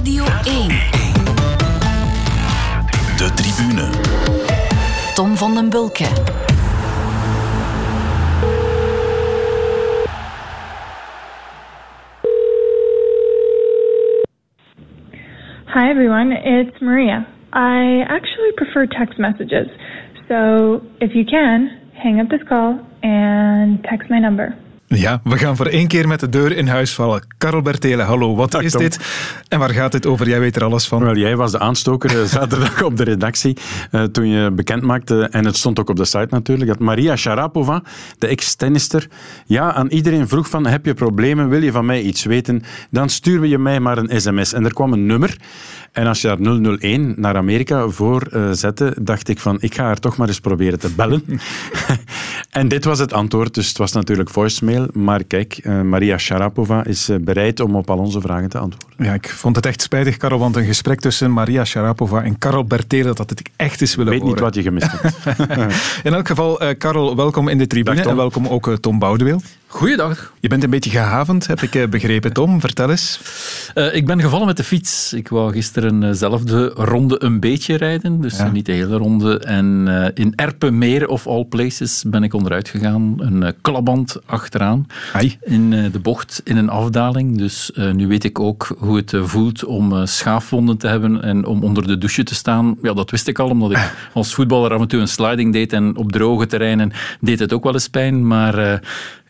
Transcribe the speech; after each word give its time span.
Radio 0.00 0.24
1. 0.24 0.68
De 3.18 3.28
tribune. 3.34 3.90
Tom 5.14 5.36
van 5.36 5.54
den 5.54 5.68
Bulke. 5.70 6.04
Hi, 15.66 15.90
everyone. 15.90 16.32
It's 16.32 16.80
Maria. 16.80 17.26
I 17.52 18.02
actually 18.08 18.52
prefer 18.56 18.86
text 18.86 19.18
messages. 19.18 19.68
So 20.28 20.80
if 21.02 21.14
you 21.14 21.26
can, 21.26 21.92
hang 21.92 22.20
up 22.20 22.30
this 22.30 22.40
call 22.48 22.80
and 23.02 23.84
text 23.84 24.08
my 24.08 24.18
number. 24.18 24.56
Ja, 24.96 25.20
we 25.24 25.38
gaan 25.38 25.56
voor 25.56 25.66
één 25.66 25.86
keer 25.86 26.08
met 26.08 26.20
de 26.20 26.28
deur 26.28 26.56
in 26.56 26.66
huis 26.66 26.94
vallen. 26.94 27.26
Karel 27.38 27.62
Bertele, 27.62 28.02
hallo, 28.02 28.34
wat 28.34 28.50
Dag, 28.50 28.62
is 28.62 28.72
Tom. 28.72 28.80
dit? 28.80 28.98
En 29.48 29.58
waar 29.58 29.70
gaat 29.70 29.92
dit 29.92 30.06
over? 30.06 30.28
Jij 30.28 30.40
weet 30.40 30.56
er 30.56 30.64
alles 30.64 30.88
van. 30.88 31.02
Wel, 31.02 31.16
jij 31.16 31.36
was 31.36 31.50
de 31.52 31.58
aanstoker 31.58 32.20
eh, 32.20 32.24
zaterdag 32.38 32.82
op 32.82 32.96
de 32.96 33.04
redactie 33.04 33.56
eh, 33.90 34.02
toen 34.02 34.28
je 34.28 34.50
bekend 34.50 34.82
maakte, 34.82 35.28
en 35.30 35.44
het 35.44 35.56
stond 35.56 35.80
ook 35.80 35.88
op 35.88 35.96
de 35.96 36.04
site 36.04 36.26
natuurlijk, 36.30 36.70
dat 36.70 36.78
Maria 36.78 37.16
Sharapova, 37.16 37.82
de 38.18 38.26
ex-tennister, 38.26 39.08
ja, 39.46 39.72
aan 39.72 39.88
iedereen 39.88 40.28
vroeg 40.28 40.48
van, 40.48 40.66
heb 40.66 40.86
je 40.86 40.94
problemen, 40.94 41.48
wil 41.48 41.62
je 41.62 41.72
van 41.72 41.86
mij 41.86 42.02
iets 42.02 42.24
weten, 42.24 42.62
dan 42.90 43.08
sturen 43.08 43.40
we 43.40 43.48
je 43.48 43.58
mij 43.58 43.80
maar 43.80 43.98
een 43.98 44.20
sms. 44.20 44.52
En 44.52 44.64
er 44.64 44.74
kwam 44.74 44.92
een 44.92 45.06
nummer, 45.06 45.36
en 45.92 46.06
als 46.06 46.20
je 46.20 46.26
daar 46.26 46.78
001 46.78 47.14
naar 47.16 47.36
Amerika 47.36 47.88
voor 47.88 48.22
eh, 48.22 48.50
zette, 48.50 48.96
dacht 49.00 49.28
ik 49.28 49.38
van, 49.38 49.56
ik 49.60 49.74
ga 49.74 49.84
haar 49.84 49.98
toch 49.98 50.16
maar 50.16 50.28
eens 50.28 50.40
proberen 50.40 50.78
te 50.78 50.90
bellen. 50.90 51.24
en 52.50 52.68
dit 52.68 52.84
was 52.84 52.98
het 52.98 53.12
antwoord, 53.12 53.54
dus 53.54 53.68
het 53.68 53.78
was 53.78 53.92
natuurlijk 53.92 54.30
voicemail, 54.30 54.86
maar 54.92 55.24
kijk, 55.24 55.58
eh, 55.62 55.80
Maria 55.80 56.18
Sharapova 56.18 56.84
is 56.84 57.08
eh, 57.08 57.16
bereid 57.20 57.60
om 57.60 57.76
op 57.76 57.90
al 57.90 57.98
onze 57.98 58.20
vragen 58.20 58.48
te 58.48 58.58
antwoorden. 58.58 59.04
Ja, 59.04 59.14
ik 59.14 59.28
vond 59.28 59.56
het 59.56 59.66
echt 59.66 59.82
spijtig, 59.82 60.16
Karel, 60.16 60.38
want 60.38 60.56
een 60.56 60.64
gesprek 60.64 61.00
tussen 61.00 61.32
Maria 61.32 61.64
Sharapova 61.64 62.22
en 62.22 62.38
Karel 62.38 62.64
Bertele, 62.64 63.14
dat 63.14 63.30
het 63.30 63.42
echt 63.56 63.80
is 63.80 63.94
willen 63.94 64.12
Ik 64.12 64.20
weet 64.20 64.28
niet 64.28 64.40
wat 64.40 64.54
je 64.54 64.62
gemist 64.62 64.90
hebt. 64.90 65.38
In 66.04 66.14
elk 66.14 66.26
geval, 66.26 66.60
Karel, 66.78 67.16
welkom 67.16 67.48
in 67.48 67.58
de 67.58 67.66
tribune 67.66 67.96
Dag, 67.96 68.06
en 68.06 68.16
welkom 68.16 68.46
ook 68.46 68.76
Tom 68.80 68.98
Boudeweel. 68.98 69.40
Goeiedag. 69.72 70.32
Je 70.40 70.48
bent 70.48 70.62
een 70.64 70.70
beetje 70.70 70.90
gehavend, 70.90 71.46
heb 71.46 71.60
ik 71.62 71.74
eh, 71.74 71.88
begrepen. 71.88 72.32
Tom, 72.32 72.60
vertel 72.60 72.90
eens. 72.90 73.20
Eh, 73.74 73.94
ik 73.94 74.06
ben 74.06 74.20
gevallen 74.20 74.46
met 74.46 74.56
de 74.56 74.64
fiets. 74.64 75.12
Ik 75.12 75.28
wou 75.28 75.52
gisteren 75.52 76.02
eh, 76.02 76.10
zelf 76.12 76.42
de 76.42 76.66
ronde 76.66 77.22
een 77.24 77.40
beetje 77.40 77.76
rijden, 77.76 78.20
dus 78.20 78.36
Ja. 78.36 78.50
niet 78.50 78.66
de 78.66 78.72
hele 78.72 78.96
ronde. 78.96 79.38
En 79.38 79.84
eh, 79.88 80.10
in 80.14 80.32
Erpenmeer, 80.36 81.08
of 81.08 81.26
all 81.26 81.44
places, 81.44 82.04
ben 82.06 82.22
ik 82.22 82.34
onderuit 82.34 82.68
gegaan. 82.68 83.14
Een 83.18 83.54
klapband 83.60 84.16
achteraan. 84.26 84.86
Ai. 85.12 85.38
In 85.40 85.70
de 85.70 85.98
bocht, 86.02 86.40
in 86.44 86.56
een 86.56 86.68
afdaling. 86.68 87.38
Dus 87.38 87.70
nu 87.92 88.06
weet 88.06 88.24
ik 88.24 88.38
ook 88.40 88.74
hoe 88.78 88.96
het 88.96 89.12
voelt 89.22 89.64
om 89.64 90.06
schaafwonden 90.06 90.76
te 90.76 90.86
hebben 90.86 91.22
en 91.22 91.46
om 91.46 91.62
onder 91.62 91.86
de 91.86 91.98
douche 91.98 92.22
te 92.22 92.34
staan. 92.34 92.76
Ja, 92.82 92.92
dat 92.92 93.10
wist 93.10 93.28
ik 93.28 93.38
al, 93.38 93.48
omdat 93.48 93.70
ik 93.70 93.92
als 94.12 94.34
voetballer 94.34 94.72
af 94.72 94.80
en 94.80 94.88
toe 94.88 95.00
een 95.00 95.08
sliding 95.08 95.52
deed 95.52 95.72
en 95.72 95.96
op 95.96 96.12
droge 96.12 96.46
terreinen 96.46 96.92
deed 97.20 97.38
het 97.38 97.52
ook 97.52 97.64
wel 97.64 97.72
eens 97.72 97.88
pijn. 97.88 98.26
Maar 98.26 98.82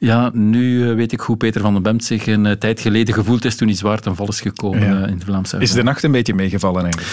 ja, 0.03 0.31
nu 0.33 0.89
eh, 0.89 0.95
weet 0.95 1.13
ik 1.13 1.21
hoe 1.21 1.37
Peter 1.37 1.61
van 1.61 1.73
den 1.73 1.83
Bemt 1.83 2.05
zich 2.05 2.27
een 2.27 2.47
eh, 2.47 2.53
tijd 2.53 2.81
geleden 2.81 3.15
gevoeld 3.15 3.45
is 3.45 3.57
toen 3.57 3.69
hij 3.69 3.77
zwaar 3.77 4.01
ten 4.01 4.17
val 4.17 4.29
is 4.29 4.41
gekomen 4.41 4.81
Ja. 4.81 5.03
eh, 5.03 5.11
in 5.11 5.19
de 5.19 5.25
Vlaamse 5.25 5.59
Is 5.59 5.73
de 5.73 5.83
nacht 5.83 6.03
een 6.03 6.13
beetje 6.13 6.35
meegevallen 6.35 6.83
eigenlijk? 6.83 7.09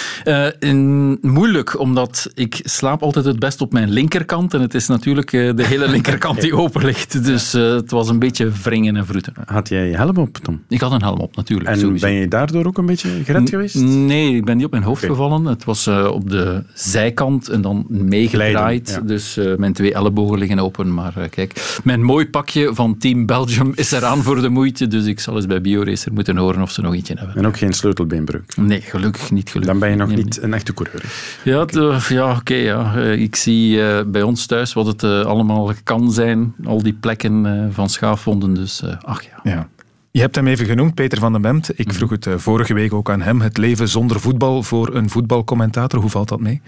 eh, 0.62 0.70
in- 0.70 1.18
moeilijk, 1.22 1.80
omdat 1.80 2.30
ik 2.34 2.60
slaap 2.64 3.02
altijd 3.04 3.26
het 3.26 3.40
best 3.40 3.62
op 3.62 3.74
mijn 3.74 3.90
linkerkant. 3.90 4.54
En 4.54 4.62
het 4.62 4.74
is 4.74 4.88
natuurlijk 4.88 5.32
de 5.32 5.54
hele 5.66 5.90
linkerkant 5.96 6.42
die 6.42 6.56
open 6.56 6.86
ligt. 6.86 7.24
Dus 7.26 7.54
eh, 7.54 7.62
het 7.74 7.92
was 7.92 8.10
een 8.10 8.20
beetje 8.20 8.50
wringen 8.64 8.96
en 8.96 9.06
vroeten. 9.06 9.34
Had 9.46 9.70
jij 9.70 9.88
je 9.90 9.96
helm 9.96 10.18
op, 10.18 10.38
Tom? 10.38 10.62
Ik 10.70 10.82
had 10.82 10.92
een 10.92 11.02
helm 11.02 11.20
op, 11.20 11.36
natuurlijk. 11.36 11.70
En 11.70 11.80
sowieso. 11.80 12.06
ben 12.08 12.16
je 12.16 12.28
daardoor 12.28 12.66
ook 12.66 12.78
een 12.78 12.86
beetje 12.86 13.10
gered 13.24 13.50
geweest? 13.50 13.76
Nee, 13.76 14.36
ik 14.36 14.46
ben 14.46 14.56
niet 14.58 14.66
op 14.66 14.72
mijn 14.72 14.84
hoofd 14.84 15.06
gevallen. 15.06 15.46
Het 15.46 15.64
was 15.64 15.88
eh, 15.88 16.08
op 16.14 16.30
de 16.30 16.64
zijkant 16.74 17.50
en 17.50 17.62
dan 17.62 17.86
meegedraaid. 17.90 18.90
Ja. 18.90 19.00
Dus 19.08 19.38
eh, 19.38 19.56
mijn 19.56 19.74
twee 19.74 19.94
ellebogen 19.94 20.38
liggen 20.38 20.60
open. 20.60 20.94
Maar 20.94 21.14
eh, 21.18 21.30
kijk, 21.30 21.80
mijn 21.84 22.04
mooi 22.04 22.28
pakje 22.30 22.74
van 22.78 22.98
Team 22.98 23.26
Belgium 23.26 23.72
is 23.76 23.92
eraan 23.92 24.24
voor 24.24 24.42
de 24.42 24.50
moeite. 24.50 24.88
Dus 24.88 25.06
ik 25.06 25.20
zal 25.20 25.36
eens 25.36 25.46
bij 25.46 25.62
BioRacer 25.62 26.14
moeten 26.14 26.38
horen 26.38 26.62
of 26.62 26.72
ze 26.72 26.82
nog 26.82 26.94
eentje 26.94 27.14
hebben. 27.18 27.36
En 27.36 27.48
ook 27.48 27.58
geen 27.58 27.74
sleutelbeenbreuk. 27.74 28.56
Nee, 28.58 28.82
gelukkig 28.82 29.32
niet. 29.32 29.50
Gelukkig. 29.50 29.72
Dan 29.72 29.80
ben 29.80 29.90
je 29.90 29.96
nog 29.96 30.08
Nee, 30.08 30.18
niet 30.24 30.42
een 30.42 30.54
echte 30.54 30.74
coureur. 30.74 31.04
Ja, 31.44 31.66
eh, 31.66 32.10
ja 32.10 32.36
oké. 32.36 32.54
ja. 32.54 32.96
Eh, 32.96 33.22
Ik 33.22 33.36
zie 33.36 33.84
eh, 33.84 34.04
bij 34.08 34.22
ons 34.22 34.46
thuis 34.46 34.74
wat 34.74 34.86
het 34.86 35.04
allemaal 35.04 35.72
kan 35.84 36.12
zijn. 36.12 36.54
Al 36.66 36.82
die 36.84 36.94
plekken 36.94 37.46
eh, 37.46 37.66
van 37.72 37.90
schaafwonden. 37.90 38.54
Dus 38.54 38.82
eh, 38.82 38.96
ach 39.02 39.22
ja. 39.24 39.40
Ja. 39.52 39.68
Je 40.12 40.20
hebt 40.20 40.36
hem 40.36 40.48
even 40.48 40.66
genoemd, 40.66 40.94
Peter 40.94 41.20
van 41.20 41.32
den 41.32 41.42
Bemt. 41.42 41.70
Ik 41.80 41.94
vroeg 41.94 42.10
het 42.10 42.28
vorige 42.36 42.74
week 42.74 42.94
ook 42.94 43.10
aan 43.10 43.22
hem. 43.22 43.42
Het 43.42 43.58
leven 43.58 43.90
zonder 43.90 44.20
voetbal 44.20 44.64
voor 44.64 44.96
een 44.96 45.10
voetbalcommentator. 45.10 46.00
Hoe 46.02 46.10
valt 46.10 46.30
dat 46.30 46.40
mee? 46.40 46.62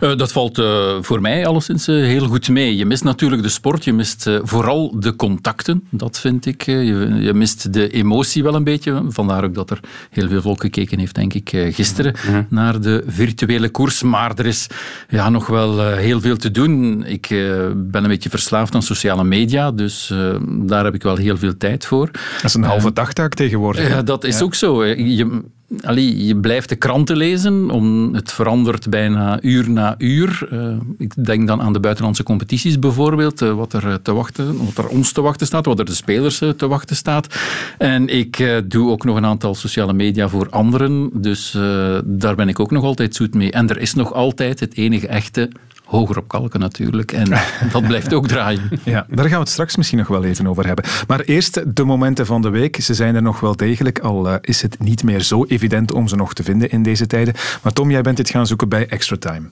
Eh, 0.00 0.16
dat 0.16 0.32
valt 0.32 0.58
eh, 0.58 0.96
voor 1.00 1.20
mij 1.20 1.46
alleszins 1.46 1.88
eh, 1.88 1.94
heel 1.94 2.26
goed 2.26 2.48
mee. 2.48 2.76
Je 2.76 2.86
mist 2.86 3.04
natuurlijk 3.04 3.42
de 3.42 3.48
sport, 3.48 3.84
je 3.84 3.92
mist 3.92 4.30
vooral 4.42 5.00
de 5.00 5.16
contacten, 5.16 5.82
dat 5.90 6.18
vind 6.18 6.46
ik. 6.46 6.62
je, 6.62 7.14
je 7.20 7.34
mist 7.34 7.72
de 7.72 7.88
emotie 7.88 8.42
wel 8.42 8.54
een 8.54 8.64
beetje. 8.64 9.02
Vandaar 9.08 9.44
ook 9.44 9.54
dat 9.54 9.70
er 9.70 9.80
heel 10.10 10.28
veel 10.28 10.40
volk 10.40 10.60
gekeken 10.60 10.98
heeft, 10.98 11.14
denk 11.14 11.34
ik, 11.34 11.48
gisteren 11.70 12.14
naar 12.48 12.80
de 12.80 13.04
virtuele 13.06 13.68
koers. 13.68 14.02
Maar 14.02 14.38
er 14.38 14.46
is 14.46 14.66
ja, 15.08 15.28
nog 15.28 15.46
wel 15.46 15.90
heel 15.90 16.20
veel 16.20 16.36
te 16.36 16.50
doen. 16.50 17.04
Ik 17.04 17.28
ben 17.76 18.02
een 18.02 18.08
beetje 18.08 18.30
verslaafd 18.30 18.74
aan 18.74 18.82
sociale 18.82 19.24
media, 19.24 19.70
dus 19.70 20.12
daar 20.48 20.84
heb 20.84 20.94
ik 20.94 21.02
wel 21.02 21.16
heel 21.16 21.36
veel 21.36 21.56
tijd 21.56 21.86
voor. 21.86 22.10
Dat 22.34 22.44
is 22.44 22.54
een 22.54 22.62
halve 22.62 22.92
dagtaak 22.92 23.34
tegenwoordig. 23.34 23.88
Ja, 23.88 24.02
dat 24.02 24.24
is 24.24 24.42
ook 24.42 24.54
zo. 24.54 24.84
Je, 24.84 25.42
allee, 25.80 26.26
je 26.26 26.36
blijft 26.36 26.68
de 26.68 26.76
kranten 26.76 27.16
lezen. 27.16 27.70
Om, 27.70 28.14
het 28.14 28.32
verandert 28.32 28.90
bijna 28.90 29.42
uur 29.42 29.70
na 29.70 29.94
uur. 29.98 30.48
Eh, 30.50 30.76
ik 30.98 31.24
denk 31.24 31.46
dan 31.46 31.62
aan 31.62 31.72
de 31.72 31.80
buitenlandse 31.80 32.22
competities 32.22 32.78
bijvoorbeeld. 32.78 33.42
eh, 33.42 33.52
wat 33.52 33.72
er 33.72 33.88
eh, 33.88 33.94
te 33.94 34.12
wachten, 34.12 34.64
wat 34.64 34.84
er 34.84 34.88
ons 34.88 35.12
te 35.12 35.20
wachten 35.20 35.46
staat, 35.46 35.66
wat 35.66 35.78
er 35.78 35.84
de 35.84 35.94
spelers 35.94 36.38
te 36.38 36.68
wachten 36.68 36.96
staat. 36.96 37.38
En 37.78 38.08
ik 38.08 38.62
doe 38.64 38.90
ook 38.90 39.04
nog 39.04 39.16
een 39.16 39.24
aantal 39.24 39.54
sociale 39.54 39.92
media 39.92 40.28
voor 40.28 40.50
anderen. 40.50 41.10
Dus 41.12 41.58
daar 42.04 42.34
ben 42.34 42.48
ik 42.48 42.60
ook 42.60 42.70
nog 42.70 42.84
altijd 42.84 43.14
zoet 43.14 43.34
mee. 43.34 43.52
En 43.52 43.68
er 43.68 43.78
is 43.78 43.94
nog 43.94 44.12
altijd 44.12 44.60
het 44.60 44.76
enige 44.76 45.06
echte 45.06 45.50
hoger 45.86 46.18
op 46.18 46.28
kalken 46.28 46.60
natuurlijk. 46.60 47.12
En 47.12 47.30
dat 47.72 47.86
blijft 47.86 48.14
ook 48.14 48.28
draaien. 48.28 48.70
Ja, 48.84 49.06
daar 49.08 49.24
gaan 49.24 49.30
we 49.30 49.38
het 49.38 49.48
straks 49.48 49.76
misschien 49.76 49.98
nog 49.98 50.08
wel 50.08 50.24
even 50.24 50.46
over 50.46 50.66
hebben. 50.66 50.84
Maar 51.06 51.20
eerst 51.20 51.76
de 51.76 51.84
momenten 51.84 52.26
van 52.26 52.42
de 52.42 52.50
week. 52.50 52.76
Ze 52.76 52.94
zijn 52.94 53.14
er 53.14 53.22
nog 53.22 53.40
wel 53.40 53.56
degelijk, 53.56 53.98
al 53.98 54.28
eh, 54.28 54.34
is 54.40 54.62
het 54.62 54.80
niet 54.80 55.04
meer 55.04 55.20
zo 55.20 55.44
evident 55.44 55.92
om 55.92 56.08
ze 56.08 56.16
nog 56.16 56.34
te 56.34 56.42
vinden 56.42 56.70
in 56.70 56.82
deze 56.82 57.06
tijden. 57.06 57.34
Maar 57.62 57.72
Tom, 57.72 57.90
jij 57.90 58.02
bent 58.02 58.16
dit 58.16 58.30
gaan 58.30 58.46
zoeken 58.46 58.68
bij 58.68 58.86
Extra 58.88 59.16
Time. 59.16 59.50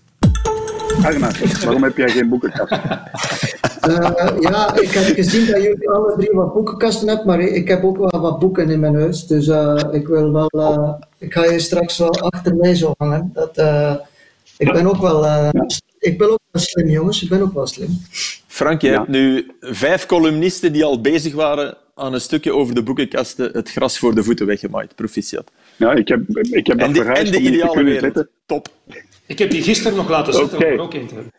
Agnes, 1.02 1.64
waarom 1.64 1.82
heb 1.82 1.96
jij 1.96 2.08
geen 2.08 2.28
boekenkast? 2.28 2.72
Eh, 3.84 4.40
ja, 4.40 4.76
ik 4.80 4.90
heb 4.90 5.14
gezien 5.14 5.46
dat 5.46 5.62
jullie 5.62 5.90
alle 5.90 6.14
drie 6.16 6.30
wat 6.32 6.54
boekenkasten 6.54 7.08
hebben, 7.08 7.26
maar 7.26 7.40
ik 7.40 7.68
heb 7.68 7.84
ook 7.84 7.96
wel 7.96 8.20
wat 8.20 8.38
boeken 8.38 8.70
in 8.70 8.80
mijn 8.80 8.94
huis. 8.94 9.26
Dus 9.26 9.48
eh, 9.48 9.82
ik 9.92 10.06
wil 10.06 10.32
wel, 10.32 10.48
eh, 10.48 10.92
ik 11.18 11.32
ga 11.32 11.44
je 11.44 11.58
straks 11.58 11.98
wel 11.98 12.20
achter 12.20 12.56
mij 12.56 12.74
zo 12.74 12.94
hangen. 12.96 13.30
Dat, 13.32 13.56
eh, 13.56 13.94
ik 14.56 14.72
ben 14.72 14.86
ook 14.86 15.00
wel, 15.00 15.26
eh, 15.26 15.48
ik 16.04 16.18
ben 16.18 16.30
ook 16.30 16.40
wel 16.50 16.62
slim, 16.62 16.88
jongens. 16.88 17.22
Ik 17.22 17.28
ben 17.28 17.42
ook 17.42 17.54
wel 17.54 17.66
slim. 17.66 17.88
Frank, 18.46 18.80
je 18.80 18.88
Ja. 18.88 18.94
hebt 18.96 19.08
nu 19.08 19.50
vijf 19.60 20.06
columnisten 20.06 20.72
die 20.72 20.84
al 20.84 21.00
bezig 21.00 21.34
waren 21.34 21.76
aan 21.94 22.14
een 22.14 22.20
stukje 22.20 22.52
over 22.52 22.74
de 22.74 22.82
boekenkasten 22.82 23.50
het 23.52 23.70
gras 23.70 23.98
voor 23.98 24.14
de 24.14 24.24
voeten 24.24 24.46
weggemaaid. 24.46 24.94
Proficiat. 24.94 25.50
Ja, 25.76 25.92
ik 25.92 26.08
heb, 26.08 26.20
ik 26.50 26.66
heb 26.66 26.78
En 26.78 26.86
dat 26.86 26.94
de, 26.94 27.00
verhuisd 27.00 27.24
en 27.26 27.32
de 27.32 27.38
die 27.38 27.48
ideale 27.50 27.72
kunnen 27.72 27.92
wereld. 27.92 28.26
Top. 28.46 28.68
Ik 29.26 29.38
heb 29.38 29.50
die 29.50 29.62
gisteren 29.62 29.96
nog 29.96 30.08
laten 30.08 30.32
zitten 30.32 30.58
Oké. 30.58 30.66
om 30.66 30.72
er 30.72 30.80
ook 30.80 30.94
in 30.94 31.06
te 31.06 31.14
hebben. 31.14 31.32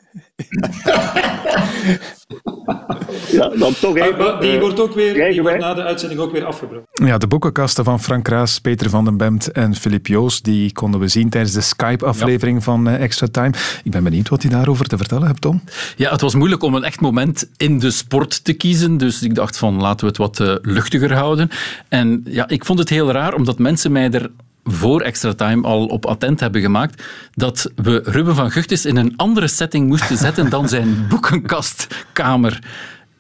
Ja, 3.32 3.50
dan 3.50 3.74
toch 3.80 3.98
even. 3.98 4.18
maar 4.18 4.40
die 4.40 4.52
eh, 4.52 4.60
wordt 4.60 4.80
ook 4.80 4.94
weer 4.94 5.32
die 5.32 5.42
wordt 5.42 5.60
na 5.60 5.74
de 5.74 5.84
uitzending 5.84 6.22
ook 6.22 6.32
weer 6.32 6.46
afgebroken. 6.46 7.06
Ja, 7.06 7.18
de 7.18 7.28
boekenkasten 7.28 7.84
van 7.84 8.00
Frank 8.00 8.28
Raas, 8.28 8.60
Peter 8.60 8.90
van 8.90 9.06
den 9.06 9.18
Bemt 9.18 9.52
en 9.52 9.76
Filip 9.76 10.08
Joos, 10.08 10.42
die 10.42 10.72
konden 10.72 11.00
we 11.00 11.08
zien 11.08 11.30
tijdens 11.30 11.54
de 11.54 11.62
Skype-aflevering 11.62 12.64
van 12.64 12.88
eh, 12.88 13.02
Extra 13.04 13.28
Time. 13.32 13.54
Ik 13.84 13.92
ben 13.92 14.04
benieuwd 14.04 14.30
wat 14.30 14.42
hij 14.42 14.52
daarover 14.52 14.86
te 14.86 14.98
vertellen 14.98 15.28
hebt, 15.28 15.42
Tom. 15.42 15.64
Ja, 15.96 16.12
het 16.12 16.22
was 16.22 16.36
moeilijk 16.36 16.64
om 16.64 16.76
een 16.76 16.84
echt 16.84 17.00
moment 17.00 17.50
in 17.58 17.80
de 17.80 17.92
sport 17.92 18.44
te 18.44 18.54
kiezen. 18.54 18.98
Dus 18.98 19.22
ik 19.22 19.36
dacht 19.36 19.58
van 19.58 19.82
laten 19.82 20.00
we 20.00 20.08
het 20.08 20.18
wat 20.18 20.40
eh, 20.40 20.56
luchtiger 20.62 21.14
houden. 21.14 21.50
En 21.88 22.22
ja, 22.26 22.48
ik 22.48 22.66
vond 22.66 22.80
het 22.80 22.90
heel 22.90 23.12
raar, 23.12 23.34
omdat 23.34 23.60
mensen 23.60 23.92
mij 23.92 24.12
er 24.12 24.30
voor 24.68 25.02
Extra 25.02 25.34
Time 25.34 25.68
al 25.68 25.86
op 25.86 26.06
attent 26.06 26.40
hebben 26.40 26.62
gemaakt 26.62 27.04
dat 27.32 27.72
we 27.76 28.02
Ruben 28.04 28.36
van 28.36 28.52
Guchtis 28.52 28.86
in 28.86 28.96
een 28.96 29.14
andere 29.16 29.48
setting 29.48 29.88
moesten 29.88 30.18
zetten 30.18 30.50
dan 30.50 30.70
zijn 30.70 30.96
boekenkastkamer. 31.10 32.60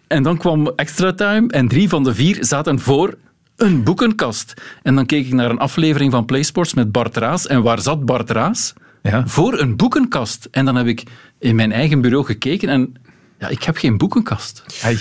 En 0.08 0.24
dan 0.24 0.38
kwam 0.38 0.68
Extra 0.76 1.14
Time 1.14 1.48
en 1.48 1.68
drie 1.68 1.90
van 1.90 2.04
de 2.04 2.16
vier 2.16 2.38
zaten 2.40 2.80
voor 2.80 3.18
een 3.56 3.84
boekenkast. 3.84 4.54
En 4.84 4.96
dan 4.96 5.06
keek 5.06 5.26
ik 5.26 5.34
naar 5.34 5.50
een 5.50 5.58
aflevering 5.58 6.12
van 6.12 6.26
PlaySports 6.26 6.74
met 6.74 6.92
Bart 6.92 7.18
Raas. 7.18 7.48
En 7.48 7.62
waar 7.62 7.82
zat 7.82 8.06
Bart 8.06 8.30
Raas? 8.30 8.74
Ja. 9.02 9.28
Voor 9.28 9.60
een 9.60 9.76
boekenkast. 9.76 10.48
En 10.52 10.66
dan 10.66 10.76
heb 10.76 10.88
ik 10.88 11.04
in 11.40 11.56
mijn 11.56 11.72
eigen 11.72 12.02
bureau 12.02 12.26
gekeken 12.26 12.70
en 12.70 12.94
ja, 13.40 13.48
ik 13.48 13.64
heb 13.64 13.78
geen 13.78 13.98
boekenkast. 13.98 14.64
Hey. 14.80 14.98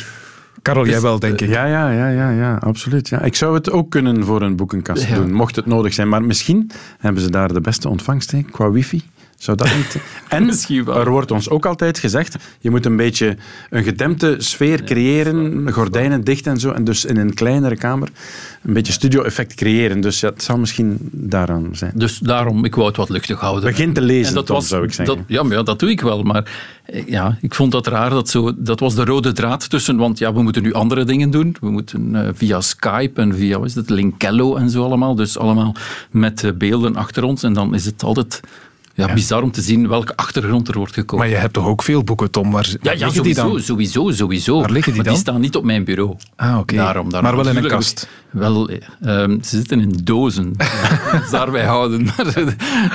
Karel, 0.64 0.84
jij 0.84 0.92
Dus, 0.94 1.02
wel, 1.02 1.18
denk 1.18 1.40
ik. 1.40 1.48
Ja, 1.48 1.64
ja, 1.64 1.90
ja, 1.90 2.08
ja, 2.08 2.30
ja, 2.30 2.54
absoluut. 2.60 3.08
Ja. 3.08 3.20
Ik 3.20 3.34
zou 3.34 3.54
het 3.54 3.70
ook 3.70 3.90
kunnen 3.90 4.24
voor 4.24 4.42
een 4.42 4.56
boekenkast 4.56 5.08
Ja. 5.08 5.14
doen, 5.14 5.32
mocht 5.32 5.56
het 5.56 5.66
nodig 5.66 5.94
zijn. 5.94 6.08
Maar 6.08 6.22
misschien 6.22 6.70
hebben 6.98 7.22
ze 7.22 7.30
daar 7.30 7.52
de 7.52 7.60
beste 7.60 7.88
ontvangst 7.88 8.32
in, 8.32 8.50
qua 8.50 8.70
wifi. 8.70 9.02
Zou 9.36 9.56
dat 9.56 9.74
niet... 9.76 9.96
En 10.28 10.50
er 10.86 11.10
wordt 11.10 11.30
ons 11.30 11.50
ook 11.50 11.66
altijd 11.66 11.98
gezegd, 11.98 12.36
je 12.60 12.70
moet 12.70 12.86
een 12.86 12.96
beetje 12.96 13.36
een 13.70 13.84
gedempte 13.84 14.34
sfeer 14.38 14.84
creëren, 14.84 15.72
gordijnen 15.72 16.24
dicht 16.24 16.46
en 16.46 16.58
zo. 16.58 16.70
En 16.70 16.84
dus 16.84 17.04
in 17.04 17.16
een 17.16 17.34
kleinere 17.34 17.76
kamer 17.76 18.08
een 18.62 18.72
beetje 18.72 18.92
studio-effect 18.92 19.54
creëren. 19.54 20.00
Dus 20.00 20.20
het 20.20 20.42
zal 20.42 20.58
misschien 20.58 20.98
daaraan 21.12 21.68
zijn. 21.72 21.92
Dus 21.94 22.18
daarom, 22.18 22.64
ik 22.64 22.74
wou 22.74 22.86
het 22.86 22.96
wat 22.96 23.08
luchtig 23.08 23.40
houden. 23.40 23.70
Begin 23.70 23.92
te 23.92 24.00
lezen, 24.00 24.28
En 24.28 24.34
dat 24.34 24.46
Tom, 24.46 24.56
was, 24.56 24.68
zou 24.68 24.84
ik 24.84 24.92
zeggen. 24.92 25.16
Dat, 25.16 25.24
ja, 25.26 25.42
maar 25.42 25.56
ja, 25.56 25.62
dat 25.62 25.78
doe 25.78 25.90
ik 25.90 26.00
wel. 26.00 26.22
Maar 26.22 26.50
eh, 26.84 27.06
ja, 27.06 27.38
ik 27.40 27.54
vond 27.54 27.72
dat 27.72 27.86
raar. 27.86 28.10
Dat, 28.10 28.28
zo, 28.28 28.52
dat 28.56 28.80
was 28.80 28.94
de 28.94 29.04
rode 29.04 29.32
draad 29.32 29.70
tussen... 29.70 29.96
Want 29.96 30.18
ja, 30.18 30.32
we 30.32 30.42
moeten 30.42 30.62
nu 30.62 30.72
andere 30.72 31.04
dingen 31.04 31.30
doen. 31.30 31.56
We 31.60 31.70
moeten 31.70 32.14
eh, 32.14 32.28
via 32.34 32.60
Skype 32.60 33.20
en 33.20 33.34
via 33.34 33.58
wat 33.58 33.68
is 33.68 33.74
het, 33.74 33.90
Linkello 33.90 34.56
en 34.56 34.70
zo 34.70 34.84
allemaal. 34.84 35.14
Dus 35.14 35.38
allemaal 35.38 35.74
met 36.10 36.44
eh, 36.44 36.52
beelden 36.52 36.96
achter 36.96 37.24
ons. 37.24 37.42
En 37.42 37.52
dan 37.52 37.74
is 37.74 37.84
het 37.84 38.02
altijd 38.02 38.40
ja, 38.94 39.14
bizar 39.14 39.42
om 39.42 39.50
te 39.50 39.60
zien 39.60 39.88
welke 39.88 40.16
achtergrond 40.16 40.68
er 40.68 40.76
wordt 40.78 40.92
gekomen. 40.94 41.24
Maar 41.24 41.34
je 41.34 41.40
hebt 41.40 41.52
toch 41.52 41.66
ook 41.66 41.82
veel 41.82 42.02
boeken, 42.04 42.30
Tom? 42.30 42.50
Waar 42.50 42.66
ja, 42.70 42.76
waar 42.82 42.98
ja 42.98 43.04
liggen 43.04 43.22
die 43.22 43.34
sowieso, 43.34 43.52
dan? 43.56 43.62
sowieso, 43.62 44.10
sowieso. 44.10 44.60
Waar 44.60 44.70
liggen 44.70 44.92
die 44.92 45.02
maar 45.02 45.04
dan? 45.04 45.20
die 45.20 45.22
staan 45.22 45.40
niet 45.40 45.56
op 45.56 45.64
mijn 45.64 45.84
bureau. 45.84 46.16
Ah, 46.36 46.58
oké. 46.58 46.74
Daarom, 46.76 47.10
daarom. 47.10 47.34
Maar 47.34 47.44
wel 47.44 47.54
in 47.56 47.62
een 47.64 47.68
kast. 47.70 48.08
Wel, 48.30 48.68
eh, 48.68 48.78
ehm, 49.02 49.30
ze 49.42 49.56
zitten 49.56 49.80
in 49.80 50.00
dozen. 50.04 50.52
Ja, 51.12 51.18
dus 51.20 51.30
daarbij 51.30 51.64
houden. 51.64 52.04
Maar 52.16 52.34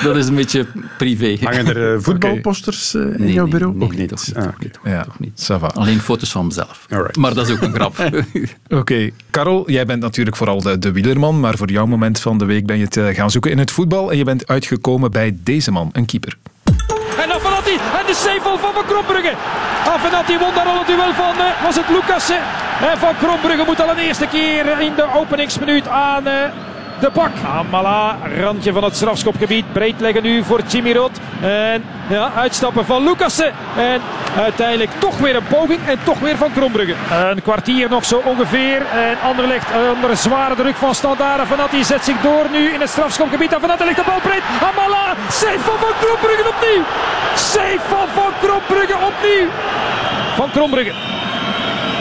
dat 0.03 0.15
is 0.15 0.27
een 0.27 0.35
beetje 0.35 0.65
privé. 0.97 1.37
Hangen 1.43 1.67
er 1.67 1.93
eh, 1.95 2.01
voetbalposters 2.03 2.93
eh, 2.93 3.01
in 3.01 3.15
Nee, 3.17 3.33
jouw 3.33 3.47
bureau? 3.47 3.73
nee, 3.75 3.83
ook 3.83 3.91
nee, 3.91 3.99
niet. 3.99 4.09
toch 4.09 4.25
niet, 4.27 4.35
Ah, 4.35 4.43
toch 4.43 4.59
niet, 4.59 4.73
toch 4.73 4.83
Ja, 4.87 5.03
toch 5.03 5.19
niet. 5.19 5.41
ça 5.51 5.59
va. 5.59 5.67
Alleen 5.67 5.99
foto's 5.99 6.31
van 6.31 6.45
mezelf. 6.47 6.85
Alright. 6.89 7.17
Maar 7.17 7.33
dat 7.33 7.47
is 7.49 7.53
ook 7.55 7.61
een 7.61 7.73
grap. 7.73 8.11
Oké, 8.67 9.09
Karel, 9.31 9.71
jij 9.71 9.85
bent 9.85 10.01
natuurlijk 10.01 10.35
vooral 10.35 10.61
de, 10.61 10.79
de 10.79 10.91
wielerman, 10.91 11.39
maar 11.39 11.57
voor 11.57 11.71
jouw 11.71 11.85
moment 11.85 12.19
van 12.19 12.37
de 12.37 12.45
week 12.45 12.65
ben 12.65 12.77
je 12.77 12.83
het 12.83 12.97
eh, 12.97 13.07
gaan 13.07 13.31
zoeken 13.31 13.51
in 13.51 13.57
het 13.57 13.71
voetbal 13.71 14.11
en 14.11 14.17
je 14.17 14.23
bent 14.23 14.47
uitgekomen 14.47 15.11
bij 15.11 15.37
deze 15.43 15.71
man, 15.71 15.89
een 15.91 16.05
keeper. 16.05 16.37
En 17.17 17.31
Avenatti 17.31 17.73
en 17.73 18.05
de 18.05 18.13
save 18.13 18.41
van 18.41 18.59
Van 18.59 18.85
Krombrugge. 18.85 19.33
Avenatti 19.85 20.37
won 20.37 20.53
daar 20.53 20.65
al 20.65 20.77
het 20.77 20.87
duel 20.87 21.13
van, 21.13 21.35
eh, 21.35 21.63
was 21.63 21.75
het 21.75 21.89
Lucassen. 21.89 22.39
En 22.91 22.97
Van 22.97 23.17
Krombrugge 23.17 23.63
moet 23.65 23.81
al 23.81 23.89
een 23.89 23.97
eerste 23.97 24.27
keer 24.27 24.81
in 24.81 24.95
de 24.95 25.07
openingsminuut 25.15 25.87
aan 25.87 26.27
eh, 26.27 26.33
de 26.99 27.09
bak. 27.13 27.31
Amala, 27.45 28.17
randje 28.39 28.73
van 28.73 28.83
het 28.83 28.95
strafschopgebied. 28.95 29.73
Breed 29.73 29.99
leggen 29.99 30.23
nu 30.23 30.43
voor 30.43 30.61
Jimmy 30.67 30.93
Rood. 30.93 31.19
En 31.41 31.83
ja, 32.09 32.31
uitstappen 32.35 32.85
van 32.85 33.03
Lucassen. 33.03 33.51
En 33.77 34.01
uiteindelijk 34.37 34.91
toch 34.99 35.17
weer 35.17 35.35
een 35.35 35.47
poging 35.47 35.79
en 35.87 35.99
toch 36.03 36.19
weer 36.19 36.37
Van 36.37 36.53
Krombrugge. 36.53 36.95
Een 37.11 37.41
kwartier 37.41 37.89
nog 37.89 38.05
zo 38.05 38.21
ongeveer. 38.25 38.81
En 38.85 39.17
Anderlecht 39.23 39.67
onder 39.93 40.17
zware 40.17 40.55
druk 40.55 40.75
van 40.75 40.95
Standaard. 40.95 41.39
Avenatti 41.39 41.83
zet 41.83 42.03
zich 42.03 42.21
door 42.21 42.45
nu 42.51 42.69
in 42.73 42.79
het 42.79 42.89
strafschopgebied. 42.89 43.55
Avenatti 43.55 43.85
ligt 43.85 43.97
de 43.97 44.03
bal 44.05 44.19
breed. 44.19 44.43
Amala, 44.61 45.15
save 45.29 45.59
van 45.59 45.77
Van 45.79 45.93
Krombrugge 46.01 46.53
opnieuw. 46.55 46.83
Save 47.35 47.79
van 47.87 48.07
Van 48.13 48.31
Krombrugge 48.41 48.93
opnieuw. 48.93 49.47
Van 50.35 50.51
Krombrugge. 50.51 51.18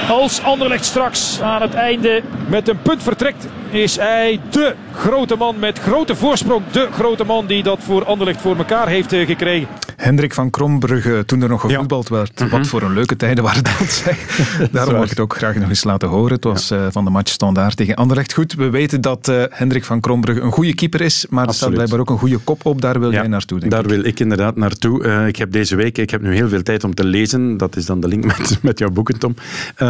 Als 0.09 0.43
Anderlecht 0.43 0.85
straks 0.85 1.41
aan 1.41 1.63
het 1.63 1.75
einde 1.75 2.23
met 2.49 2.69
een 2.69 2.83
punt 2.83 3.03
vertrekt, 3.03 3.47
is 3.71 3.97
hij 3.97 4.41
de 4.51 4.75
grote 4.95 5.37
man 5.37 5.59
met 5.59 5.79
grote 5.79 6.17
voorsprong. 6.17 6.63
De 6.71 6.89
grote 6.93 7.25
man 7.25 7.47
die 7.47 7.63
dat 7.63 7.79
voor 7.83 8.05
Anderlecht 8.05 8.41
voor 8.41 8.57
elkaar 8.57 8.89
heeft 8.89 9.13
eh, 9.13 9.27
gekregen. 9.27 9.69
Hendrik 9.97 10.35
van 10.35 10.51
Krombrugge, 10.51 11.23
toen 11.27 11.43
er 11.43 11.49
nog 11.49 11.61
gevoetbald 11.61 12.09
werd. 12.09 12.41
Mhm. 12.41 12.49
Wat 12.49 12.67
voor 12.67 12.83
een 12.83 12.93
leuke 12.93 13.17
tijden 13.17 13.45
waren 13.45 13.65
dat, 13.65 13.91
zeg. 13.91 14.41
Daarom 14.73 14.95
wil 14.95 15.03
ik 15.03 15.09
het 15.11 15.21
ook 15.21 15.37
graag 15.37 15.55
nog 15.55 15.69
eens 15.69 15.85
laten 15.85 16.09
horen. 16.09 16.33
Het 16.33 16.45
was 16.45 16.71
eh, 16.71 16.87
van 16.91 17.05
de 17.05 17.11
match 17.11 17.33
standaard 17.33 17.77
tegen 17.77 17.95
Anderlecht. 17.95 18.33
Goed, 18.33 18.55
we 18.55 18.71
weten 18.71 19.01
dat 19.01 19.29
eh, 19.29 19.43
Hendrik 19.51 19.85
van 19.85 20.01
Krombrugge 20.01 20.41
een 20.43 20.53
goede 20.53 20.75
keeper 20.75 21.01
is, 21.01 21.27
maar 21.31 21.47
er 21.47 21.55
staat 21.55 21.71
blijkbaar 21.71 22.01
ook 22.01 22.11
een 22.11 22.19
goede 22.19 22.39
kop 22.39 22.67
op. 22.67 22.81
Daar 22.81 23.01
wil 23.01 23.11
Ja, 23.13 23.19
jij 23.19 23.29
naartoe, 23.29 23.59
denk 23.59 23.73
Daar 23.73 23.85
ik. 23.85 23.89
wil 23.91 24.05
ik 24.05 24.21
inderdaad 24.21 24.57
naartoe. 24.57 25.05
Eh, 25.05 25.27
ik 25.27 25.37
heb 25.37 25.53
deze 25.53 25.77
week, 25.77 25.99
ik 25.99 26.11
heb 26.11 26.23
nu 26.23 26.35
heel 26.35 26.49
veel 26.49 26.63
tijd 26.63 26.85
om 26.85 26.95
te 26.95 27.05
lezen. 27.05 27.57
Dat 27.57 27.77
is 27.77 27.87
dan 27.87 28.01
de 28.01 28.09
link 28.09 28.25
met, 28.25 28.59
met 28.63 28.79
jouw 28.79 28.91
boeken, 28.91 29.19
Tom. 29.19 29.35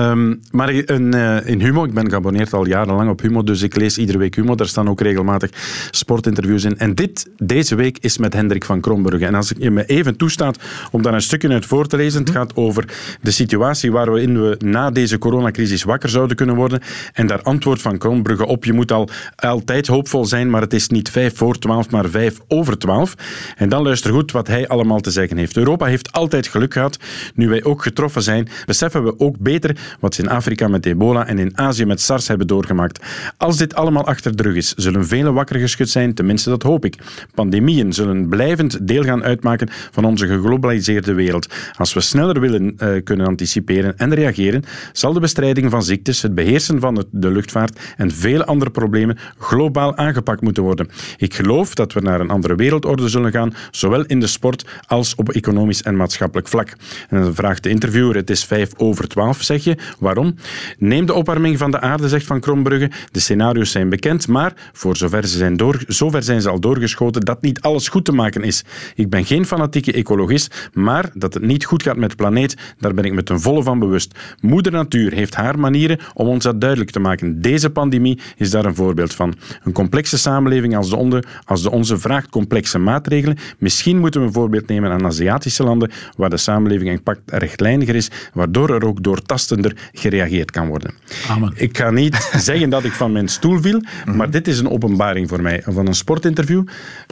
Ehm, 0.08 0.34
maar 0.50 0.68
een, 0.68 1.14
eh, 1.14 1.46
in 1.46 1.60
Humo, 1.60 1.84
ik 1.84 1.94
ben 1.94 2.08
geabonneerd 2.10 2.52
al 2.52 2.66
jarenlang 2.66 3.10
op 3.10 3.20
Humo, 3.20 3.42
dus 3.42 3.62
ik 3.62 3.76
lees 3.76 3.98
iedere 3.98 4.18
week 4.18 4.34
Humo. 4.34 4.54
Daar 4.54 4.66
staan 4.66 4.88
ook 4.88 5.00
regelmatig 5.00 5.50
sportinterviews 5.90 6.64
in. 6.64 6.78
En 6.78 6.94
dit, 6.94 7.30
deze 7.36 7.74
week, 7.74 7.98
is 8.00 8.18
met 8.18 8.32
Hendrik 8.32 8.64
van 8.64 8.80
Krombrugge. 8.80 9.26
En 9.26 9.34
als 9.34 9.52
je 9.58 9.70
me 9.70 9.84
even 9.84 10.16
toestaat 10.16 10.58
om 10.90 11.02
daar 11.02 11.14
een 11.14 11.22
stukje 11.22 11.48
uit 11.48 11.66
voor 11.66 11.86
te 11.86 11.96
lezen. 11.96 12.20
Het 12.20 12.30
gaat 12.30 12.56
over 12.56 12.84
de 13.20 13.30
situatie 13.30 13.92
waarin 13.92 14.40
we 14.42 14.56
na 14.64 14.90
deze 14.90 15.18
coronacrisis 15.18 15.82
wakker 15.82 16.08
zouden 16.08 16.36
kunnen 16.36 16.54
worden. 16.54 16.80
En 17.12 17.26
daar 17.26 17.42
antwoord 17.42 17.82
van 17.82 17.98
Krombrugge 17.98 18.46
op. 18.46 18.64
Je 18.64 18.72
moet 18.72 18.92
al 18.92 19.08
altijd 19.36 19.86
hoopvol 19.86 20.24
zijn, 20.24 20.50
maar 20.50 20.60
het 20.60 20.72
is 20.72 20.88
niet 20.88 21.10
vijf 21.10 21.36
voor 21.36 21.58
twaalf, 21.58 21.90
maar 21.90 22.08
vijf 22.08 22.38
over 22.48 22.78
twaalf. 22.78 23.14
En 23.56 23.68
dan 23.68 23.82
luister 23.82 24.12
goed 24.12 24.32
wat 24.32 24.46
hij 24.46 24.68
allemaal 24.68 25.00
te 25.00 25.10
zeggen 25.10 25.36
heeft. 25.36 25.56
Europa 25.56 25.86
heeft 25.86 26.12
altijd 26.12 26.46
geluk 26.46 26.72
gehad. 26.72 26.98
Nu 27.34 27.48
wij 27.48 27.64
ook 27.64 27.82
getroffen 27.82 28.22
zijn, 28.22 28.48
beseffen 28.66 29.04
we 29.04 29.18
ook 29.18 29.38
beter 29.38 29.76
wat 29.98 30.14
ze 30.14 30.22
in 30.22 30.28
Afrika 30.28 30.68
met 30.68 30.86
ebola 30.86 31.26
en 31.26 31.38
in 31.38 31.58
Azië 31.58 31.84
met 31.84 32.00
SARS 32.00 32.28
hebben 32.28 32.46
doorgemaakt. 32.46 33.04
Als 33.36 33.56
dit 33.56 33.74
allemaal 33.74 34.06
achter 34.06 34.36
de 34.36 34.42
rug 34.42 34.54
is, 34.54 34.74
zullen 34.74 35.06
velen 35.06 35.34
wakker 35.34 35.60
geschud 35.60 35.88
zijn, 35.88 36.14
tenminste 36.14 36.50
dat 36.50 36.62
hoop 36.62 36.84
ik. 36.84 36.94
Pandemieën 37.34 37.92
zullen 37.92 38.28
blijvend 38.28 38.86
deel 38.86 39.02
gaan 39.02 39.24
uitmaken 39.24 39.68
van 39.90 40.04
onze 40.04 40.26
geglobaliseerde 40.26 41.14
wereld. 41.14 41.54
Als 41.76 41.92
we 41.92 42.00
sneller 42.00 42.40
willen 42.40 42.74
eh, 42.76 43.02
kunnen 43.04 43.26
anticiperen 43.26 43.98
en 43.98 44.14
reageren, 44.14 44.64
zal 44.92 45.12
de 45.12 45.20
bestrijding 45.20 45.70
van 45.70 45.82
ziektes, 45.82 46.22
het 46.22 46.34
beheersen 46.34 46.80
van 46.80 47.06
de 47.10 47.30
luchtvaart 47.30 47.78
en 47.96 48.10
vele 48.10 48.44
andere 48.44 48.70
problemen 48.70 49.18
globaal 49.38 49.96
aangepakt 49.96 50.40
moeten 50.40 50.62
worden. 50.62 50.88
Ik 51.16 51.34
geloof 51.34 51.74
dat 51.74 51.92
we 51.92 52.00
naar 52.00 52.20
een 52.20 52.30
andere 52.30 52.54
wereldorde 52.54 53.08
zullen 53.08 53.32
gaan, 53.32 53.54
zowel 53.70 54.04
in 54.04 54.20
de 54.20 54.26
sport 54.26 54.64
als 54.86 55.14
op 55.14 55.28
economisch 55.28 55.82
en 55.82 55.96
maatschappelijk 55.96 56.48
vlak. 56.48 56.72
En 57.08 57.22
dan 57.22 57.34
vraagt 57.34 57.62
de 57.62 57.68
interviewer, 57.68 58.16
het 58.16 58.30
is 58.30 58.44
vijf 58.44 58.70
over 58.76 59.08
twaalf, 59.08 59.42
zeg 59.42 59.64
je. 59.64 59.76
Waarom? 59.98 60.34
Neem 60.78 61.06
de 61.06 61.14
opwarming 61.14 61.58
van 61.58 61.70
de 61.70 61.80
aarde, 61.80 62.08
zegt 62.08 62.26
Van 62.26 62.40
Krombrugge. 62.40 62.90
De 63.10 63.20
scenario's 63.20 63.70
zijn 63.70 63.88
bekend, 63.88 64.28
maar 64.28 64.52
voor 64.72 64.96
zover, 64.96 65.26
ze 65.26 65.38
zijn 65.38 65.56
door, 65.56 65.82
zover 65.86 66.22
zijn 66.22 66.40
ze 66.40 66.48
al 66.48 66.60
doorgeschoten 66.60 67.20
dat 67.20 67.42
niet 67.42 67.60
alles 67.60 67.88
goed 67.88 68.04
te 68.04 68.12
maken 68.12 68.42
is. 68.42 68.64
Ik 68.94 69.10
ben 69.10 69.24
geen 69.24 69.46
fanatieke 69.46 69.92
ecologist, 69.92 70.70
maar 70.72 71.10
dat 71.14 71.34
het 71.34 71.42
niet 71.42 71.64
goed 71.64 71.82
gaat 71.82 71.96
met 71.96 72.10
de 72.10 72.16
planeet, 72.16 72.56
daar 72.78 72.94
ben 72.94 73.04
ik 73.04 73.12
me 73.12 73.22
ten 73.22 73.40
volle 73.40 73.62
van 73.62 73.78
bewust. 73.78 74.18
Moeder 74.40 74.72
Natuur 74.72 75.12
heeft 75.12 75.34
haar 75.34 75.58
manieren 75.58 75.98
om 76.14 76.26
ons 76.26 76.44
dat 76.44 76.60
duidelijk 76.60 76.90
te 76.90 77.00
maken. 77.00 77.40
Deze 77.40 77.70
pandemie 77.70 78.20
is 78.36 78.50
daar 78.50 78.64
een 78.64 78.74
voorbeeld 78.74 79.14
van. 79.14 79.34
Een 79.64 79.72
complexe 79.72 80.18
samenleving 80.18 80.76
als 80.76 80.90
de, 80.90 80.96
onze, 80.96 81.22
als 81.44 81.62
de 81.62 81.70
onze 81.70 81.98
vraagt 81.98 82.28
complexe 82.28 82.78
maatregelen. 82.78 83.36
Misschien 83.58 83.98
moeten 83.98 84.20
we 84.20 84.26
een 84.26 84.32
voorbeeld 84.32 84.66
nemen 84.66 84.90
aan 84.90 85.06
Aziatische 85.06 85.62
landen, 85.62 85.90
waar 86.16 86.30
de 86.30 86.36
samenleving 86.36 86.90
en 86.90 87.02
pact 87.02 87.20
rechtlijniger 87.26 87.94
is, 87.94 88.10
waardoor 88.32 88.70
er 88.70 88.86
ook 88.86 89.02
doortastender 89.02 89.76
gereageerd 89.92 90.50
kan 90.50 90.68
worden. 90.68 90.94
Amen. 91.28 91.52
Ik 91.54 91.76
ga 91.76 91.90
niet 91.90 92.30
zeggen 92.48 92.70
dat 92.70 92.84
ik 92.84 92.92
van 92.92 93.12
mijn 93.12 93.28
stoel 93.28 93.60
viel, 93.60 93.82
maar 94.14 94.30
dit 94.30 94.48
is 94.48 94.58
een 94.58 94.70
openbaring 94.70 95.28
voor 95.28 95.42
mij. 95.42 95.62
Van 95.64 95.86
een 95.86 95.94
sportinterview 95.94 96.64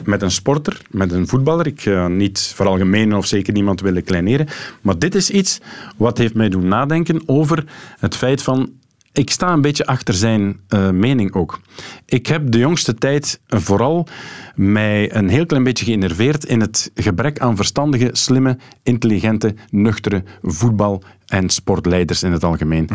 met 0.03 0.21
een 0.21 0.31
sporter, 0.31 0.81
met 0.89 1.11
een 1.11 1.27
voetballer. 1.27 1.67
Ik 1.67 1.81
ga 1.81 2.07
niet 2.07 2.51
veralgemenen 2.55 3.17
of 3.17 3.25
zeker 3.25 3.53
niemand 3.53 3.81
willen 3.81 4.03
kleineren. 4.03 4.47
Maar 4.81 4.99
dit 4.99 5.15
is 5.15 5.29
iets 5.29 5.59
wat 5.97 6.17
heeft 6.17 6.33
mij 6.33 6.49
doen 6.49 6.67
nadenken 6.67 7.21
over 7.25 7.63
het 7.99 8.15
feit 8.15 8.43
van... 8.43 8.71
Ik 9.17 9.29
sta 9.29 9.53
een 9.53 9.61
beetje 9.61 9.85
achter 9.85 10.13
zijn 10.13 10.59
eh, 10.67 10.89
mening 10.89 11.33
ook. 11.33 11.59
Ik 12.05 12.27
heb 12.27 12.51
de 12.51 12.57
jongste 12.57 12.93
tijd 12.93 13.39
vooral 13.47 14.07
mij 14.55 15.15
een 15.15 15.29
heel 15.29 15.45
klein 15.45 15.63
beetje 15.63 15.85
geïnnerveerd 15.85 16.45
in 16.45 16.61
het 16.61 16.91
gebrek 16.95 17.39
aan 17.39 17.55
verstandige, 17.55 18.09
slimme, 18.11 18.57
intelligente, 18.83 19.55
nuchtere 19.69 20.23
voetbal- 20.41 21.03
en 21.25 21.49
sportleiders 21.49 22.23
in 22.23 22.31
het 22.31 22.43
algemeen. 22.43 22.89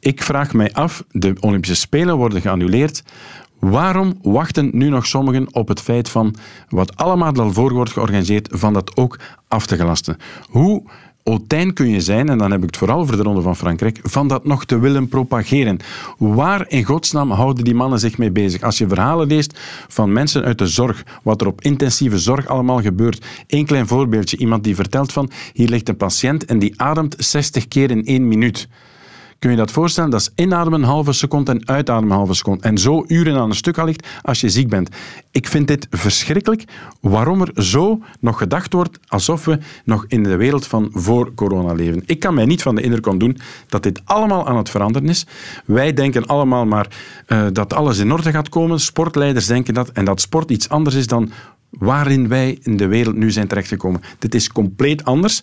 Ik 0.00 0.22
vraag 0.22 0.52
mij 0.52 0.72
af, 0.72 1.04
de 1.10 1.36
Olympische 1.40 1.76
Spelen 1.76 2.16
worden 2.16 2.40
geannuleerd. 2.40 3.02
Waarom 3.58 4.18
wachten 4.22 4.70
nu 4.72 4.88
nog 4.88 5.06
sommigen 5.06 5.54
op 5.54 5.68
het 5.68 5.80
feit 5.80 6.08
van 6.08 6.34
wat 6.68 6.96
allemaal 6.96 7.34
al 7.34 7.52
voor 7.52 7.72
wordt 7.72 7.92
georganiseerd, 7.92 8.48
van 8.50 8.72
dat 8.72 8.96
ook 8.96 9.18
af 9.48 9.66
te 9.66 9.76
gelasten? 9.76 10.16
Hoe 10.48 10.82
Otijn 11.28 11.72
kun 11.72 11.88
je 11.88 12.00
zijn, 12.00 12.28
en 12.28 12.38
dan 12.38 12.50
heb 12.50 12.60
ik 12.60 12.66
het 12.66 12.76
vooral 12.76 13.06
voor 13.06 13.16
de 13.16 13.22
Ronde 13.22 13.40
van 13.40 13.56
Frankrijk, 13.56 13.98
van 14.02 14.28
dat 14.28 14.44
nog 14.44 14.64
te 14.64 14.78
willen 14.78 15.08
propageren. 15.08 15.78
Waar 16.18 16.64
in 16.68 16.84
godsnaam 16.84 17.30
houden 17.30 17.64
die 17.64 17.74
mannen 17.74 17.98
zich 17.98 18.18
mee 18.18 18.30
bezig? 18.30 18.62
Als 18.62 18.78
je 18.78 18.88
verhalen 18.88 19.26
leest 19.26 19.58
van 19.88 20.12
mensen 20.12 20.44
uit 20.44 20.58
de 20.58 20.66
zorg, 20.66 21.04
wat 21.22 21.40
er 21.40 21.46
op 21.46 21.60
intensieve 21.60 22.18
zorg 22.18 22.46
allemaal 22.46 22.80
gebeurt. 22.80 23.26
Eén 23.46 23.66
klein 23.66 23.86
voorbeeldje, 23.86 24.36
iemand 24.36 24.64
die 24.64 24.74
vertelt 24.74 25.12
van, 25.12 25.30
hier 25.52 25.68
ligt 25.68 25.88
een 25.88 25.96
patiënt 25.96 26.44
en 26.44 26.58
die 26.58 26.80
ademt 26.80 27.14
60 27.18 27.68
keer 27.68 27.90
in 27.90 28.04
één 28.04 28.28
minuut. 28.28 28.68
Kun 29.38 29.50
je 29.50 29.56
dat 29.56 29.70
voorstellen? 29.70 30.10
Dat 30.10 30.20
is 30.20 30.30
inademen 30.34 30.82
een 30.82 30.88
halve 30.88 31.12
seconde 31.12 31.50
en 31.50 31.68
uitademen 31.68 32.10
een 32.10 32.16
halve 32.16 32.34
seconde. 32.34 32.62
En 32.62 32.78
zo 32.78 33.04
uren 33.06 33.36
aan 33.36 33.48
een 33.48 33.54
stuk 33.54 33.78
al 33.78 33.84
ligt 33.84 34.06
als 34.22 34.40
je 34.40 34.48
ziek 34.48 34.68
bent. 34.68 34.88
Ik 35.30 35.46
vind 35.46 35.68
dit 35.68 35.86
verschrikkelijk 35.90 36.64
waarom 37.00 37.40
er 37.40 37.64
zo 37.64 38.02
nog 38.20 38.38
gedacht 38.38 38.72
wordt 38.72 38.98
alsof 39.06 39.44
we 39.44 39.58
nog 39.84 40.04
in 40.08 40.22
de 40.22 40.36
wereld 40.36 40.66
van 40.66 40.88
voor 40.92 41.34
corona 41.34 41.72
leven. 41.72 42.02
Ik 42.06 42.20
kan 42.20 42.34
mij 42.34 42.44
niet 42.44 42.62
van 42.62 42.74
de 42.74 42.82
indruk 42.82 43.06
ontdoen 43.06 43.38
dat 43.68 43.82
dit 43.82 44.00
allemaal 44.04 44.46
aan 44.46 44.56
het 44.56 44.70
veranderen 44.70 45.08
is. 45.08 45.26
Wij 45.64 45.92
denken 45.92 46.26
allemaal 46.26 46.66
maar 46.66 46.88
uh, 47.28 47.46
dat 47.52 47.74
alles 47.74 47.98
in 47.98 48.12
orde 48.12 48.30
gaat 48.30 48.48
komen. 48.48 48.80
Sportleiders 48.80 49.46
denken 49.46 49.74
dat. 49.74 49.88
En 49.88 50.04
dat 50.04 50.20
sport 50.20 50.50
iets 50.50 50.68
anders 50.68 50.96
is 50.96 51.06
dan 51.06 51.30
waarin 51.70 52.28
wij 52.28 52.58
in 52.62 52.76
de 52.76 52.86
wereld 52.86 53.16
nu 53.16 53.30
zijn 53.30 53.48
terechtgekomen. 53.48 54.00
Dit 54.18 54.34
is 54.34 54.52
compleet 54.52 55.04
anders. 55.04 55.42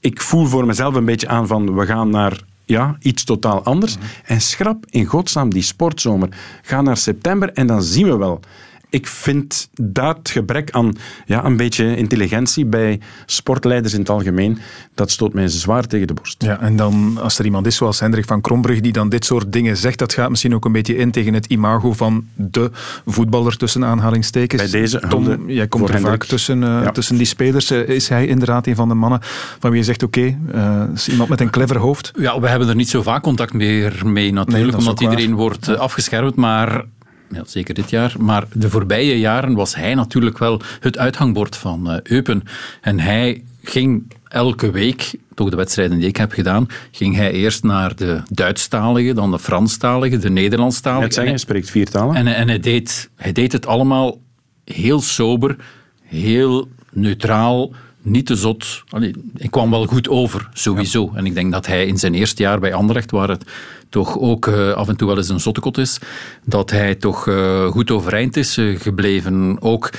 Ik 0.00 0.20
voel 0.20 0.46
voor 0.46 0.66
mezelf 0.66 0.94
een 0.94 1.04
beetje 1.04 1.28
aan 1.28 1.46
van 1.46 1.74
we 1.74 1.86
gaan 1.86 2.10
naar 2.10 2.40
ja, 2.68 2.96
iets 3.00 3.24
totaal 3.24 3.62
anders. 3.62 3.96
En 4.24 4.40
schrap 4.40 4.86
in 4.90 5.04
godsnaam 5.04 5.50
die 5.50 5.62
sportzomer. 5.62 6.28
Ga 6.62 6.82
naar 6.82 6.96
september 6.96 7.52
en 7.52 7.66
dan 7.66 7.82
zien 7.82 8.06
we 8.06 8.16
wel 8.16 8.40
ik 8.90 9.06
vind 9.06 9.68
dat 9.80 10.18
gebrek 10.22 10.70
aan 10.70 10.96
ja, 11.26 11.44
een 11.44 11.56
beetje 11.56 11.96
intelligentie 11.96 12.66
bij 12.66 13.00
sportleiders 13.26 13.94
in 13.94 14.00
het 14.00 14.08
algemeen, 14.08 14.58
dat 14.94 15.10
stoot 15.10 15.32
mij 15.32 15.48
zwaar 15.48 15.86
tegen 15.86 16.06
de 16.06 16.14
borst. 16.14 16.42
Ja, 16.42 16.60
en 16.60 16.76
dan 16.76 17.18
als 17.22 17.38
er 17.38 17.44
iemand 17.44 17.66
is 17.66 17.76
zoals 17.76 18.00
Hendrik 18.00 18.24
van 18.24 18.40
Krombrug 18.40 18.80
die 18.80 18.92
dan 18.92 19.08
dit 19.08 19.24
soort 19.24 19.52
dingen 19.52 19.76
zegt, 19.76 19.98
dat 19.98 20.12
gaat 20.12 20.30
misschien 20.30 20.54
ook 20.54 20.64
een 20.64 20.72
beetje 20.72 20.96
in 20.96 21.10
tegen 21.10 21.34
het 21.34 21.46
imago 21.46 21.92
van 21.92 22.26
de 22.34 22.70
voetballer 23.06 23.56
tussen 23.56 23.84
aanhalingstekens. 23.84 24.62
Bij 24.62 24.80
deze 24.80 25.02
Tom, 25.08 25.50
jij 25.50 25.66
komt 25.66 25.88
er 25.88 26.00
vaak 26.00 26.24
tussen, 26.24 26.62
uh, 26.62 26.88
tussen 26.88 27.16
die 27.16 27.26
spelers. 27.26 27.70
Uh, 27.70 27.88
is 27.88 28.08
hij 28.08 28.26
inderdaad 28.26 28.66
een 28.66 28.76
van 28.76 28.88
de 28.88 28.94
mannen 28.94 29.20
van 29.58 29.70
wie 29.70 29.78
je 29.78 29.84
zegt, 29.84 30.02
oké, 30.02 30.18
okay, 30.18 30.84
uh, 30.86 30.94
is 30.94 31.08
iemand 31.08 31.28
met 31.28 31.40
een 31.40 31.50
clever 31.50 31.78
hoofd? 31.78 32.12
Ja, 32.18 32.40
we 32.40 32.48
hebben 32.48 32.68
er 32.68 32.74
niet 32.74 32.90
zo 32.90 33.02
vaak 33.02 33.22
contact 33.22 33.52
meer 33.52 34.02
mee 34.04 34.32
natuurlijk, 34.32 34.70
nee, 34.70 34.78
omdat 34.78 35.00
iedereen 35.00 35.34
wordt 35.34 35.76
afgeschermd, 35.76 36.36
maar 36.36 36.84
ja, 37.30 37.42
zeker 37.46 37.74
dit 37.74 37.90
jaar. 37.90 38.14
Maar 38.18 38.44
de 38.52 38.70
voorbije 38.70 39.18
jaren 39.18 39.54
was 39.54 39.74
hij 39.74 39.94
natuurlijk 39.94 40.38
wel 40.38 40.60
het 40.80 40.98
uithangbord 40.98 41.56
van 41.56 41.90
uh, 41.92 42.00
Eupen. 42.02 42.42
En 42.80 43.00
hij 43.00 43.42
ging 43.62 44.12
elke 44.28 44.70
week, 44.70 45.14
toch 45.34 45.50
de 45.50 45.56
wedstrijden 45.56 45.98
die 45.98 46.08
ik 46.08 46.16
heb 46.16 46.32
gedaan, 46.32 46.66
ging 46.90 47.16
hij 47.16 47.32
eerst 47.32 47.62
naar 47.62 47.96
de 47.96 48.22
Duitsstalige, 48.28 49.12
dan 49.12 49.30
de 49.30 49.38
Franstalige, 49.38 50.18
de 50.18 50.30
Nederlandstalige. 50.30 51.22
Ja, 51.22 51.28
hij 51.28 51.38
spreekt 51.38 51.70
vier 51.70 51.90
talen. 51.90 52.14
En, 52.16 52.26
en 52.26 52.48
hij, 52.48 52.60
deed, 52.60 53.10
hij 53.16 53.32
deed 53.32 53.52
het 53.52 53.66
allemaal 53.66 54.20
heel 54.64 55.00
sober, 55.00 55.56
heel 56.02 56.68
neutraal, 56.92 57.72
niet 58.10 58.26
te 58.26 58.36
zot. 58.36 58.82
Allee, 58.88 59.14
ik 59.36 59.50
kwam 59.50 59.70
wel 59.70 59.86
goed 59.86 60.08
over, 60.08 60.48
sowieso. 60.52 61.12
En 61.14 61.26
ik 61.26 61.34
denk 61.34 61.52
dat 61.52 61.66
hij 61.66 61.86
in 61.86 61.98
zijn 61.98 62.14
eerste 62.14 62.42
jaar 62.42 62.58
bij 62.58 62.74
Anderlecht, 62.74 63.10
waar 63.10 63.28
het 63.28 63.44
toch 63.88 64.18
ook 64.18 64.46
uh, 64.46 64.72
af 64.72 64.88
en 64.88 64.96
toe 64.96 65.08
wel 65.08 65.16
eens 65.16 65.28
een 65.28 65.40
zottekot 65.40 65.78
is, 65.78 65.98
dat 66.44 66.70
hij 66.70 66.94
toch 66.94 67.26
uh, 67.26 67.66
goed 67.66 67.90
overeind 67.90 68.36
is 68.36 68.58
uh, 68.58 68.80
gebleven. 68.80 69.62
Ook 69.62 69.90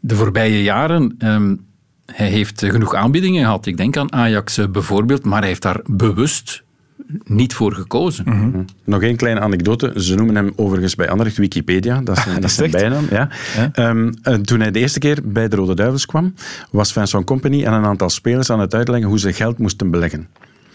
de 0.00 0.14
voorbije 0.14 0.62
jaren. 0.62 1.14
Um, 1.18 1.68
hij 2.06 2.28
heeft 2.28 2.64
genoeg 2.64 2.94
aanbiedingen 2.94 3.44
gehad. 3.44 3.66
Ik 3.66 3.76
denk 3.76 3.96
aan 3.96 4.12
Ajax 4.12 4.70
bijvoorbeeld, 4.70 5.24
maar 5.24 5.38
hij 5.38 5.48
heeft 5.48 5.62
daar 5.62 5.80
bewust 5.86 6.62
niet 7.24 7.54
voor 7.54 7.72
gekozen. 7.72 8.24
Mm 8.28 8.52
-hmm. 8.52 8.64
Nog 8.84 9.02
één 9.02 9.16
kleine 9.16 9.40
anekdote. 9.40 9.92
Ze 9.96 10.14
noemen 10.14 10.34
hem 10.34 10.52
overigens 10.56 10.94
bij 10.94 11.08
Anderlecht 11.08 11.36
Wikipedia. 11.36 12.00
Dat 12.00 12.16
is, 12.16 12.26
ah, 12.34 12.40
dat 12.40 12.50
zijn 12.50 12.70
bijnaam. 12.70 13.06
Ja. 13.10 13.28
ja? 13.74 13.88
Um, 13.88 14.12
toen 14.42 14.60
hij 14.60 14.70
de 14.70 14.78
eerste 14.78 14.98
keer 14.98 15.18
bij 15.24 15.48
de 15.48 15.56
Rode 15.56 15.74
Duivels 15.74 16.06
kwam, 16.06 16.34
was 16.70 16.92
Vincent 16.92 17.24
Company 17.24 17.64
en 17.64 17.72
een 17.72 17.84
aantal 17.84 18.10
spelers 18.10 18.50
aan 18.50 18.60
het 18.60 18.74
uitleggen 18.74 19.08
hoe 19.08 19.18
ze 19.18 19.32
geld 19.32 19.58
moesten 19.58 19.90
beleggen. 19.90 20.28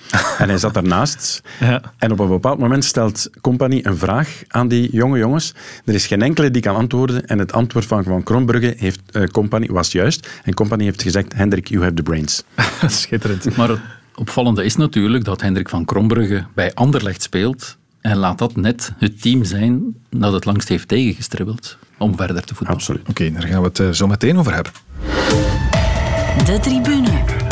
en 0.39 0.49
hij 0.49 0.57
zat 0.57 0.73
daarnaast. 0.73 1.41
Ja. 1.59 1.81
En 1.97 2.11
op 2.11 2.19
een 2.19 2.27
bepaald 2.27 2.59
moment 2.59 2.85
stelt 2.85 3.29
Company 3.41 3.79
een 3.83 3.97
vraag 3.97 4.41
aan 4.47 4.67
die 4.67 4.89
jonge 4.91 5.17
jongens. 5.17 5.53
Er 5.85 5.93
is 5.93 6.07
geen 6.07 6.21
enkele 6.21 6.51
die 6.51 6.61
kan 6.61 6.75
antwoorden. 6.75 7.25
En 7.25 7.39
het 7.39 7.53
antwoord 7.53 7.85
van 7.85 8.03
Van 8.03 8.23
Kronbrugge 8.23 8.73
heeft, 8.77 9.01
uh, 9.11 9.23
Company 9.23 9.67
was 9.67 9.91
juist. 9.91 10.29
En 10.43 10.53
Company 10.53 10.83
heeft 10.83 11.01
gezegd, 11.01 11.33
Hendrik, 11.33 11.67
you 11.67 11.81
have 11.81 11.93
the 11.93 12.03
brains. 12.03 12.43
Schitterend. 12.87 13.57
Maar 13.57 13.94
opvallende 14.15 14.63
is 14.65 14.75
natuurlijk 14.75 15.23
dat 15.23 15.41
Hendrik 15.41 15.69
van 15.69 15.85
Krombrugge 15.85 16.45
bij 16.53 16.73
Anderlecht 16.73 17.21
speelt. 17.21 17.77
En 18.01 18.17
laat 18.17 18.37
dat 18.37 18.55
net 18.55 18.93
het 18.97 19.21
team 19.21 19.43
zijn 19.43 19.95
dat 20.09 20.33
het 20.33 20.45
langst 20.45 20.67
heeft 20.67 20.87
tegengestribbeld 20.87 21.77
om 21.97 22.15
verder 22.15 22.43
te 22.43 22.55
voetballen. 22.55 22.81
Absoluut. 22.81 23.09
Oké, 23.09 23.31
daar 23.31 23.47
gaan 23.47 23.61
we 23.61 23.67
het 23.67 23.79
uh, 23.79 23.89
zo 23.89 24.07
meteen 24.07 24.37
over 24.37 24.53
hebben. 24.53 24.71
De 26.45 26.59
tribune. 26.61 27.44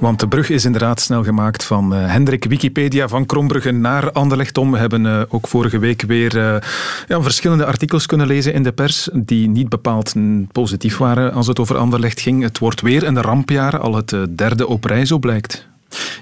Want 0.00 0.20
de 0.20 0.28
brug 0.28 0.50
is 0.50 0.64
inderdaad 0.64 1.00
snel 1.00 1.24
gemaakt 1.24 1.64
van 1.64 1.94
uh, 1.94 2.10
Hendrik 2.12 2.44
Wikipedia 2.44 3.08
van 3.08 3.26
Krombrugge 3.26 3.70
naar 3.70 4.12
Anderlecht 4.12 4.58
om. 4.58 4.70
We 4.70 4.78
hebben 4.78 5.04
uh, 5.04 5.22
ook 5.28 5.48
vorige 5.48 5.78
week 5.78 6.02
weer 6.02 6.36
uh, 6.36 6.56
ja, 7.08 7.22
verschillende 7.22 7.66
artikels 7.66 8.06
kunnen 8.06 8.26
lezen 8.26 8.52
in 8.52 8.62
de 8.62 8.72
pers 8.72 9.08
die 9.12 9.48
niet 9.48 9.68
bepaald 9.68 10.14
positief 10.52 10.96
waren 10.96 11.32
als 11.32 11.46
het 11.46 11.58
over 11.58 11.76
Anderlecht 11.76 12.20
ging. 12.20 12.42
Het 12.42 12.58
wordt 12.58 12.80
weer 12.80 13.06
een 13.06 13.22
rampjaar, 13.22 13.78
al 13.78 13.94
het 13.94 14.16
derde 14.36 14.66
op 14.66 14.84
rij, 14.84 15.04
zo 15.04 15.18
blijkt. 15.18 15.68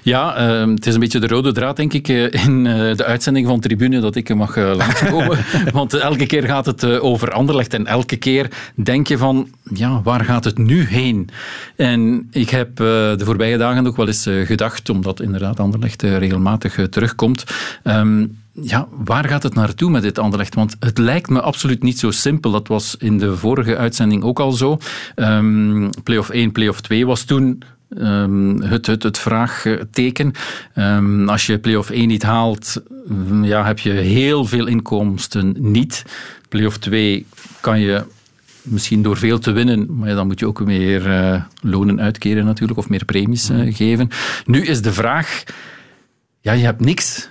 Ja, 0.03 0.49
uh, 0.49 0.69
het 0.69 0.85
is 0.85 0.93
een 0.93 0.99
beetje 0.99 1.19
de 1.19 1.27
rode 1.27 1.51
draad, 1.51 1.75
denk 1.75 1.93
ik, 1.93 2.07
in 2.07 2.65
uh, 2.65 2.95
de 2.95 3.05
uitzending 3.05 3.47
van 3.47 3.59
Tribune 3.59 3.99
dat 3.99 4.15
ik 4.15 4.35
mag 4.35 4.57
uh, 4.57 4.75
langskomen. 4.75 5.37
Want 5.73 5.93
elke 5.93 6.25
keer 6.25 6.43
gaat 6.43 6.65
het 6.65 6.85
over 6.85 7.31
Anderlecht 7.31 7.73
en 7.73 7.85
elke 7.85 8.15
keer 8.15 8.51
denk 8.75 9.07
je 9.07 9.17
van, 9.17 9.47
ja, 9.73 10.01
waar 10.01 10.25
gaat 10.25 10.43
het 10.43 10.57
nu 10.57 10.85
heen? 10.85 11.29
En 11.75 12.27
ik 12.31 12.49
heb 12.49 12.75
de 12.75 13.21
voorbije 13.23 13.57
dagen 13.57 13.87
ook 13.87 13.95
wel 13.95 14.07
eens 14.07 14.29
gedacht, 14.43 14.89
omdat 14.89 15.21
inderdaad 15.21 15.59
Anderlecht 15.59 16.01
regelmatig 16.01 16.87
terugkomt, 16.89 17.43
um, 17.83 18.37
ja, 18.61 18.87
waar 18.91 19.27
gaat 19.27 19.43
het 19.43 19.53
naartoe 19.53 19.89
met 19.89 20.01
dit 20.01 20.19
Anderlecht? 20.19 20.55
Want 20.55 20.75
het 20.79 20.97
lijkt 20.97 21.29
me 21.29 21.41
absoluut 21.41 21.83
niet 21.83 21.99
zo 21.99 22.11
simpel. 22.11 22.51
Dat 22.51 22.67
was 22.67 22.95
in 22.99 23.17
de 23.17 23.37
vorige 23.37 23.77
uitzending 23.77 24.23
ook 24.23 24.39
al 24.39 24.51
zo. 24.51 24.77
Um, 25.15 25.89
play-off 26.03 26.29
1, 26.29 26.51
play-off 26.51 26.81
2 26.81 27.05
was 27.05 27.23
toen 27.23 27.63
Um, 27.89 28.61
het, 28.61 28.85
het, 28.85 29.03
het 29.03 29.17
vraagteken. 29.17 30.31
Um, 30.75 31.29
als 31.29 31.45
je 31.45 31.59
play-off 31.59 31.89
1 31.89 32.07
niet 32.07 32.23
haalt, 32.23 32.81
ja, 33.41 33.65
heb 33.65 33.79
je 33.79 33.91
heel 33.91 34.45
veel 34.45 34.67
inkomsten 34.67 35.55
niet. 35.57 36.03
Play-off 36.49 36.77
2 36.77 37.25
kan 37.61 37.79
je 37.79 38.03
misschien 38.61 39.01
door 39.01 39.17
veel 39.17 39.39
te 39.39 39.51
winnen, 39.51 39.97
maar 39.97 40.15
dan 40.15 40.27
moet 40.27 40.39
je 40.39 40.47
ook 40.47 40.65
meer 40.65 41.07
uh, 41.07 41.43
lonen 41.61 42.01
uitkeren 42.01 42.45
natuurlijk, 42.45 42.79
of 42.79 42.89
meer 42.89 43.05
premies 43.05 43.49
uh, 43.49 43.75
geven. 43.75 44.09
Nu 44.45 44.65
is 44.65 44.81
de 44.81 44.93
vraag, 44.93 45.43
ja, 46.41 46.51
je 46.51 46.63
hebt 46.63 46.81
niks. 46.81 47.29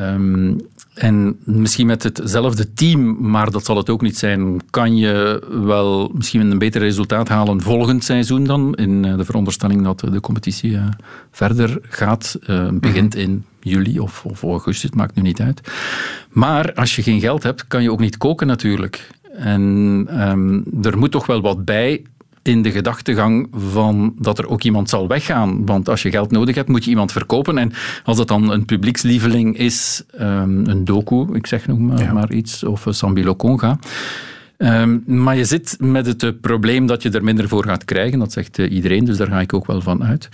Um, 0.00 0.60
en 1.00 1.36
misschien 1.44 1.86
met 1.86 2.02
hetzelfde 2.02 2.72
team, 2.72 3.30
maar 3.30 3.50
dat 3.50 3.64
zal 3.64 3.76
het 3.76 3.90
ook 3.90 4.02
niet 4.02 4.18
zijn, 4.18 4.60
kan 4.70 4.96
je 4.96 5.42
wel 5.64 6.10
misschien 6.14 6.50
een 6.50 6.58
beter 6.58 6.80
resultaat 6.80 7.28
halen 7.28 7.60
volgend 7.60 8.04
seizoen 8.04 8.44
dan, 8.44 8.74
in 8.74 9.04
eh, 9.04 9.16
de 9.16 9.24
veronderstelling 9.24 9.84
dat 9.84 10.00
de 10.00 10.20
competitie 10.20 10.70
uh, 10.70 10.84
verder 11.30 11.78
gaat, 11.82 12.38
uh, 12.46 12.68
begint 12.72 13.14
in 13.14 13.44
juli 13.60 13.98
of, 13.98 14.24
of 14.24 14.42
augustus, 14.42 14.82
het 14.82 14.94
maakt 14.94 15.14
nu 15.14 15.22
niet 15.22 15.40
uit. 15.40 15.70
Maar 16.30 16.72
als 16.74 16.96
je 16.96 17.02
geen 17.02 17.20
geld 17.20 17.42
hebt, 17.42 17.66
kan 17.66 17.82
je 17.82 17.92
ook 17.92 18.00
niet 18.00 18.16
koken 18.16 18.46
natuurlijk. 18.46 19.10
En 19.32 20.06
um, 20.30 20.64
er 20.82 20.98
moet 20.98 21.10
toch 21.10 21.26
wel 21.26 21.40
wat 21.40 21.64
bij 21.64 22.02
in 22.42 22.62
de 22.62 22.70
gedachtegang 22.70 23.48
van 23.52 24.14
dat 24.18 24.38
er 24.38 24.48
ook 24.48 24.62
iemand 24.62 24.88
zal 24.88 25.08
weggaan. 25.08 25.66
Want 25.66 25.88
als 25.88 26.02
je 26.02 26.10
geld 26.10 26.30
nodig 26.30 26.54
hebt, 26.54 26.68
moet 26.68 26.84
je 26.84 26.90
iemand 26.90 27.12
verkopen. 27.12 27.58
En 27.58 27.72
als 28.04 28.16
dat 28.16 28.28
dan 28.28 28.50
een 28.50 28.64
publiekslieveling 28.64 29.58
is, 29.58 30.02
um, 30.20 30.66
een 30.66 30.84
doku, 30.84 31.26
ik 31.32 31.46
zeg 31.46 31.66
nog 31.66 31.78
maar, 31.78 32.14
maar 32.14 32.32
iets, 32.32 32.64
of 32.64 32.86
Sambilo 32.88 33.36
Conga. 33.36 33.78
Um, 34.62 35.02
maar 35.06 35.36
je 35.36 35.44
zit 35.44 35.76
met 35.78 36.06
het 36.06 36.22
uh, 36.22 36.30
probleem 36.40 36.86
dat 36.86 37.02
je 37.02 37.10
er 37.10 37.24
minder 37.24 37.48
voor 37.48 37.64
gaat 37.64 37.84
krijgen. 37.84 38.18
Dat 38.18 38.32
zegt 38.32 38.58
uh, 38.58 38.72
iedereen, 38.72 39.04
dus 39.04 39.16
daar 39.16 39.26
ga 39.26 39.40
ik 39.40 39.54
ook 39.54 39.66
wel 39.66 39.80
van 39.80 40.04
uit. 40.04 40.28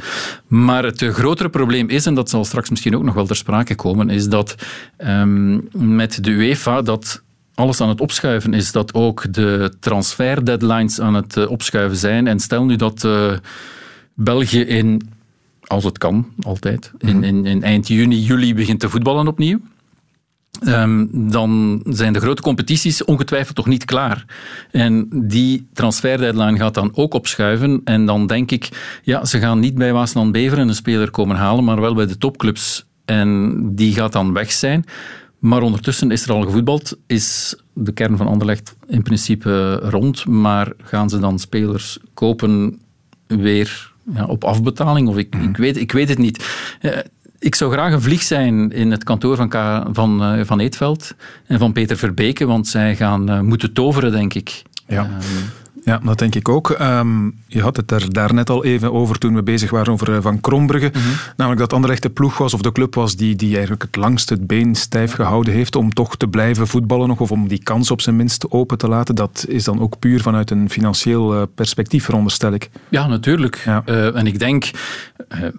Maar 0.47 0.85
het 0.85 1.03
uh, 1.03 1.11
grotere 1.11 1.49
probleem 1.49 1.89
is, 1.89 2.07
en 2.07 2.15
dat 2.15 2.31
zal 2.31 2.45
straks 2.45 2.71
misschien 2.71 2.97
ook 2.97 3.03
nog 3.03 3.15
wel 3.15 3.27
ter 3.27 3.37
sprake 3.37 3.75
komen, 3.75 4.11
is 4.11 4.29
dat 4.29 4.55
um, 4.99 5.69
met 5.73 6.25
de 6.25 6.31
UEFA 6.31 6.83
dat 6.83 7.23
alles 7.57 7.81
aan 7.81 7.89
het 7.89 8.01
opschuiven 8.01 8.55
is, 8.55 8.73
dat 8.73 8.95
ook 8.95 9.33
de 9.33 9.73
transferdeadlines 9.81 11.01
aan 11.01 11.15
het 11.15 11.37
uh, 11.37 11.51
opschuiven 11.51 11.97
zijn. 11.97 12.27
En 12.27 12.41
stel 12.41 12.65
nu 12.65 12.77
dat 12.77 13.05
uh, 13.05 13.33
België 14.15 14.61
in, 14.61 15.11
als 15.67 15.85
het 15.85 15.99
kan, 15.99 16.27
altijd, 16.41 16.93
in, 16.99 17.25
in, 17.25 17.47
in, 17.47 17.63
eind 17.63 17.89
juni, 17.89 18.19
juli 18.19 18.55
begint 18.55 18.81
te 18.81 18.89
voetballen 18.89 19.29
opnieuw. 19.29 19.61
Um, 20.65 21.09
dan 21.31 21.81
zijn 21.85 22.13
de 22.13 22.21
grote 22.21 22.43
competities 22.43 23.05
ongetwijfeld 23.05 23.57
toch 23.57 23.67
niet 23.67 23.85
klaar. 23.85 24.25
En 24.71 25.09
die 25.11 25.69
transferdeadline 25.73 26.59
gaat 26.59 26.75
dan 26.75 26.91
ook 26.95 27.15
opschuiven. 27.15 27.81
En 27.85 28.07
dan 28.07 28.27
denk 28.27 28.51
ik, 28.51 28.99
ja, 29.03 29.25
ze 29.25 29.39
gaan 29.39 29.59
niet 29.59 29.75
bij 29.75 29.93
Waasland 29.93 30.33
Beveren 30.33 30.69
een 30.69 30.75
speler 30.75 31.11
komen 31.11 31.37
halen, 31.37 31.65
maar 31.65 31.81
wel 31.81 31.95
bij 31.95 32.07
de 32.07 32.19
topclubs. 32.19 32.87
En 33.05 33.55
die 33.75 33.95
gaat 33.95 34.13
dan 34.13 34.33
weg 34.33 34.53
zijn. 34.53 34.85
Maar 35.39 35.63
ondertussen 35.63 36.11
is 36.11 36.25
er 36.25 36.33
al 36.33 36.43
gevoetbald, 36.43 36.97
is 37.07 37.57
de 37.73 37.93
kern 37.93 38.17
van 38.17 38.27
Anderlecht 38.27 38.77
in 38.89 39.03
principe 39.03 39.75
rond, 39.75 40.27
maar 40.27 40.73
gaan 40.83 41.11
ze 41.11 41.19
dan 41.19 41.39
spelers 41.39 41.99
kopen 42.15 42.79
weer 43.27 43.93
ja, 44.15 44.25
op 44.25 44.45
afbetaling? 44.45 45.09
Of 45.09 45.17
ik, 45.17 45.35
ik, 45.35 45.57
weet, 45.57 45.77
ik 45.77 45.93
weet 45.93 46.09
het 46.09 46.19
niet. 46.19 46.47
Eh, 46.81 46.99
ik 47.39 47.55
zou 47.55 47.73
graag 47.73 47.93
een 47.93 48.03
vlieg 48.03 48.23
zijn 48.23 48.73
in 48.73 48.91
het 48.91 49.05
kantoor 49.05 49.37
van, 49.37 49.51
van, 49.95 50.39
uh, 50.39 50.45
van 50.45 50.61
Eetveld 50.61 51.15
en 51.47 51.59
van 51.59 51.73
Peter 51.73 51.97
Verbeke, 51.97 52.47
want 52.47 52.69
zij 52.69 52.97
gaan 52.97 53.31
uh, 53.31 53.41
moeten 53.41 53.73
toveren, 53.73 54.13
denk 54.13 54.35
ik. 54.35 54.63
Ja. 54.87 55.03
Um, 55.03 55.11
ja, 55.87 56.01
dat 56.05 56.19
denk 56.19 56.35
ik 56.35 56.49
ook. 56.49 56.77
Um, 56.81 57.35
je 57.47 57.63
had 57.63 57.77
het 57.77 57.91
er 57.91 58.13
daarnet 58.13 58.51
al 58.51 58.65
even 58.65 58.93
over 58.93 59.19
toen 59.19 59.35
we 59.35 59.43
bezig 59.43 59.71
waren 59.71 59.93
over 59.93 60.09
uh, 60.09 60.17
Van 60.21 60.41
Krombrugge. 60.41 60.91
Mm 60.95 61.01
-hmm. 61.01 61.13
Namelijk 61.37 61.61
dat 61.61 61.73
Anderlecht 61.73 62.03
de 62.03 62.11
ploeg 62.11 62.39
was 62.39 62.55
of 62.55 62.61
de 62.61 62.73
club 62.73 62.95
was 62.95 63.17
die, 63.17 63.37
die 63.37 63.53
eigenlijk 63.53 63.83
het 63.83 63.97
langst 63.97 64.29
het 64.29 64.47
been 64.47 64.75
stijf 64.75 65.13
gehouden 65.13 65.53
heeft 65.53 65.77
om 65.77 65.93
toch 65.93 66.17
te 66.17 66.29
blijven 66.29 66.67
voetballen 66.67 67.09
nog 67.09 67.21
of 67.21 67.31
om 67.31 67.49
die 67.49 67.63
kans 67.63 67.91
op 67.91 68.01
zijn 68.01 68.17
minst 68.17 68.51
open 68.51 68.79
te 68.79 68.89
laten. 68.89 69.15
Dat 69.15 69.45
is 69.49 69.65
dan 69.65 69.81
ook 69.81 69.99
puur 69.99 70.21
vanuit 70.21 70.51
een 70.51 70.71
financieel 70.71 71.35
uh, 71.35 71.43
perspectief, 71.55 72.05
veronderstel 72.05 72.53
ik. 72.53 72.71
Ja, 72.89 73.07
natuurlijk. 73.07 73.63
Ja. 73.65 73.83
Uh, 73.87 74.17
en 74.17 74.27
ik 74.27 74.39
denk 74.39 74.71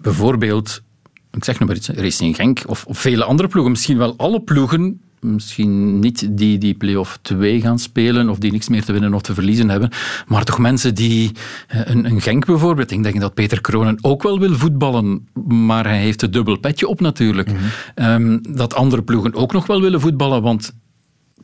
bijvoorbeeld 0.02 0.82
ik 1.30 1.44
zeg 1.44 1.58
nog 1.58 1.68
maar 1.68 1.76
iets, 1.76 1.88
Racing 1.88 2.36
Genk 2.36 2.62
of, 2.66 2.84
of, 2.86 2.98
vele 2.98 3.24
andere 3.24 3.48
ploegen, 3.48 3.72
misschien 3.72 3.98
wel 3.98 4.14
alle 4.16 4.40
ploegen, 4.40 5.00
misschien 5.20 5.98
niet 5.98 6.28
die 6.30 6.58
die 6.58 6.74
play-off 6.74 7.18
2 7.22 7.60
gaan 7.60 7.78
spelen 7.78 8.28
of 8.28 8.38
die 8.38 8.52
niks 8.52 8.68
meer 8.68 8.84
te 8.84 8.92
winnen 8.92 9.14
of 9.14 9.22
te 9.22 9.34
verliezen 9.34 9.68
hebben, 9.68 9.90
maar 10.26 10.44
toch 10.44 10.58
mensen 10.58 10.94
die, 10.94 11.32
een, 11.68 12.04
een 12.04 12.20
Genk 12.20 12.46
bijvoorbeeld, 12.46 12.90
ik 12.90 13.02
denk 13.02 13.20
dat 13.20 13.34
Peter 13.34 13.60
Kronen 13.60 13.98
ook 14.00 14.22
wel 14.22 14.38
wil 14.38 14.54
voetballen, 14.54 15.28
maar 15.48 15.84
hij 15.84 15.98
heeft 15.98 16.20
het 16.20 16.32
dubbel 16.32 16.58
petje 16.58 16.88
op 16.88 17.00
natuurlijk. 17.00 17.50
Mm 17.50 17.56
-hmm. 17.94 18.06
um, 18.06 18.56
dat 18.56 18.74
andere 18.74 19.02
ploegen 19.02 19.34
ook 19.34 19.52
nog 19.52 19.66
wel 19.66 19.80
willen 19.80 20.00
voetballen, 20.00 20.42
want 20.42 20.72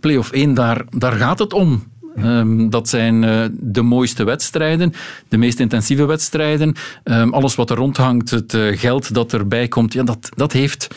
play-off 0.00 0.30
1, 0.30 0.54
daar, 0.54 0.84
daar 0.90 1.12
gaat 1.12 1.38
het 1.38 1.52
om. 1.52 1.82
Um, 2.18 2.70
dat 2.70 2.88
zijn 2.88 3.22
uh, 3.22 3.44
de 3.52 3.82
mooiste 3.82 4.24
wedstrijden, 4.24 4.92
de 5.28 5.36
meest 5.36 5.60
intensieve 5.60 6.04
wedstrijden. 6.04 6.74
Um, 7.04 7.32
alles 7.32 7.54
wat 7.54 7.70
er 7.70 7.76
rondhangt, 7.76 8.30
het 8.30 8.52
uh, 8.52 8.78
geld 8.78 9.14
dat 9.14 9.32
erbij 9.32 9.68
komt, 9.68 9.92
ja, 9.92 10.02
dat, 10.02 10.28
dat, 10.36 10.52
heeft, 10.52 10.94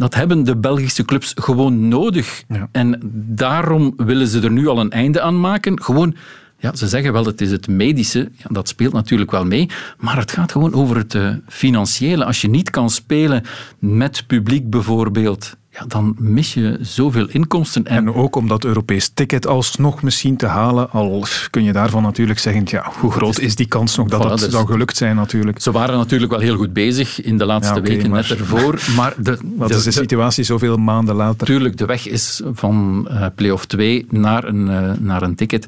dat 0.00 0.14
hebben 0.14 0.44
de 0.44 0.56
Belgische 0.56 1.04
clubs 1.04 1.32
gewoon 1.34 1.88
nodig. 1.88 2.44
Ja. 2.48 2.68
En 2.72 3.00
daarom 3.28 3.92
willen 3.96 4.26
ze 4.26 4.40
er 4.40 4.50
nu 4.50 4.66
al 4.66 4.78
een 4.78 4.90
einde 4.90 5.20
aan 5.20 5.40
maken. 5.40 5.82
Gewoon 5.82 6.14
ja, 6.58 6.76
ze 6.76 6.88
zeggen 6.88 7.12
wel, 7.12 7.24
het 7.24 7.40
is 7.40 7.50
het 7.50 7.68
medische, 7.68 8.30
ja, 8.36 8.46
dat 8.48 8.68
speelt 8.68 8.92
natuurlijk 8.92 9.30
wel 9.30 9.44
mee, 9.44 9.68
maar 9.98 10.16
het 10.16 10.32
gaat 10.32 10.52
gewoon 10.52 10.74
over 10.74 10.96
het 10.96 11.14
uh, 11.14 11.34
financiële. 11.48 12.24
Als 12.24 12.40
je 12.40 12.48
niet 12.48 12.70
kan 12.70 12.90
spelen 12.90 13.42
met 13.78 14.24
publiek 14.26 14.70
bijvoorbeeld, 14.70 15.56
ja, 15.72 15.84
dan 15.86 16.16
mis 16.18 16.54
je 16.54 16.78
zoveel 16.80 17.28
inkomsten. 17.28 17.86
En, 17.86 17.96
en 17.96 18.14
ook 18.14 18.36
om 18.36 18.48
dat 18.48 18.64
Europees 18.64 19.08
ticket 19.08 19.46
alsnog 19.46 20.02
misschien 20.02 20.36
te 20.36 20.46
halen, 20.46 20.90
al 20.90 21.24
kun 21.50 21.64
je 21.64 21.72
daarvan 21.72 22.02
natuurlijk 22.02 22.38
zeggen, 22.38 22.62
ja, 22.66 22.92
hoe 23.00 23.10
groot 23.10 23.38
is 23.38 23.56
die 23.56 23.66
kans 23.66 23.96
nog 23.96 24.08
dat 24.08 24.24
voilà, 24.24 24.28
dat 24.28 24.38
dus 24.38 24.50
zou 24.50 24.66
gelukt 24.66 24.96
zijn 24.96 25.16
natuurlijk. 25.16 25.60
Ze 25.60 25.70
waren 25.70 25.96
natuurlijk 25.96 26.30
wel 26.30 26.40
heel 26.40 26.56
goed 26.56 26.72
bezig 26.72 27.22
in 27.22 27.38
de 27.38 27.44
laatste 27.44 27.74
ja, 27.74 27.80
okay, 27.80 27.94
weken, 27.94 28.10
maar, 28.10 28.26
net 28.28 28.38
ervoor. 28.38 28.80
Maar 28.96 29.14
de, 29.22 29.38
wat 29.56 29.68
de, 29.68 29.74
is 29.74 29.82
de 29.82 29.90
situatie 29.90 30.44
zoveel 30.44 30.76
maanden 30.76 31.14
later? 31.14 31.46
Tuurlijk, 31.46 31.76
de 31.76 31.86
weg 31.86 32.08
is 32.08 32.42
van 32.52 33.08
uh, 33.10 33.26
play-off 33.34 33.66
2 33.66 34.06
naar 34.10 34.44
een, 34.44 34.66
uh, 34.66 34.92
naar 34.98 35.22
een 35.22 35.34
ticket. 35.34 35.66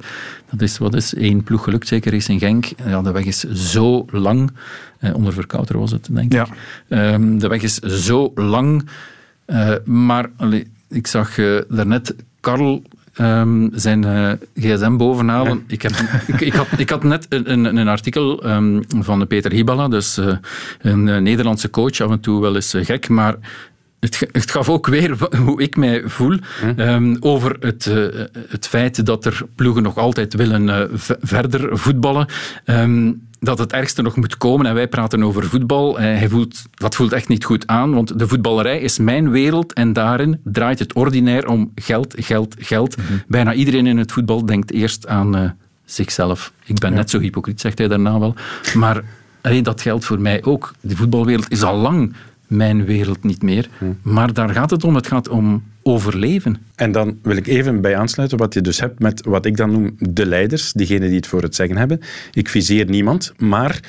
Dat 0.50 0.60
is, 0.60 0.78
wat 0.78 0.94
is 0.94 1.14
één 1.14 1.42
ploeg 1.42 1.64
gelukt, 1.64 1.88
zeker 1.88 2.14
is 2.14 2.28
in 2.28 2.38
Genk. 2.38 2.66
Ja, 2.86 3.02
de 3.02 3.12
weg 3.12 3.24
is 3.24 3.40
zo 3.42 4.06
lang. 4.10 4.50
Uh, 5.00 5.14
onder 5.14 5.32
Verkouter 5.32 5.78
was 5.78 5.90
het, 5.90 6.08
denk 6.10 6.32
ja. 6.32 6.46
ik. 6.46 6.98
Um, 6.98 7.38
de 7.38 7.48
weg 7.48 7.62
is 7.62 7.78
zo 7.78 8.32
lang... 8.34 8.84
Uh, 9.46 9.74
maar 9.84 10.30
allee, 10.36 10.66
ik 10.88 11.06
zag 11.06 11.38
uh, 11.38 11.60
daarnet 11.68 12.14
Karel 12.40 12.82
um, 13.20 13.70
zijn 13.74 14.02
uh, 14.02 14.32
gsm 14.54 14.96
bovenhalen. 14.96 15.56
Ja. 15.56 15.62
Ik, 15.66 15.82
heb, 15.82 15.92
ik, 16.26 16.40
ik, 16.40 16.52
had, 16.52 16.66
ik 16.76 16.90
had 16.90 17.02
net 17.02 17.26
een, 17.28 17.52
een, 17.52 17.76
een 17.76 17.88
artikel 17.88 18.46
um, 18.46 18.84
van 18.88 19.26
Peter 19.26 19.52
Hibala, 19.52 19.88
dus 19.88 20.20
een 20.80 21.22
Nederlandse 21.22 21.70
coach, 21.70 22.00
af 22.00 22.10
en 22.10 22.20
toe 22.20 22.40
wel 22.40 22.54
eens 22.54 22.74
gek, 22.76 23.08
maar 23.08 23.36
het, 24.02 24.28
het, 24.32 24.50
gaf 24.50 24.68
ook 24.68 24.86
weer 24.86 25.16
hoe 25.46 25.62
ik 25.62 25.76
mij 25.76 26.02
voel 26.04 26.38
hm? 26.60 26.80
um, 26.80 27.16
over 27.20 27.56
het, 27.60 27.86
uh, 27.86 28.24
het 28.48 28.66
feit 28.66 29.06
dat 29.06 29.24
er 29.24 29.42
ploegen 29.54 29.82
nog 29.82 29.96
altijd 29.96 30.34
willen 30.34 30.68
uh, 30.68 30.82
verder 31.20 31.78
voetballen. 31.78 32.26
Um, 32.64 33.28
dat 33.42 33.58
het 33.58 33.72
ergste 33.72 34.02
nog 34.02 34.16
moet 34.16 34.36
komen 34.36 34.66
en 34.66 34.74
wij 34.74 34.88
praten 34.88 35.22
over 35.22 35.44
voetbal. 35.44 35.98
Hij 35.98 36.28
voelt, 36.28 36.62
dat 36.74 36.94
voelt 36.94 37.12
echt 37.12 37.28
niet 37.28 37.44
goed 37.44 37.66
aan, 37.66 37.94
want 37.94 38.18
de 38.18 38.28
voetballerij 38.28 38.80
is 38.80 38.98
mijn 38.98 39.30
wereld 39.30 39.72
en 39.72 39.92
daarin 39.92 40.40
draait 40.44 40.78
het 40.78 40.92
ordinair 40.92 41.48
om 41.48 41.72
geld, 41.74 42.14
geld, 42.18 42.54
geld. 42.58 42.96
Mm 42.96 43.04
-hmm. 43.06 43.22
Bijna 43.28 43.52
iedereen 43.52 43.86
in 43.86 43.98
het 43.98 44.12
voetbal 44.12 44.46
denkt 44.46 44.72
eerst 44.72 45.06
aan 45.06 45.56
zichzelf. 45.84 46.52
Ik 46.64 46.78
ben 46.78 46.90
ja. 46.90 46.96
net 46.96 47.10
zo 47.10 47.18
hypocriet, 47.18 47.60
zegt 47.60 47.78
hij 47.78 47.88
daarna 47.88 48.18
wel. 48.18 48.34
Maar 48.74 49.04
allee, 49.40 49.62
dat 49.62 49.80
geldt 49.80 50.04
voor 50.04 50.20
mij 50.20 50.44
ook. 50.44 50.74
De 50.80 50.96
voetbalwereld 50.96 51.50
is 51.50 51.62
al 51.62 51.76
lang 51.76 52.14
mijn 52.46 52.84
wereld 52.84 53.22
niet 53.24 53.42
meer. 53.42 53.68
Maar 54.02 54.32
daar 54.32 54.50
gaat 54.50 54.70
het 54.70 54.84
om. 54.84 54.94
Het 54.94 55.06
gaat 55.06 55.28
om 55.28 55.62
overleven. 55.82 56.56
En 56.74 56.92
dan 56.92 57.18
wil 57.22 57.36
ik 57.36 57.46
even 57.46 57.80
bij 57.80 57.96
aansluiten 57.96 58.38
wat 58.38 58.54
je 58.54 58.60
dus 58.60 58.80
hebt 58.80 58.98
met 58.98 59.24
wat 59.24 59.46
ik 59.46 59.56
dan 59.56 59.72
noem 59.72 59.96
de 59.98 60.26
leiders, 60.26 60.72
diegenen 60.72 61.08
die 61.08 61.16
het 61.16 61.26
voor 61.26 61.42
het 61.42 61.54
zeggen 61.54 61.76
hebben. 61.76 62.00
Ik 62.32 62.48
viseer 62.48 62.88
niemand, 62.88 63.32
maar 63.36 63.80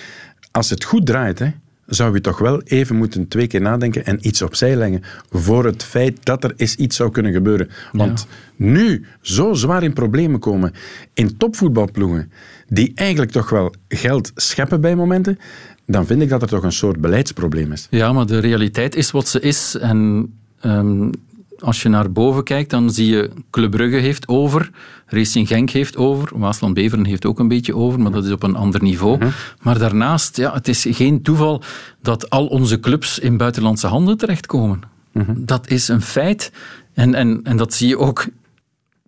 als 0.51 0.69
het 0.69 0.83
goed 0.83 1.05
draait, 1.05 1.39
hè, 1.39 1.51
zou 1.85 2.13
je 2.13 2.21
toch 2.21 2.37
wel 2.39 2.61
even 2.61 2.95
moeten 2.95 3.27
twee 3.27 3.47
keer 3.47 3.61
nadenken 3.61 4.05
en 4.05 4.27
iets 4.27 4.41
opzij 4.41 4.75
leggen 4.75 5.03
voor 5.29 5.65
het 5.65 5.83
feit 5.83 6.25
dat 6.25 6.43
er 6.43 6.53
eens 6.55 6.75
iets 6.75 6.95
zou 6.95 7.11
kunnen 7.11 7.33
gebeuren. 7.33 7.69
Want 7.91 8.27
ja. 8.29 8.65
nu 8.65 9.05
zo 9.21 9.53
zwaar 9.53 9.83
in 9.83 9.93
problemen 9.93 10.39
komen 10.39 10.73
in 11.13 11.37
topvoetbalploegen 11.37 12.31
die 12.67 12.91
eigenlijk 12.95 13.31
toch 13.31 13.49
wel 13.49 13.73
geld 13.87 14.31
scheppen 14.35 14.81
bij 14.81 14.95
momenten, 14.95 15.39
dan 15.85 16.05
vind 16.05 16.21
ik 16.21 16.29
dat 16.29 16.41
er 16.41 16.47
toch 16.47 16.63
een 16.63 16.71
soort 16.71 17.01
beleidsprobleem 17.01 17.71
is. 17.71 17.87
Ja, 17.89 18.13
maar 18.13 18.25
de 18.25 18.39
realiteit 18.39 18.95
is 18.95 19.11
wat 19.11 19.27
ze 19.27 19.39
is. 19.39 19.75
En 19.75 20.31
um, 20.65 21.11
als 21.59 21.81
je 21.81 21.89
naar 21.89 22.11
boven 22.11 22.43
kijkt, 22.43 22.69
dan 22.69 22.91
zie 22.91 23.07
je 23.07 23.29
Club 23.49 23.71
Brugge 23.71 23.97
heeft 23.97 24.27
over, 24.27 24.69
Racing 25.05 25.47
Genk 25.47 25.69
heeft 25.69 25.97
over, 25.97 26.39
Waasland 26.39 26.73
Beveren 26.73 27.05
heeft 27.05 27.25
ook 27.25 27.39
een 27.39 27.47
beetje 27.47 27.75
over, 27.75 27.99
maar 27.99 28.11
dat 28.11 28.25
is 28.25 28.31
op 28.31 28.43
een 28.43 28.55
ander 28.55 28.81
niveau. 28.81 29.15
Uh-huh. 29.15 29.33
Maar 29.61 29.79
daarnaast, 29.79 30.37
ja, 30.37 30.53
het 30.53 30.67
is 30.67 30.85
geen 30.89 31.21
toeval 31.21 31.61
dat 32.01 32.29
al 32.29 32.47
onze 32.47 32.79
clubs 32.79 33.19
in 33.19 33.37
buitenlandse 33.37 33.87
handen 33.87 34.17
terechtkomen. 34.17 34.81
Uh-huh. 35.13 35.35
Dat 35.39 35.69
is 35.69 35.87
een 35.87 36.01
feit. 36.01 36.51
En, 36.93 37.13
en, 37.13 37.39
en 37.43 37.57
dat 37.57 37.73
zie 37.73 37.87
je 37.87 37.97
ook 37.97 38.25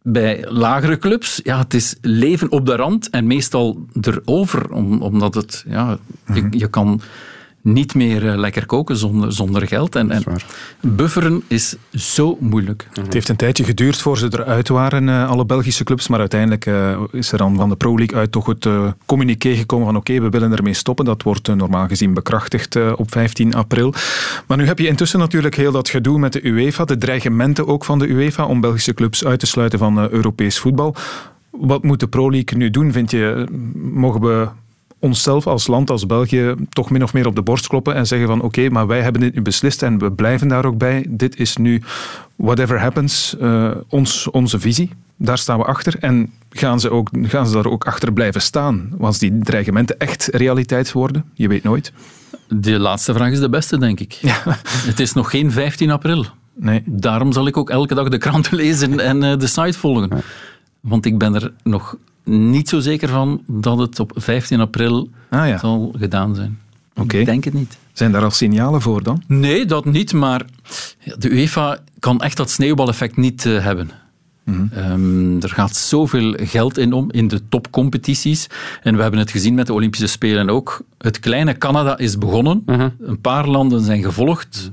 bij 0.01 0.45
lagere 0.49 0.97
clubs, 0.97 1.39
ja, 1.43 1.57
het 1.57 1.73
is 1.73 1.95
leven 2.01 2.51
op 2.51 2.65
de 2.65 2.75
rand 2.75 3.09
en 3.09 3.27
meestal 3.27 3.85
erover, 4.01 4.71
om, 4.71 5.01
omdat 5.01 5.35
het, 5.35 5.65
ja, 5.67 5.97
je, 6.33 6.47
je 6.51 6.67
kan 6.67 7.01
niet 7.65 7.95
meer 7.95 8.23
uh, 8.23 8.35
lekker 8.35 8.65
koken 8.65 8.97
zonder, 8.97 9.33
zonder 9.33 9.67
geld. 9.67 9.95
En, 9.95 10.11
en 10.11 10.23
bufferen 10.81 11.43
is 11.47 11.75
zo 11.91 12.37
moeilijk. 12.39 12.87
Het 12.93 13.13
heeft 13.13 13.29
een 13.29 13.35
tijdje 13.35 13.63
geduurd 13.63 13.97
voor 13.97 14.17
ze 14.17 14.27
eruit 14.31 14.67
waren, 14.67 15.07
uh, 15.07 15.29
alle 15.29 15.45
Belgische 15.45 15.83
clubs. 15.83 16.07
Maar 16.07 16.19
uiteindelijk 16.19 16.65
uh, 16.65 16.99
is 17.11 17.31
er 17.31 17.37
dan 17.37 17.55
van 17.55 17.69
de 17.69 17.75
Pro 17.75 17.97
League 17.97 18.17
uit 18.17 18.31
toch 18.31 18.45
het 18.45 18.67
communiqué 19.05 19.55
gekomen 19.55 19.85
van 19.85 19.95
oké, 19.95 20.11
okay, 20.11 20.23
we 20.23 20.29
willen 20.29 20.51
ermee 20.51 20.73
stoppen. 20.73 21.05
Dat 21.05 21.23
wordt 21.23 21.55
normaal 21.55 21.87
gezien 21.87 22.13
bekrachtigd 22.13 22.95
op 22.95 23.11
15 23.11 23.53
april. 23.53 23.93
Maar 24.47 24.57
nu 24.57 24.65
heb 24.65 24.79
je 24.79 24.87
intussen 24.87 25.19
natuurlijk 25.19 25.55
heel 25.55 25.71
dat 25.71 25.89
gedoe 25.89 26.19
met 26.19 26.33
de 26.33 26.45
UEFA. 26.45 26.85
De 26.85 26.97
dreigementen 26.97 27.67
ook 27.67 27.85
van 27.85 27.99
de 27.99 28.07
UEFA 28.07 28.45
om 28.45 28.61
Belgische 28.61 28.93
clubs 28.93 29.25
uit 29.25 29.39
te 29.39 29.47
sluiten 29.47 29.79
van 29.79 30.09
Europees 30.09 30.59
voetbal. 30.59 30.95
Wat 31.51 31.83
moet 31.83 31.99
de 31.99 32.07
Pro 32.07 32.31
League 32.31 32.57
nu 32.57 32.69
doen, 32.69 32.91
vind 32.91 33.11
je? 33.11 33.47
Mogen 33.75 34.21
we 34.21 34.47
onszelf 35.05 35.47
als 35.47 35.67
land, 35.67 35.89
als 35.89 36.05
België, 36.05 36.55
toch 36.69 36.89
min 36.89 37.03
of 37.03 37.13
meer 37.13 37.27
op 37.27 37.35
de 37.35 37.41
borst 37.41 37.67
kloppen 37.67 37.95
en 37.95 38.07
zeggen 38.07 38.27
van 38.27 38.37
oké, 38.37 38.45
okay, 38.45 38.67
maar 38.67 38.87
wij 38.87 39.01
hebben 39.01 39.21
dit 39.21 39.35
nu 39.35 39.41
beslist 39.41 39.83
en 39.83 39.97
we 39.97 40.11
blijven 40.11 40.47
daar 40.47 40.65
ook 40.65 40.77
bij. 40.77 41.05
Dit 41.09 41.39
is 41.39 41.57
nu, 41.57 41.81
whatever 42.35 42.79
happens, 42.79 43.35
uh, 43.41 43.71
ons, 43.87 44.29
onze 44.29 44.59
visie. 44.59 44.89
Daar 45.17 45.37
staan 45.37 45.57
we 45.57 45.65
achter. 45.65 45.95
En 45.99 46.33
gaan 46.49 46.79
ze, 46.79 46.89
ook, 46.89 47.09
gaan 47.21 47.47
ze 47.47 47.53
daar 47.53 47.65
ook 47.65 47.85
achter 47.85 48.13
blijven 48.13 48.41
staan? 48.41 48.89
Als 48.99 49.17
die 49.17 49.39
dreigementen 49.39 49.99
echt 49.99 50.27
realiteit 50.31 50.91
worden? 50.91 51.25
Je 51.33 51.47
weet 51.47 51.63
nooit. 51.63 51.93
De 52.47 52.79
laatste 52.79 53.13
vraag 53.13 53.31
is 53.31 53.39
de 53.39 53.49
beste, 53.49 53.77
denk 53.77 53.99
ik. 53.99 54.11
Ja. 54.11 54.41
Het 54.89 54.99
is 54.99 55.13
nog 55.13 55.29
geen 55.29 55.51
15 55.51 55.91
april. 55.91 56.25
Nee. 56.55 56.83
Daarom 56.85 57.31
zal 57.31 57.47
ik 57.47 57.57
ook 57.57 57.69
elke 57.69 57.95
dag 57.95 58.09
de 58.09 58.17
kranten 58.17 58.55
lezen 58.63 58.99
en 58.99 59.23
uh, 59.23 59.37
de 59.37 59.47
site 59.47 59.77
volgen. 59.79 60.09
Want 60.79 61.05
ik 61.05 61.17
ben 61.17 61.35
er 61.35 61.53
nog 61.63 61.97
niet 62.25 62.69
zo 62.69 62.79
zeker 62.79 63.09
van 63.09 63.41
dat 63.47 63.77
het 63.77 63.99
op 63.99 64.11
15 64.15 64.59
april 64.59 65.09
ah, 65.29 65.47
ja. 65.47 65.57
zal 65.57 65.93
gedaan 65.97 66.35
zijn. 66.35 66.59
Okay. 66.95 67.19
Ik 67.19 67.25
denk 67.25 67.43
het 67.43 67.53
niet. 67.53 67.77
Zijn 67.93 68.11
daar 68.11 68.23
al 68.23 68.31
signalen 68.31 68.81
voor 68.81 69.03
dan? 69.03 69.23
Nee, 69.27 69.65
dat 69.65 69.85
niet, 69.85 70.13
maar 70.13 70.45
de 71.17 71.31
UEFA 71.31 71.77
kan 71.99 72.21
echt 72.21 72.37
dat 72.37 72.49
sneeuwbaleffect 72.49 73.17
niet 73.17 73.45
uh, 73.45 73.63
hebben. 73.63 73.89
Mm 74.43 74.69
-hmm. 74.73 74.91
um, 74.91 75.41
er 75.41 75.49
gaat 75.49 75.75
zoveel 75.75 76.33
geld 76.37 76.77
in 76.77 76.93
om 76.93 77.11
in 77.11 77.27
de 77.27 77.47
topcompetities. 77.47 78.47
En 78.83 78.95
we 78.95 79.01
hebben 79.01 79.19
het 79.19 79.31
gezien 79.31 79.53
met 79.53 79.67
de 79.67 79.73
Olympische 79.73 80.07
Spelen 80.07 80.49
ook. 80.49 80.81
Het 80.97 81.19
kleine 81.19 81.57
Canada 81.57 81.97
is 81.97 82.17
begonnen. 82.17 82.63
Mm 82.65 82.75
-hmm. 82.75 82.93
Een 82.99 83.21
paar 83.21 83.47
landen 83.47 83.81
zijn 83.81 84.03
gevolgd. 84.03 84.71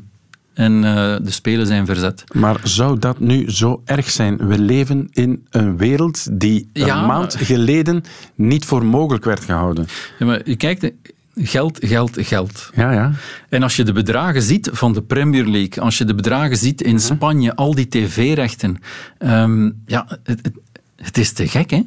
En 0.55 0.73
uh, 0.73 0.83
de 1.23 1.31
Spelen 1.31 1.67
zijn 1.67 1.87
verzet. 1.87 2.25
Maar 2.33 2.61
zou 2.63 2.99
dat 2.99 3.21
nu 3.21 3.51
zo 3.51 3.83
erg 3.85 4.11
zijn? 4.11 4.37
We 4.37 4.59
leven 4.59 5.09
in 5.11 5.47
een 5.51 5.77
wereld 5.77 6.41
die 6.41 6.69
een 6.73 7.07
maand 7.07 7.35
geleden 7.35 8.03
niet 8.35 8.65
voor 8.65 8.85
mogelijk 8.85 9.25
werd 9.25 9.45
gehouden. 9.45 9.87
Ja, 10.19 10.27
maar 10.27 10.41
je 10.45 10.57
kijkt, 10.57 10.91
geld, 11.35 11.79
geld, 11.81 12.17
geld. 12.21 12.71
Ja, 12.75 12.93
ja. 12.93 13.13
En 13.49 13.63
als 13.63 13.77
je 13.77 13.83
de 13.83 13.93
bedragen 13.93 14.43
ziet 14.43 14.69
van 14.73 14.93
de 14.93 15.03
Premier 15.03 15.47
League, 15.47 15.83
als 15.83 15.99
je 15.99 16.05
de 16.05 16.15
bedragen 16.15 16.57
ziet 16.57 16.83
in 16.83 17.01
Spanje, 17.01 17.55
al 17.55 17.75
die 17.75 17.89
tv-rechten, 17.89 18.79
ehm, 19.19 19.71
ja, 19.87 20.07
het, 20.23 20.39
het, 20.43 20.53
het 20.97 21.19
is 21.19 21.33
te 21.33 21.49
gek, 21.49 21.71
hè? 21.71 21.83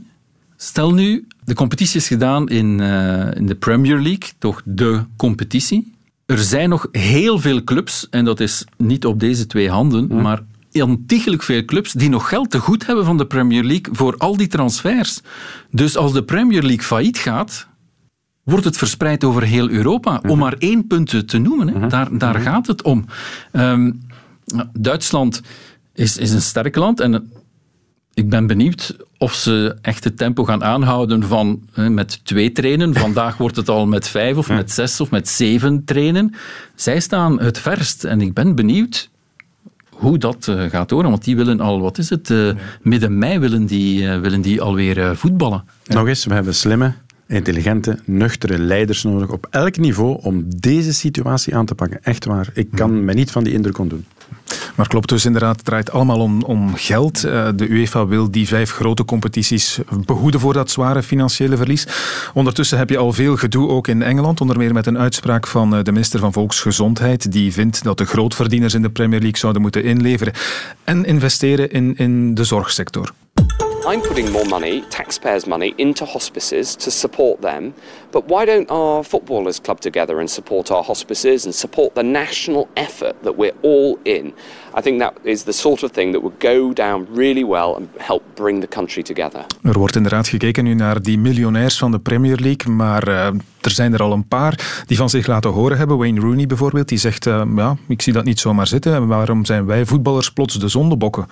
Stel 0.57 0.93
nu, 0.93 1.27
de 1.43 1.53
competitie 1.53 1.99
is 1.99 2.07
gedaan 2.07 2.49
in, 2.49 2.79
eh, 2.79 3.35
in 3.35 3.45
de 3.45 3.55
Premier 3.55 3.95
League, 3.95 4.29
toch 4.37 4.61
de 4.65 5.03
competitie. 5.15 5.93
Er 6.25 6.37
zijn 6.37 6.69
nog 6.69 6.87
heel 6.91 7.39
veel 7.39 7.63
clubs, 7.63 8.07
en 8.09 8.25
dat 8.25 8.39
is 8.39 8.65
niet 8.77 9.05
op 9.05 9.19
deze 9.19 9.45
twee 9.45 9.69
handen, 9.69 10.21
maar 10.21 10.43
ontiegelijk 10.71 11.43
veel 11.43 11.65
clubs 11.65 11.91
die 11.91 12.09
nog 12.09 12.29
geld 12.29 12.51
te 12.51 12.59
goed 12.59 12.85
hebben 12.85 13.05
van 13.05 13.17
de 13.17 13.25
Premier 13.25 13.63
League 13.63 13.95
voor 13.95 14.17
al 14.17 14.37
die 14.37 14.47
transfers. 14.47 15.21
Dus 15.71 15.97
als 15.97 16.13
de 16.13 16.23
Premier 16.23 16.61
League 16.61 16.83
failliet 16.83 17.17
gaat, 17.17 17.67
wordt 18.43 18.65
het 18.65 18.77
verspreid 18.77 19.23
over 19.23 19.43
heel 19.43 19.69
Europa. 19.69 20.21
Om 20.27 20.37
maar 20.37 20.55
één 20.57 20.87
punt 20.87 21.27
te 21.27 21.37
noemen. 21.37 21.67
Hè. 21.67 21.87
Daar, 21.87 22.17
daar 22.17 22.39
gaat 22.39 22.67
het 22.67 22.81
om. 22.81 23.05
Ehm, 23.51 23.91
Duitsland 24.73 25.41
is, 25.93 26.17
is 26.17 26.31
een 26.31 26.41
sterk 26.41 26.75
land 26.75 26.99
en 26.99 27.31
ik 28.13 28.29
ben 28.29 28.47
benieuwd 28.47 28.95
of 29.25 29.33
ze 29.33 29.75
echt 29.81 30.03
het 30.03 30.17
tempo 30.17 30.43
gaan 30.43 30.63
aanhouden 30.63 31.23
van 31.23 31.61
hè, 31.73 31.89
met 31.89 32.25
twee 32.25 32.51
trainen. 32.51 32.93
Vandaag 33.05 33.37
wordt 33.37 33.55
het 33.55 33.69
al 33.69 33.87
met 33.87 34.07
vijf 34.07 34.37
of 34.37 34.49
met 34.49 34.71
zes 34.71 34.99
of 35.01 35.11
met 35.11 35.27
zeven 35.29 35.83
trainen. 35.85 36.35
Zij 36.75 36.99
staan 36.99 37.39
het 37.39 37.59
verst 37.59 38.03
en 38.03 38.21
ik 38.21 38.33
ben 38.33 38.55
benieuwd 38.55 39.09
hoe 39.89 40.17
dat 40.17 40.47
eh, 40.47 40.63
gaat 40.63 40.89
door. 40.89 41.03
Want 41.03 41.23
die 41.23 41.35
willen 41.35 41.59
al, 41.59 41.81
wat 41.81 41.97
is 41.97 42.09
het, 42.09 42.29
eh, 42.29 42.49
midden 42.81 43.17
mei 43.17 43.39
willen 43.39 43.65
die, 43.65 44.07
eh, 44.07 44.19
willen 44.19 44.41
die 44.41 44.61
alweer 44.61 45.15
voetballen. 45.15 45.63
Nog 45.85 46.07
eens, 46.07 46.25
we 46.25 46.33
hebben 46.33 46.55
slimme, 46.55 46.93
intelligente, 47.27 47.99
nuchtere 48.03 48.59
leiders 48.59 49.03
nodig 49.03 49.29
op 49.29 49.47
elk 49.49 49.77
niveau 49.77 50.19
om 50.21 50.45
deze 50.59 50.93
situatie 50.93 51.55
aan 51.55 51.65
te 51.65 51.75
pakken. 51.75 52.03
Echt 52.03 52.25
waar. 52.25 52.49
Ik 52.53 52.67
kan 52.71 53.05
me 53.05 53.13
niet 53.13 53.31
van 53.31 53.43
die 53.43 53.53
indruk 53.53 53.77
ontdoen. 53.77 54.05
Maar 54.75 54.87
klopt 54.87 55.09
dus 55.09 55.25
inderdaad, 55.25 55.55
het 55.55 55.65
draait 55.65 55.91
allemaal 55.91 56.19
om, 56.19 56.43
om 56.43 56.75
geld. 56.75 57.23
Eh, 57.23 57.47
De 57.55 57.67
UEFA 57.67 58.07
wil 58.07 58.31
die 58.31 58.47
vijf 58.47 58.71
grote 58.71 59.05
competities 59.05 59.79
behoeden 60.05 60.39
voor 60.39 60.53
dat 60.53 60.71
zware 60.71 61.03
financiële 61.03 61.57
verlies. 61.57 61.87
Ondertussen 62.33 62.77
heb 62.77 62.89
je 62.89 62.97
al 62.97 63.13
veel 63.13 63.37
gedoe 63.37 63.69
ook 63.69 63.87
in 63.87 64.01
Engeland, 64.01 64.41
onder 64.41 64.57
meer 64.57 64.73
met 64.73 64.85
een 64.85 64.97
uitspraak 64.97 65.47
van 65.47 65.75
eh, 65.75 65.83
de 65.83 65.91
minister 65.91 66.19
van 66.19 66.33
Volksgezondheid, 66.33 67.31
die 67.31 67.53
vindt 67.53 67.83
dat 67.83 67.97
de 67.97 68.05
grootverdieners 68.05 68.73
in 68.73 68.81
de 68.81 68.89
Premier 68.89 69.19
League 69.19 69.39
zouden 69.39 69.61
moeten 69.61 69.83
inleveren 69.83 70.33
en 70.83 71.05
investeren 71.05 71.71
in, 71.71 71.95
in 71.97 72.33
de 72.33 72.43
zorgsector. 72.43 73.11
I'm 73.87 74.01
putting 74.01 74.31
more 74.31 74.45
money, 74.45 74.81
taxpayers' 74.89 75.45
money, 75.45 75.73
into 75.77 76.05
hospices 76.05 76.75
to 76.75 76.89
support 76.89 77.41
them. 77.41 77.73
But 78.11 78.27
why 78.27 78.45
don't 78.45 78.71
our 78.71 79.03
footballers 79.03 79.59
club 79.59 79.79
together 79.79 80.19
and 80.19 80.29
support 80.29 80.71
our 80.71 80.83
hospices 80.83 81.45
and 81.45 81.55
support 81.55 81.93
the 81.93 82.03
national 82.03 82.67
effort 82.73 83.15
that 83.23 83.35
we're 83.35 83.53
all 83.61 83.97
in? 84.03 84.33
I 84.77 84.81
think 84.81 84.99
that 84.99 85.13
is 85.23 85.43
the 85.43 85.51
sort 85.51 85.83
of 85.83 85.91
thing 85.91 86.13
that 86.13 86.21
would 86.21 86.39
go 86.39 86.73
down 86.73 87.07
really 87.15 87.45
well 87.45 87.75
and 87.75 87.87
help 87.97 88.23
bring 88.33 88.61
the 88.61 88.67
country 88.67 89.03
together. 89.03 89.45
Er 89.63 89.79
wordt 89.79 89.95
inderdaad 89.95 90.27
gekeken 90.27 90.63
nu 90.63 90.73
naar 90.73 91.01
die 91.01 91.17
miljonairs 91.17 91.77
van 91.77 91.91
de 91.91 91.99
Premier 91.99 92.37
League, 92.37 92.73
maar 92.73 93.07
eh, 93.07 93.25
er 93.61 93.71
zijn 93.71 93.93
er 93.93 94.01
al 94.01 94.11
een 94.11 94.27
paar 94.27 94.83
die 94.85 94.97
van 94.97 95.09
zich 95.09 95.27
laten 95.27 95.51
horen 95.51 95.77
hebben. 95.77 95.97
Wayne 95.97 96.19
Rooney 96.19 96.47
bijvoorbeeld, 96.47 96.87
die 96.87 96.97
zegt, 96.97 97.25
eh, 97.25 97.41
ja, 97.55 97.77
ik 97.87 98.01
zie 98.01 98.13
dat 98.13 98.23
niet 98.23 98.39
zomaar 98.39 98.67
zitten. 98.67 99.07
Waarom 99.07 99.45
zijn 99.45 99.65
wij 99.65 99.85
voetballers 99.85 100.31
plots 100.31 100.59
de 100.59 100.67
zondebokken? 100.67 101.27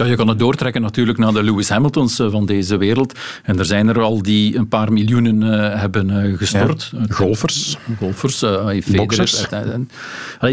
Ja, 0.00 0.06
je 0.06 0.16
kan 0.16 0.28
het 0.28 0.38
doortrekken 0.38 0.82
natuurlijk 0.82 1.18
naar 1.18 1.32
de 1.32 1.42
Lewis 1.42 1.68
Hamiltons 1.68 2.18
eh, 2.18 2.30
van 2.30 2.46
deze 2.46 2.76
wereld. 2.76 3.18
En 3.42 3.58
er 3.58 3.64
zijn 3.64 3.88
er 3.88 4.00
al 4.00 4.22
die 4.22 4.56
een 4.56 4.68
paar 4.68 4.92
miljoenen 4.92 5.42
eh, 5.42 5.80
hebben 5.80 6.10
eh, 6.10 6.38
gestort. 6.38 6.92
Golfers. 7.08 7.76
Golfers, 7.98 8.42
uh, 8.42 8.68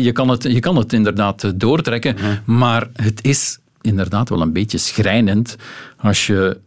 je, 0.03 0.11
kan 0.11 0.29
het, 0.29 0.43
je 0.43 0.59
kan 0.59 0.75
het 0.75 0.93
inderdaad 0.93 1.59
doortrekken. 1.59 2.15
Maar 2.45 2.89
het 2.93 3.23
is 3.23 3.59
inderdaad 3.81 4.29
wel 4.29 4.41
een 4.41 4.53
beetje 4.53 4.77
schrijnend 4.77 5.55
als 5.97 6.27
je... 6.27 6.57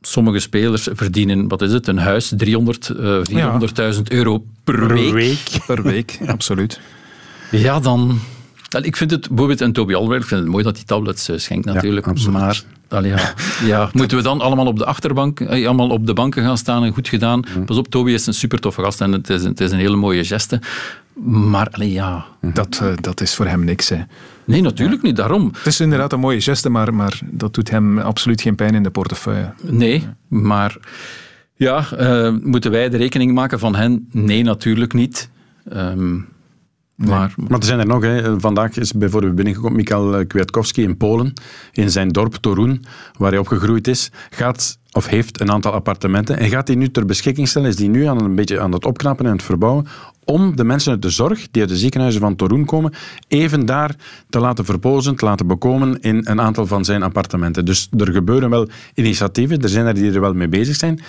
Sommige 0.00 0.38
spelers 0.38 0.88
verdienen, 0.92 1.48
wat 1.48 1.62
is 1.62 1.72
het, 1.72 1.86
een 1.86 1.98
huis, 1.98 2.32
300, 2.36 2.88
eh 2.88 3.20
400.000 3.94 4.02
euro 4.08 4.44
per, 4.64 5.12
week. 5.12 5.38
Per 5.66 5.82
week, 5.82 6.18
absoluut. 6.26 6.80
Ja, 7.50 7.80
dan... 7.80 8.20
Ik 8.68 8.96
vind 8.96 9.10
het, 9.10 9.28
bijvoorbeeld 9.28 9.60
een 9.60 9.72
Toby 9.72 9.94
Alderweireld, 9.94 10.22
ik 10.22 10.28
vind 10.28 10.40
het 10.40 10.50
mooi 10.50 10.64
dat 10.64 10.76
hij 10.76 10.84
tablets 10.84 11.28
eh, 11.28 11.38
schenkt 11.38 11.66
natuurlijk, 11.66 12.28
maar 12.30 12.62
allee, 12.88 13.10
ja, 13.10 13.34
ja, 13.64 13.88
moeten 13.92 14.16
we 14.16 14.22
dan 14.22 14.40
allemaal 14.40 14.66
op 14.66 14.78
de 14.78 14.84
achterbank, 14.84 15.40
eh, 15.40 15.66
allemaal 15.66 15.88
op 15.88 16.06
de 16.06 16.12
banken 16.12 16.42
gaan 16.42 16.58
staan 16.58 16.84
en 16.84 16.92
goed 16.92 17.08
gedaan? 17.08 17.44
Pas 17.66 17.76
op, 17.76 17.88
Toby 17.88 18.10
is 18.10 18.26
een 18.26 18.34
super 18.34 18.58
toffe 18.60 18.82
gast 18.82 19.00
en 19.00 19.12
het 19.12 19.30
is, 19.30 19.44
het 19.44 19.60
is 19.60 19.70
een 19.70 19.78
hele 19.78 19.96
mooie 19.96 20.24
geste. 20.24 20.60
Maar 21.24 21.68
allee, 21.70 21.92
ja, 21.92 22.24
Dat, 22.40 22.80
eh, 22.82 22.92
dat 23.00 23.20
is 23.20 23.34
voor 23.34 23.46
hem 23.46 23.64
niks. 23.64 23.88
Hè. 23.88 24.02
nee, 24.44 24.62
natuurlijk 24.62 25.02
niet, 25.02 25.16
daarom. 25.16 25.50
Het 25.56 25.66
is 25.66 25.80
inderdaad 25.80 26.12
een 26.12 26.20
mooie 26.20 26.40
geste, 26.40 26.68
maar, 26.68 26.94
maar 26.94 27.20
dat 27.24 27.54
doet 27.54 27.70
hem 27.70 27.98
absoluut 27.98 28.40
geen 28.40 28.54
pijn 28.54 28.74
in 28.74 28.82
de 28.82 28.90
portefeuille. 28.90 29.52
Nee, 29.62 30.06
maar 30.28 30.76
ja, 31.54 31.84
moeten 32.42 32.70
wij 32.70 32.88
de 32.88 32.96
rekening 32.96 33.34
maken 33.34 33.58
van 33.58 33.74
hen? 33.74 34.08
Nee, 34.12 34.42
natuurlijk 34.42 34.92
niet. 34.92 35.30
Maar, 37.06 37.34
Maar 37.48 37.58
er 37.58 37.64
zijn 37.64 37.78
er 37.78 37.86
nog. 37.86 38.02
Hè. 38.02 38.40
Vandaag 38.40 38.76
is 38.76 38.92
bijvoorbeeld 38.92 39.34
binnengekomen 39.34 39.76
Mikael 39.76 40.26
Kwiatkowski 40.26 40.82
in 40.82 40.96
Polen, 40.96 41.32
in 41.72 41.90
zijn 41.90 42.08
dorp 42.08 42.34
Torun, 42.34 42.84
waar 43.18 43.30
hij 43.30 43.38
opgegroeid 43.38 43.88
is, 43.88 44.10
gaat 44.30 44.78
of 44.92 45.06
heeft 45.06 45.40
een 45.40 45.50
aantal 45.50 45.72
appartementen 45.72 46.38
en 46.38 46.48
gaat 46.48 46.66
die 46.66 46.76
nu 46.76 46.90
ter 46.90 47.06
beschikking 47.06 47.48
stellen, 47.48 47.68
is 47.68 47.76
die 47.76 47.88
nu 47.88 48.04
aan 48.04 48.24
een 48.24 48.34
beetje 48.34 48.60
aan 48.60 48.72
het 48.72 48.84
opknappen 48.84 49.26
en 49.26 49.32
het 49.32 49.42
verbouwen, 49.42 49.86
om 50.24 50.56
de 50.56 50.64
mensen 50.64 50.92
uit 50.92 51.02
de 51.02 51.10
zorg, 51.10 51.48
die 51.50 51.62
uit 51.62 51.70
de 51.70 51.76
ziekenhuizen 51.76 52.20
van 52.20 52.36
Torun 52.36 52.64
komen, 52.64 52.92
even 53.28 53.66
daar 53.66 53.94
te 54.30 54.40
laten 54.40 54.64
verpozen, 54.64 55.16
te 55.16 55.24
laten 55.24 55.46
bekomen 55.46 56.00
in 56.00 56.20
een 56.24 56.40
aantal 56.40 56.66
van 56.66 56.84
zijn 56.84 57.02
appartementen. 57.02 57.64
Dus 57.64 57.88
er 57.96 58.12
gebeuren 58.12 58.50
wel 58.50 58.68
initiatieven, 58.94 59.62
er 59.62 59.68
zijn 59.68 59.86
er 59.86 59.94
die 59.94 60.12
er 60.12 60.20
wel 60.20 60.34
mee 60.34 60.48
bezig 60.48 60.76
zijn, 60.76 61.00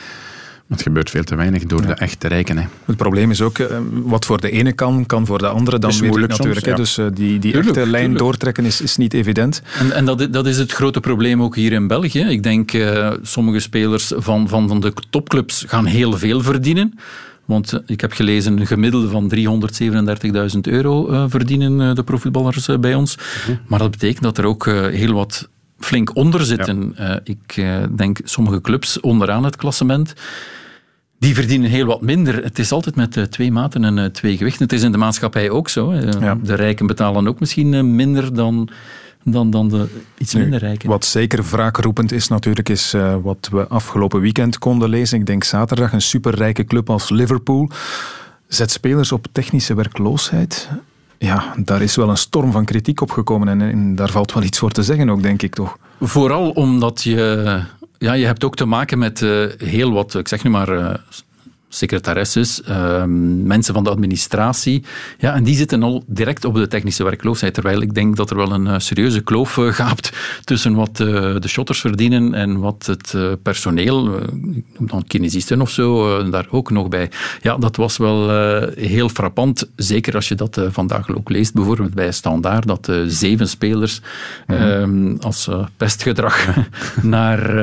het 0.69 0.82
gebeurt 0.82 1.10
veel 1.10 1.23
te 1.23 1.36
weinig 1.36 1.63
door 1.63 1.82
de 1.86 1.93
echte 1.93 2.27
rijken. 2.27 2.58
Hè. 2.58 2.65
Het 2.86 2.97
probleem 2.97 3.32
is 3.32 3.41
ook, 3.41 3.60
eh, 3.60 3.77
wat 3.91 4.25
voor 4.25 4.41
de 4.41 4.51
ene 4.51 4.71
kan, 4.71 5.05
kan 5.05 5.25
voor 5.25 5.38
de 5.38 5.47
andere 5.47 5.79
dan 5.79 5.89
Is 5.89 5.99
weer 5.99 6.27
natuurlijk. 6.27 6.65
soms. 6.65 6.77
Dus 6.77 6.97
eh, 6.97 7.05
die, 7.13 7.39
die 7.39 7.51
Tuurlijk, 7.51 7.75
echte 7.75 7.89
lijn 7.89 8.03
tuurlijk. 8.03 8.19
doortrekken 8.19 8.65
is, 8.65 8.82
is 8.82 8.97
niet 8.97 9.13
evident. 9.13 9.62
En, 9.79 9.91
en 9.91 10.05
dat, 10.05 10.34
dat 10.34 10.47
is 10.47 10.58
het 10.58 10.71
grote 10.71 10.99
probleem 10.99 11.41
ook 11.41 11.55
hier 11.55 11.71
in 11.71 11.88
België. 11.88 12.19
Ik 12.19 12.43
denk, 12.43 12.73
eh, 12.73 13.13
sommige 13.21 13.60
spelers 13.60 14.12
van, 14.15 14.47
van, 14.47 14.67
van 14.67 14.79
de 14.79 14.93
topclubs 15.10 15.63
gaan 15.67 15.86
heel 15.86 16.17
veel 16.17 16.41
verdienen. 16.41 16.93
Want 17.49 17.82
ik 17.86 18.01
heb 18.01 18.12
gelezen, 18.12 18.60
een 18.60 18.67
gemiddelde 18.67 19.10
van 19.10 19.32
337.000 20.55 20.60
euro 20.62 21.10
eh, 21.10 21.23
verdienen 21.27 21.82
eh, 21.82 21.95
de 21.95 22.03
profvoetballers 22.03 22.69
bij 22.79 22.95
ons. 22.95 23.17
Maar 23.67 23.79
dat 23.79 23.91
betekent 23.91 24.23
dat 24.23 24.38
er 24.38 24.45
ook 24.45 24.65
heel 24.91 25.13
wat 25.13 25.49
flink 25.79 26.15
onder 26.15 26.45
zitten. 26.45 26.93
Eh, 26.95 27.15
ik 27.23 27.65
denk, 27.95 28.19
sommige 28.23 28.62
clubs 28.62 28.99
onderaan 28.99 29.43
het 29.43 29.55
klassement, 29.55 30.13
die 31.19 31.34
verdienen 31.36 31.69
heel 31.69 31.86
wat 31.86 32.01
minder. 32.01 32.43
Het 32.43 32.60
is 32.60 32.71
altijd 32.71 32.95
met 32.95 33.17
eh, 33.17 33.23
twee 33.23 33.51
maten 33.51 33.84
en 33.84 33.97
eh, 33.97 34.05
twee 34.05 34.38
gewichten. 34.38 34.63
Het 34.63 34.73
is 34.73 34.84
in 34.84 34.91
de 34.91 34.97
maatschappij 34.97 35.49
ook 35.49 35.69
zo. 35.69 35.93
Ja. 35.93 36.38
De 36.43 36.55
rijken 36.55 36.88
betalen 36.88 37.27
ook 37.27 37.39
misschien 37.39 37.73
eh, 37.73 37.82
minder 37.82 38.34
dan, 38.34 38.69
dan, 39.23 39.49
dan 39.49 39.69
de 39.69 39.88
iets 40.17 40.34
minder 40.34 40.60
rijken. 40.60 40.89
Wat 40.89 41.05
zeker 41.05 41.43
wraakroepend 41.43 42.12
is 42.12 42.27
natuurlijk, 42.27 42.69
is 42.69 42.93
eh, 42.93 43.15
wat 43.21 43.49
we 43.51 43.67
afgelopen 43.67 44.21
weekend 44.21 44.58
konden 44.58 44.89
lezen. 44.89 45.19
Ik 45.19 45.25
denk 45.25 45.43
zaterdag, 45.43 45.93
een 45.93 46.01
superrijke 46.01 46.65
club 46.65 46.89
als 46.89 47.10
Liverpool 47.10 47.69
zet 48.47 48.71
spelers 48.71 49.12
op 49.12 49.27
technische 49.32 49.73
werkloosheid. 49.73 50.69
Ja, 51.17 51.53
daar 51.58 51.82
is 51.82 51.95
wel 51.95 52.10
een 52.10 52.17
storm 52.17 52.51
van 52.51 52.65
kritiek 52.65 53.01
op 53.01 53.12
gekomen 53.12 53.47
en, 53.47 53.62
en 53.62 53.95
daar 53.95 54.10
valt 54.10 54.34
wel 54.34 54.43
iets 54.43 54.60
voor 54.60 54.71
te 54.71 54.84
zeggen 54.84 55.10
ook, 55.10 55.21
denk 55.21 55.41
ik 55.41 55.55
toch. 55.55 55.77
Vooral 55.99 56.49
omdat 56.49 57.03
je... 57.03 57.62
Ja, 58.00 58.14
je 58.14 58.26
hebt 58.26 58.44
ook 58.44 58.56
te 58.56 58.66
maken 58.66 58.98
met 58.98 59.22
eh, 59.22 59.46
heel 59.58 59.92
wat, 59.92 60.16
ik 60.16 60.28
zeg 60.28 60.44
nu 60.44 60.50
maar, 60.50 60.70
eh, 60.70 60.96
secretaresses, 61.69 62.62
eh, 62.63 63.03
mensen 63.43 63.73
van 63.73 63.84
de 63.84 63.89
administratie. 63.89 64.84
Ja, 65.17 65.36
en 65.36 65.43
die 65.43 65.55
zitten 65.55 65.84
al 65.84 66.03
direct 66.08 66.45
op 66.45 66.55
de 66.55 66.67
technische 66.67 67.03
werkloosheid. 67.03 67.53
Terwijl 67.53 67.82
ik 67.82 67.93
denk 67.93 68.15
dat 68.15 68.29
er 68.29 68.36
wel 68.36 68.51
een 68.51 68.67
eh, 68.67 68.79
serieuze 68.79 69.21
kloof 69.21 69.58
eh, 69.58 69.67
gaapt 69.73 70.12
tussen 70.43 70.73
wat 70.73 70.99
eh, 70.99 71.36
de 71.39 71.47
shotters 71.47 71.79
verdienen 71.79 72.34
en 72.34 72.60
wat 72.60 72.86
het 72.86 73.13
eh, 73.13 73.32
personeel, 73.43 74.15
ik 74.55 74.65
noem 74.77 74.88
dan 74.88 75.03
kinesisten 75.08 75.62
of 75.62 75.69
zo, 75.69 76.29
daar 76.29 76.47
ook 76.49 76.71
nog 76.71 76.88
bij. 76.88 77.12
Ja, 77.41 77.58
dat 77.58 77.75
was 77.75 77.97
wel 77.97 78.29
heel 78.75 79.10
frappant. 79.10 79.69
Zeker 79.75 80.15
als 80.15 80.27
je 80.27 80.36
dat 80.36 80.62
vandaag 80.69 81.10
ook 81.10 81.29
leest, 81.29 81.53
bijvoorbeeld 81.53 81.93
bij 81.93 82.12
Standaard, 82.12 82.67
dat 82.67 82.91
zeven 83.08 83.47
spelers 83.47 84.01
ehm, 84.47 85.15
als 85.19 85.49
pestgedrag 85.77 86.47
naar, 87.01 87.55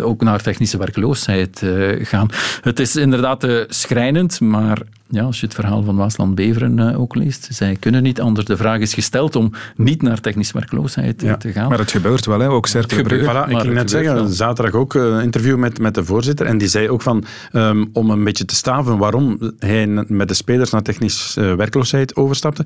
ook 0.00 0.22
naar 0.22 0.42
technische 0.42 0.78
werkloosheid 0.78 1.62
gaan. 2.02 2.28
Het 2.60 2.80
is 2.80 2.96
inderdaad 3.04 3.44
uh, 3.44 3.60
schrijnend, 3.68 4.40
maar 4.40 4.82
ja, 5.08 5.22
als 5.22 5.40
je 5.40 5.46
het 5.46 5.54
verhaal 5.54 5.82
van 5.82 5.96
Waasland-Beveren 5.96 6.78
uh, 6.78 7.00
ook 7.00 7.14
leest, 7.14 7.48
zij 7.50 7.76
kunnen 7.80 8.02
niet 8.02 8.20
anders. 8.20 8.46
De 8.46 8.56
vraag 8.56 8.78
is 8.78 8.94
gesteld 8.94 9.36
om 9.36 9.52
niet 9.76 10.02
naar 10.02 10.20
technisch 10.20 10.52
werkloosheid 10.52 11.22
ja. 11.22 11.36
te 11.36 11.52
gaan. 11.52 11.68
Maar 11.68 11.78
het 11.78 11.90
gebeurt 11.90 12.26
wel, 12.26 12.40
hè? 12.40 12.48
ook 12.48 12.66
Cercle 12.66 13.02
Brugge. 13.02 13.30
Voilà, 13.30 13.50
ik 13.50 13.58
ging 13.58 13.74
net 13.74 13.90
zeggen, 13.90 14.14
wel. 14.14 14.26
zaterdag 14.26 14.74
ook 14.74 14.94
een 14.94 15.22
interview 15.22 15.56
met, 15.56 15.78
met 15.78 15.94
de 15.94 16.04
voorzitter 16.04 16.46
en 16.46 16.58
die 16.58 16.68
zei 16.68 16.88
ook 16.88 17.02
van, 17.02 17.24
um, 17.52 17.90
om 17.92 18.10
een 18.10 18.24
beetje 18.24 18.44
te 18.44 18.54
staven 18.54 18.98
waarom 18.98 19.52
hij 19.58 19.86
met 20.08 20.28
de 20.28 20.34
spelers 20.34 20.70
naar 20.70 20.82
technisch 20.82 21.36
uh, 21.38 21.54
werkloosheid 21.54 22.16
overstapte, 22.16 22.64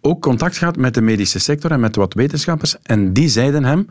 ook 0.00 0.22
contact 0.22 0.58
gehad 0.58 0.76
met 0.76 0.94
de 0.94 1.00
medische 1.00 1.38
sector 1.38 1.70
en 1.70 1.80
met 1.80 1.96
wat 1.96 2.14
wetenschappers 2.14 2.76
en 2.82 3.12
die 3.12 3.28
zeiden 3.28 3.64
hem 3.64 3.86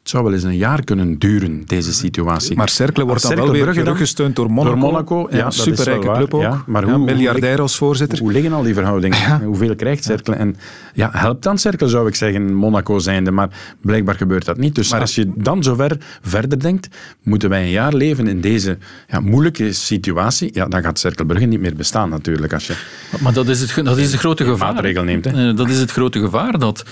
het 0.00 0.08
zou 0.08 0.24
wel 0.24 0.32
eens 0.32 0.42
een 0.42 0.56
jaar 0.56 0.84
kunnen 0.84 1.18
duren, 1.18 1.62
deze 1.66 1.92
situatie. 1.92 2.56
Maar 2.56 2.68
Cercle 2.68 3.04
wordt 3.04 3.22
dan 3.22 3.34
wel 3.34 3.50
weer 3.50 3.72
teruggesteund 3.72 4.36
door 4.36 4.50
Monaco. 4.50 4.68
Door 4.70 4.90
Monaco, 4.90 5.26
ja, 5.30 5.36
ja 5.36 5.50
superrijke 5.50 6.12
club 6.12 6.34
ook. 6.34 6.42
Ja, 6.42 6.62
maar 6.66 6.84
hoe, 6.84 6.98
miljardair 6.98 7.60
als 7.60 7.76
voorzitter. 7.76 8.18
Hoe, 8.18 8.32
liggen 8.32 8.52
al 8.52 8.62
die 8.62 8.74
verhoudingen? 8.74 9.40
Hoeveel 9.44 9.74
krijgt 9.74 10.04
Cercle? 10.04 10.34
En 10.34 10.56
ja, 10.94 11.10
helpt 11.12 11.42
dan 11.42 11.58
Cercle, 11.58 11.88
zou 11.88 12.08
ik 12.08 12.14
zeggen, 12.14 12.54
Monaco 12.54 12.98
zijnde. 12.98 13.30
Maar 13.30 13.48
blijkbaar 13.80 14.14
gebeurt 14.14 14.44
dat 14.44 14.56
niet. 14.56 14.74
Dus 14.74 14.94
als 14.94 15.14
je 15.14 15.32
dan 15.34 15.62
zover 15.62 15.96
verder 16.22 16.60
denkt, 16.60 16.88
moeten 17.22 17.48
wij 17.48 17.62
een 17.62 17.70
jaar 17.70 17.94
leven 17.94 18.26
in 18.26 18.40
deze 18.40 18.78
ja, 19.08 19.20
moeilijke 19.20 19.72
situatie. 19.72 20.50
Ja, 20.52 20.66
dan 20.66 20.82
gaat 20.82 20.98
Cercle 20.98 21.26
Brugge 21.26 21.46
niet 21.46 21.60
meer 21.60 21.76
bestaan 21.76 22.08
natuurlijk. 22.08 22.52
Als 22.52 22.66
je 22.66 22.74
maar 23.20 23.32
dat 23.32 23.48
is 23.48 23.60
het, 23.60 23.84
dat 23.84 23.98
is 23.98 24.12
het 24.12 24.20
grote 24.20 24.44
gevaar. 24.44 24.72
Maatregel 24.72 25.04
neemt. 25.04 25.24
Hè. 25.24 25.48
Eh, 25.50 25.56
dat 25.56 25.68
is 25.68 25.80
het 25.80 25.90
grote 25.90 26.20
gevaar 26.20 26.58
dat 26.58 26.84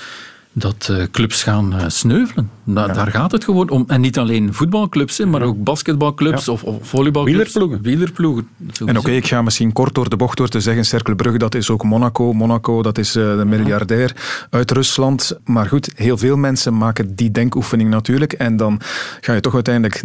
dat 0.58 0.88
uh, 0.90 1.02
clubs 1.10 1.42
gaan 1.42 1.74
uh, 1.74 1.84
sneuvelen. 1.86 2.50
Da 2.64 2.86
ja. 2.86 2.92
Daar 2.92 3.06
gaat 3.06 3.32
het 3.32 3.44
gewoon 3.44 3.68
om. 3.70 3.84
En 3.86 4.00
niet 4.00 4.18
alleen 4.18 4.54
voetbalclubs, 4.54 5.18
maar 5.18 5.42
ook 5.42 5.64
basketbalclubs 5.64 6.44
ja. 6.44 6.52
of, 6.52 6.62
of 6.62 6.88
volleybalclubs. 6.88 7.36
Wielerploegen. 7.36 7.82
Wielerploegen. 7.82 8.48
En 8.78 8.88
oké, 8.88 8.98
okay, 8.98 9.16
ik 9.16 9.26
ga 9.26 9.42
misschien 9.42 9.72
kort 9.72 9.94
door 9.94 10.08
de 10.08 10.16
bocht 10.16 10.36
door 10.36 10.48
te 10.48 10.60
zeggen, 10.60 10.84
Cercle 10.84 11.16
Brugge, 11.16 11.38
dat 11.38 11.54
is 11.54 11.70
ook 11.70 11.84
Monaco. 11.84 12.32
Monaco, 12.32 12.82
dat 12.82 12.98
is 12.98 13.16
uh, 13.16 13.36
de 13.36 13.44
miljardair 13.44 14.16
uit 14.50 14.70
Rusland. 14.70 15.38
Maar 15.44 15.66
goed, 15.66 15.92
heel 15.94 16.18
veel 16.18 16.36
mensen 16.36 16.76
maken 16.76 17.14
die 17.14 17.30
denkoefening 17.30 17.90
natuurlijk. 17.90 18.32
En 18.32 18.56
dan 18.56 18.80
ga 19.20 19.32
je 19.32 19.40
toch 19.40 19.54
uiteindelijk 19.54 20.02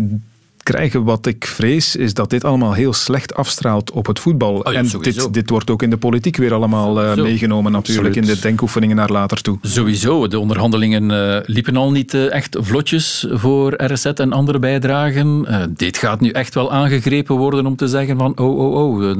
krijgen. 0.63 1.04
Wat 1.04 1.26
ik 1.26 1.45
vrees 1.45 1.95
is 1.95 2.13
dat 2.13 2.30
dit 2.30 2.43
allemaal 2.43 2.73
heel 2.73 2.93
slecht 2.93 3.36
afstraalt 3.36 3.91
op 3.91 4.06
het 4.06 4.19
voetbal. 4.19 4.56
Oh, 4.56 4.73
ja, 4.73 4.80
en 4.80 4.88
dit, 5.02 5.34
dit 5.34 5.49
wordt 5.49 5.69
ook 5.69 5.84
in 5.84 5.89
de 5.89 5.97
politiek 5.97 6.38
weer 6.38 6.54
allemaal 6.54 7.04
uh, 7.04 7.23
meegenomen 7.23 7.71
natuurlijk 7.71 8.08
Absoluut. 8.08 8.30
in 8.30 8.36
de 8.36 8.41
denkoefeningen 8.41 8.95
naar 8.95 9.12
later 9.12 9.41
toe. 9.41 9.58
Sowieso. 9.62 10.28
De 10.28 10.39
onderhandelingen 10.39 11.12
uh, 11.12 11.38
liepen 11.45 11.78
al 11.78 11.91
niet 11.91 12.13
uh, 12.13 12.34
echt 12.34 12.58
vlotjes 12.60 13.28
voor 13.30 13.84
RSZ 13.84 14.06
en 14.06 14.34
andere 14.34 14.60
bijdragen. 14.60 15.47
dit 15.78 15.97
gaat 15.97 16.19
nu 16.19 16.30
echt 16.30 16.54
wel 16.54 16.71
aangegrepen 16.71 17.36
worden 17.36 17.65
om 17.65 17.76
te 17.76 17.88
zeggen 17.88 18.17
van 18.17 18.38
oh, 18.38 18.60
oh, 18.60 18.95
oh, 18.95 19.15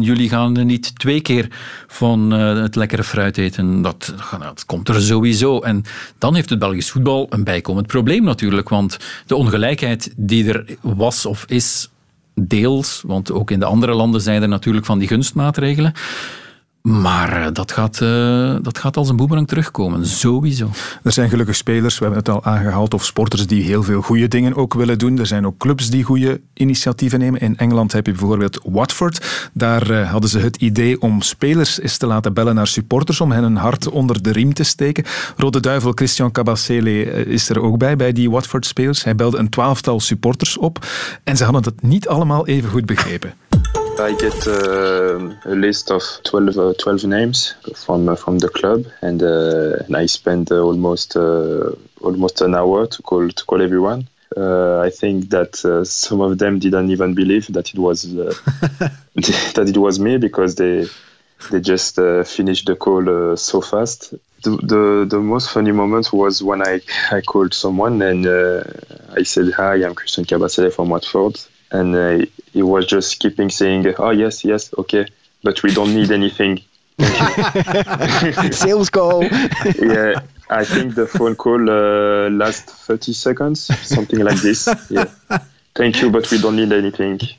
jullie 0.00 0.28
gaan 0.28 0.66
niet 0.66 0.98
twee 0.98 1.20
keer 1.20 1.48
van 1.86 2.30
het 2.30 2.76
lekkere 2.76 3.04
fruit 3.04 3.38
eten. 3.38 3.82
Dat, 3.82 4.14
dat 4.38 4.66
komt 4.66 4.88
er 4.88 5.02
sowieso. 5.02 5.58
En 5.58 5.82
dan 6.18 6.34
heeft 6.34 6.50
het 6.50 6.58
Belgisch 6.58 6.90
voetbal 6.90 7.26
een 7.30 7.44
bijkomend 7.44 7.86
probleem 7.86 8.24
natuurlijk, 8.24 8.68
want 8.68 8.96
de 9.26 9.36
ongelijkheid 9.36 10.12
die 10.16 10.52
er 10.52 10.64
was 10.82 11.26
of 11.26 11.44
is 11.48 11.90
deels, 12.34 13.02
want 13.06 13.32
ook 13.32 13.50
in 13.50 13.58
de 13.58 13.64
andere 13.64 13.94
landen 13.94 14.20
zijn 14.20 14.42
er 14.42 14.48
natuurlijk 14.48 14.86
van 14.86 14.98
die 14.98 15.08
gunstmaatregelen. 15.08 15.92
Maar 16.82 17.42
eh, 17.42 17.52
dat 17.52 17.72
gaat, 17.72 18.00
uh, 18.00 18.56
dat 18.62 18.78
gaat 18.78 18.96
als 18.96 19.08
een 19.08 19.16
boemerang 19.16 19.48
terugkomen, 19.48 20.06
sowieso. 20.06 20.70
Er 21.02 21.12
zijn 21.12 21.28
gelukkig 21.28 21.56
spelers, 21.56 21.98
we 21.98 22.04
hebben 22.04 22.22
het 22.22 22.28
al 22.28 22.44
aangehaald, 22.44 22.94
of 22.94 23.04
sporters 23.04 23.46
die 23.46 23.62
heel 23.62 23.82
veel 23.82 24.02
goede 24.02 24.28
dingen 24.28 24.54
ook 24.54 24.74
willen 24.74 24.98
doen. 24.98 25.18
Er 25.18 25.26
zijn 25.26 25.46
ook 25.46 25.56
clubs 25.58 25.90
die 25.90 26.04
goede 26.04 26.40
initiatieven 26.54 27.18
nemen. 27.18 27.40
In 27.40 27.56
Engeland 27.56 27.92
heb 27.92 28.06
je 28.06 28.12
bijvoorbeeld 28.12 28.60
Watford. 28.64 29.50
Daar 29.52 29.90
uh, 29.90 30.10
hadden 30.10 30.30
ze 30.30 30.38
het 30.38 30.56
idee 30.56 31.00
om 31.00 31.20
spelers 31.20 31.80
eens 31.80 31.96
te 31.96 32.06
laten 32.06 32.32
bellen 32.32 32.54
naar 32.54 32.66
supporters, 32.66 33.20
om 33.20 33.32
hen 33.32 33.44
een 33.44 33.56
hart 33.56 33.88
onder 33.88 34.22
de 34.22 34.32
riem 34.32 34.54
te 34.54 34.64
steken. 34.64 35.04
Rode 35.36 35.60
Duivel 35.60 35.92
Christian 35.94 36.32
Cabasele 36.32 37.24
is 37.24 37.48
er 37.48 37.60
ook 37.60 37.78
bij, 37.78 37.96
bij 37.96 38.12
die 38.12 38.30
Watford-spelers. 38.30 39.04
Hij 39.04 39.14
belde 39.14 39.38
een 39.38 39.48
twaalftal 39.48 40.00
supporters 40.00 40.58
op 40.58 40.86
en 41.24 41.36
ze 41.36 41.44
hadden 41.44 41.62
het 41.62 41.82
niet 41.82 42.08
allemaal 42.08 42.46
even 42.46 42.70
goed 42.70 42.86
begrepen. 42.86 43.34
I 44.02 44.14
get 44.14 44.48
uh, 44.48 45.30
a 45.44 45.54
list 45.54 45.92
of 45.92 46.02
12, 46.24 46.58
uh, 46.58 46.74
12 46.76 47.04
names 47.04 47.54
from 47.76 48.08
uh, 48.08 48.16
from 48.16 48.38
the 48.38 48.48
club, 48.48 48.86
and, 49.00 49.22
uh, 49.22 49.84
and 49.86 49.96
I 49.96 50.06
spend 50.06 50.50
uh, 50.50 50.56
almost 50.56 51.14
almost 51.14 52.40
an 52.40 52.56
hour 52.56 52.88
to 52.88 53.02
call 53.02 53.28
to 53.28 53.44
call 53.44 53.62
everyone. 53.62 54.08
I 54.36 54.90
think 54.90 55.30
that 55.30 55.54
some 55.86 56.20
of 56.20 56.38
them 56.38 56.58
didn't 56.58 56.90
even 56.90 57.14
believe 57.14 57.46
that 57.52 57.72
it 57.72 57.78
was 57.78 58.02
that 58.14 59.66
it 59.68 59.76
was 59.76 60.00
me 60.00 60.16
because 60.16 60.56
they 60.56 60.88
they 61.52 61.60
just 61.60 61.94
finished 62.26 62.66
the 62.66 62.74
call 62.74 63.36
so 63.36 63.60
fast. 63.60 64.14
The, 64.42 64.50
the, 64.56 65.06
the 65.08 65.20
most 65.20 65.50
funny 65.50 65.70
moment 65.70 66.12
was 66.12 66.42
when 66.42 66.60
I 66.60 66.80
I 67.12 67.20
called 67.20 67.54
someone 67.54 68.02
and 68.02 68.26
I 69.16 69.22
said 69.22 69.52
hi, 69.52 69.74
I'm 69.84 69.94
Christian 69.94 70.24
Cabasele 70.24 70.72
from 70.72 70.88
Watford 70.88 71.38
and 71.72 71.96
uh, 71.96 72.26
he 72.52 72.62
was 72.62 72.86
just 72.86 73.18
keeping 73.18 73.50
saying, 73.50 73.94
"Oh 73.98 74.10
yes, 74.10 74.44
yes, 74.44 74.72
okay, 74.78 75.06
but 75.42 75.62
we 75.62 75.72
don't 75.72 75.94
need 75.94 76.10
anything." 76.12 76.60
Sales 78.52 78.90
call. 78.90 79.24
yeah, 79.24 80.20
I 80.50 80.64
think 80.64 80.94
the 80.94 81.06
phone 81.06 81.34
call 81.34 81.68
uh, 81.68 82.30
last 82.30 82.66
30 82.66 83.12
seconds, 83.14 83.60
something 83.86 84.20
like 84.20 84.40
this. 84.40 84.68
Yeah. 84.90 85.06
Thank 85.72 85.94
you, 85.94 86.10
but 86.10 86.28
we 86.28 86.38
don't 86.38 86.56
need 86.56 86.72
anything. 86.72 87.20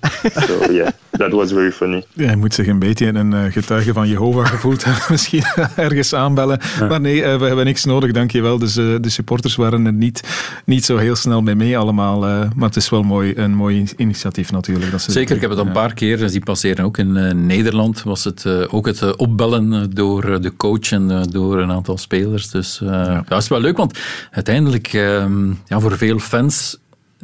So 0.47 0.71
yeah, 0.71 0.89
that 1.11 1.31
was 1.31 1.51
very 1.51 1.71
funny. 1.71 2.03
Ja, 2.13 2.25
hij 2.25 2.35
moet 2.35 2.53
zich 2.53 2.67
een 2.67 2.79
beetje 2.79 3.07
een 3.07 3.31
uh, 3.31 3.43
getuige 3.51 3.93
van 3.93 4.07
Jehovah 4.07 4.45
gevoeld 4.55 4.83
hebben. 4.83 5.03
Misschien 5.09 5.43
ergens 5.75 6.13
aanbellen. 6.13 6.59
Ja. 6.79 6.85
Maar 6.85 7.01
nee, 7.01 7.15
uh, 7.15 7.35
we 7.35 7.45
hebben 7.45 7.65
niks 7.65 7.85
nodig, 7.85 8.11
dankjewel. 8.11 8.57
Dus 8.57 8.77
uh, 8.77 8.95
de 9.01 9.09
supporters 9.09 9.55
waren 9.55 9.85
er 9.85 9.93
niet, 9.93 10.23
niet 10.65 10.85
zo 10.85 10.97
heel 10.97 11.15
snel 11.15 11.41
mee 11.41 11.55
mee 11.55 11.77
allemaal. 11.77 12.19
maar 12.19 12.67
het 12.67 12.75
is 12.75 12.89
wel 12.89 13.03
mooi, 13.03 13.33
een 13.35 13.55
mooi 13.55 13.85
initiatief 13.97 14.51
natuurlijk. 14.51 14.91
Dat 14.91 15.01
ze 15.01 15.11
Zeker, 15.11 15.35
ik 15.35 15.41
heb 15.41 15.49
het 15.49 15.59
een 15.59 15.71
paar 15.71 15.93
keer 15.93 16.29
zien 16.29 16.43
passeren. 16.43 16.85
Ook 16.85 16.97
in 16.97 17.45
Nederland 17.45 18.03
was 18.03 18.23
het 18.23 18.45
ook 18.69 18.85
het 18.85 19.15
opbellen 19.15 19.89
door 19.93 20.41
de 20.41 20.55
coach 20.55 20.91
en 20.91 21.27
door 21.29 21.59
een 21.59 21.71
aantal 21.71 21.97
spelers. 21.97 22.49
Dus 22.49 22.79
ja. 22.83 23.23
dat 23.27 23.41
is 23.41 23.47
wel 23.47 23.59
leuk, 23.59 23.77
want 23.77 23.99
uiteindelijk 24.31 24.93
ehm, 24.93 25.47
ja, 25.65 25.79
voor 25.79 25.97
veel 25.97 26.19
fans 26.19 26.77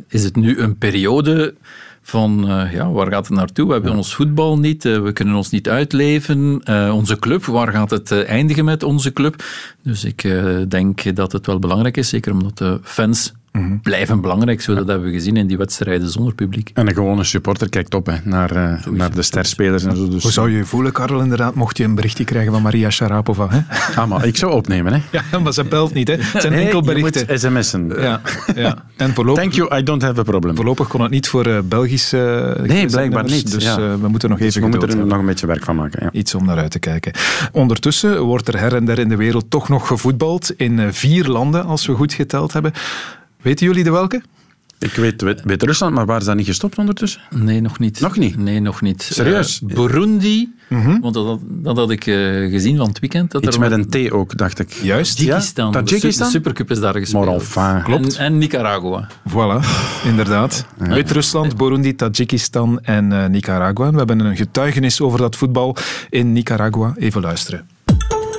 is 0.08 0.24
het 0.24 0.36
nu 0.36 0.60
een 0.60 0.78
periode 0.78 1.54
van 2.02 2.52
uh, 2.52 2.74
ja, 2.74 2.92
waar 2.92 3.12
gaat 3.12 3.28
het 3.28 3.38
naartoe? 3.38 3.68
We 3.68 3.74
hebben 3.74 3.96
ons 3.96 4.16
voetbal 4.16 4.60
niet, 4.60 4.86
uh, 4.86 5.02
we 5.02 5.12
kunnen 5.12 5.36
ons 5.36 5.50
niet 5.50 5.70
uitleven. 5.70 6.62
Uh, 6.70 6.96
onze 6.96 7.20
club, 7.20 7.46
waar 7.46 7.72
gaat 7.72 7.90
het 7.90 8.12
eindigen 8.12 8.66
met 8.66 8.84
onze 8.84 9.14
club? 9.14 9.44
Dus 9.84 10.04
ik 10.04 10.28
denk 10.68 11.16
dat 11.16 11.32
het 11.32 11.46
wel 11.46 11.60
belangrijk 11.60 11.98
is, 11.98 12.10
zeker 12.10 12.32
omdat 12.32 12.58
de 12.58 12.80
fans 12.84 13.34
Mm 13.52 13.80
blijven 13.84 14.22
belangrijk, 14.22 14.62
zo 14.62 14.76
dat 14.76 14.88
hebben 14.88 15.08
we 15.08 15.14
gezien 15.14 15.38
in 15.38 15.48
die 15.48 15.58
wedstrijden 15.58 16.10
zonder 16.10 16.34
publiek. 16.34 16.72
En 16.74 16.88
een 16.88 16.94
gewone 16.94 17.24
supporter 17.24 17.70
kijkt 17.70 17.94
op 17.94 18.06
hè, 18.06 18.16
naar, 18.24 18.56
uh, 18.56 18.86
naar 18.86 19.16
de 19.16 19.22
sterspelers 19.22 19.84
en 19.84 19.96
zo. 19.96 20.10
Dus... 20.10 20.24
Hoe 20.24 20.32
zou 20.32 20.52
je 20.52 20.58
je 20.58 20.66
voelen, 20.66 20.92
Karel, 20.92 21.22
inderdaad, 21.22 21.56
mocht 21.56 21.78
je 21.78 21.84
een 21.84 21.96
berichtje 21.96 22.24
krijgen 22.24 22.52
van 22.52 22.62
Maria 22.62 22.90
Sharapova? 22.90 23.48
Hè? 23.50 23.60
Ah, 23.96 24.08
maar 24.08 24.26
ik 24.26 24.38
zou 24.38 24.52
opnemen, 24.54 24.94
hè? 24.94 25.00
Ja, 25.32 25.40
maar 25.40 25.54
ze 25.54 25.64
belt 25.64 25.94
niet, 25.94 26.08
hè? 26.08 26.14
Het 26.14 26.42
zijn 26.42 26.54
enkel 26.54 26.82
berichten. 26.82 27.26
Je 27.28 27.38
sms'en. 27.38 27.92
Ja, 28.00 28.22
ja. 28.56 28.84
En 28.98 29.14
voorlopig, 29.14 29.42
Thank 29.42 29.54
you, 29.56 29.80
I 29.80 29.84
don't 29.84 30.02
have 30.02 30.20
a 30.20 30.24
problem. 30.24 30.56
Voorlopig 30.56 30.88
kon 30.88 31.02
het 31.02 31.12
niet 31.12 31.28
voor 31.28 31.48
uh, 31.48 31.60
Belgische 31.64 32.56
uh, 32.60 32.68
Nee, 32.68 32.86
blijkbaar 32.86 33.24
niet. 33.24 33.52
Dus 33.52 33.64
ja. 33.64 33.80
uh, 33.80 33.94
we 34.02 34.08
moeten 34.08 34.30
nog 34.30 34.38
dus 34.38 34.48
even 34.48 34.62
we 34.62 34.78
moeten 34.78 35.00
er 35.00 35.06
nog 35.06 35.20
een 35.20 35.26
beetje 35.26 35.48
werk 35.48 35.64
van 35.64 35.76
maken. 35.76 36.04
Ja. 36.04 36.12
Iets 36.12 36.36
om 36.36 36.46
naar 36.46 36.58
uit 36.58 36.72
te 36.72 36.80
kijken. 36.80 37.14
Ondertussen 37.52 38.22
wordt 38.22 38.48
er 38.48 38.60
her 38.60 38.76
en 38.76 38.86
der 38.86 39.00
in 39.00 39.10
de 39.10 39.16
wereld 39.16 39.50
toch 39.50 39.70
nog 39.70 39.88
gevoetbald. 39.88 40.54
In 40.58 40.94
vier 40.94 41.28
landen, 41.28 41.66
als 41.66 41.86
we 41.86 41.94
goed 41.94 42.14
geteld 42.14 42.54
hebben. 42.54 42.74
Weten 43.42 43.66
jullie 43.66 43.84
de 43.84 43.92
welke? 43.92 44.22
Ik 44.80 44.94
weet, 44.94 45.22
weet, 45.22 45.42
weet, 45.44 45.64
Rusland, 45.64 45.94
maar 45.94 46.06
waar 46.06 46.20
is 46.20 46.26
dat 46.26 46.36
niet 46.36 46.46
gestopt 46.46 46.78
ondertussen? 46.78 47.22
Nee, 47.30 47.62
nog 47.62 47.80
niet. 47.80 48.00
Nog 48.00 48.18
niet? 48.18 48.38
Nee, 48.38 48.60
nog 48.60 48.82
niet. 48.82 49.02
Serieus? 49.02 49.62
Uh, 49.68 49.76
Burundi, 49.76 50.54
mm 50.70 50.82
-hmm. 50.82 51.02
want 51.02 51.14
dat, 51.14 51.40
dat, 51.44 51.78
had 51.78 51.92
ik 51.92 52.06
uh, 52.06 52.52
gezien 52.52 52.78
van 52.78 52.88
het 52.88 53.00
weekend. 53.00 53.32
Dat 53.32 53.46
Iets 53.46 53.56
er 53.56 53.62
met 53.62 53.72
een 53.72 53.90
T 53.90 54.12
ook, 54.12 54.38
dacht 54.38 54.60
ik. 54.60 54.72
Juist. 54.72 55.18
Tajikistan. 55.18 55.72
Ja? 55.72 55.84
Tajikistan? 55.84 56.26
De 56.26 56.32
Supercup 56.32 56.72
is 56.72 56.80
daar 56.80 56.94
gespeeld. 56.94 57.26
Maar 57.26 57.34
enfin. 57.34 57.84
Klopt. 57.84 58.16
En, 58.16 58.26
en 58.26 58.38
Nicaragua. 58.38 59.08
Voilà, 59.30 59.66
inderdaad. 60.06 60.66
Ja. 60.80 60.94
Wit-Rusland, 60.94 61.58
Burundi, 61.58 61.96
Tajikistan 61.96 62.80
en 62.82 63.12
uh, 63.12 63.26
Nicaragua. 63.26 63.92
We 63.92 63.98
hebben 63.98 64.20
een 64.20 64.38
getuigenis 64.38 65.02
over 65.02 65.20
dat 65.20 65.36
voetbal 65.36 65.76
in 66.10 66.34
Nicaragua. 66.34 66.94
Even 66.98 67.22
luisteren. 67.22 67.68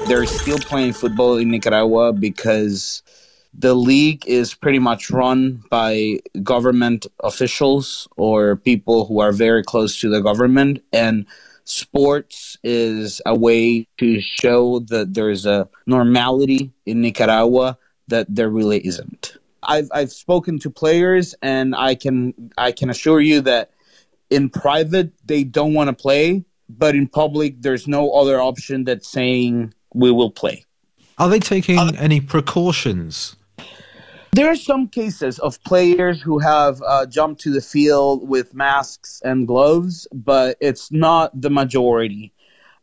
They're 0.07 0.27
still 0.27 0.59
playing 0.69 0.95
football 0.95 1.41
in 1.41 1.49
Nicaragua 1.49 2.13
because... 2.13 3.03
the 3.53 3.75
league 3.75 4.27
is 4.27 4.55
pretty 4.55 4.79
much 4.79 5.11
run 5.11 5.63
by 5.71 6.19
government 6.43 7.07
officials 7.21 8.09
or 8.17 8.57
people 8.57 9.07
who 9.07 9.21
are 9.21 9.33
very 9.33 9.63
close 9.63 9.99
to 10.01 10.09
the 10.09 10.21
government 10.21 10.83
and 10.93 11.27
sports 11.65 12.57
is 12.63 13.21
a 13.27 13.37
way 13.37 13.87
to 13.99 14.21
show 14.21 14.81
that 14.81 15.15
there's 15.15 15.47
a 15.47 15.69
normality 15.87 16.73
in 16.87 17.01
Nicaragua 17.01 17.79
that 18.09 18.27
there 18.29 18.49
really 18.49 18.85
isn't. 18.87 19.37
I've 19.63 19.89
I've 19.93 20.13
spoken 20.13 20.59
to 20.61 20.71
players 20.71 21.35
and 21.43 21.75
I 21.77 21.95
can 21.95 22.35
I 22.57 22.73
can 22.73 22.91
assure 22.91 23.21
you 23.21 23.41
that 23.43 23.71
in 24.31 24.49
private 24.49 25.13
they 25.27 25.45
don't 25.45 25.75
want 25.75 25.89
to 25.89 25.93
play, 25.93 26.45
but 26.69 26.95
in 26.95 27.09
public 27.09 27.61
there's 27.61 27.87
no 27.87 28.13
other 28.13 28.41
option 28.41 28.85
that 28.85 29.05
saying 29.05 29.75
we 29.93 30.11
will 30.11 30.31
play. 30.31 30.65
Are 31.19 31.29
they 31.29 31.41
taking 31.41 31.79
any 31.97 32.21
precautions? 32.21 33.37
There 34.33 34.49
are 34.49 34.57
some 34.57 34.87
cases 34.87 35.41
of 35.41 35.63
players 35.65 36.23
who 36.23 36.39
have 36.39 36.81
uh, 36.87 37.07
jumped 37.07 37.41
to 37.43 37.51
the 37.51 37.61
field 37.61 38.29
with 38.29 38.55
masks 38.55 39.21
and 39.25 39.47
gloves, 39.47 40.07
but 40.13 40.57
it's 40.61 40.93
not 40.93 41.39
the 41.41 41.51
majority. 41.51 42.33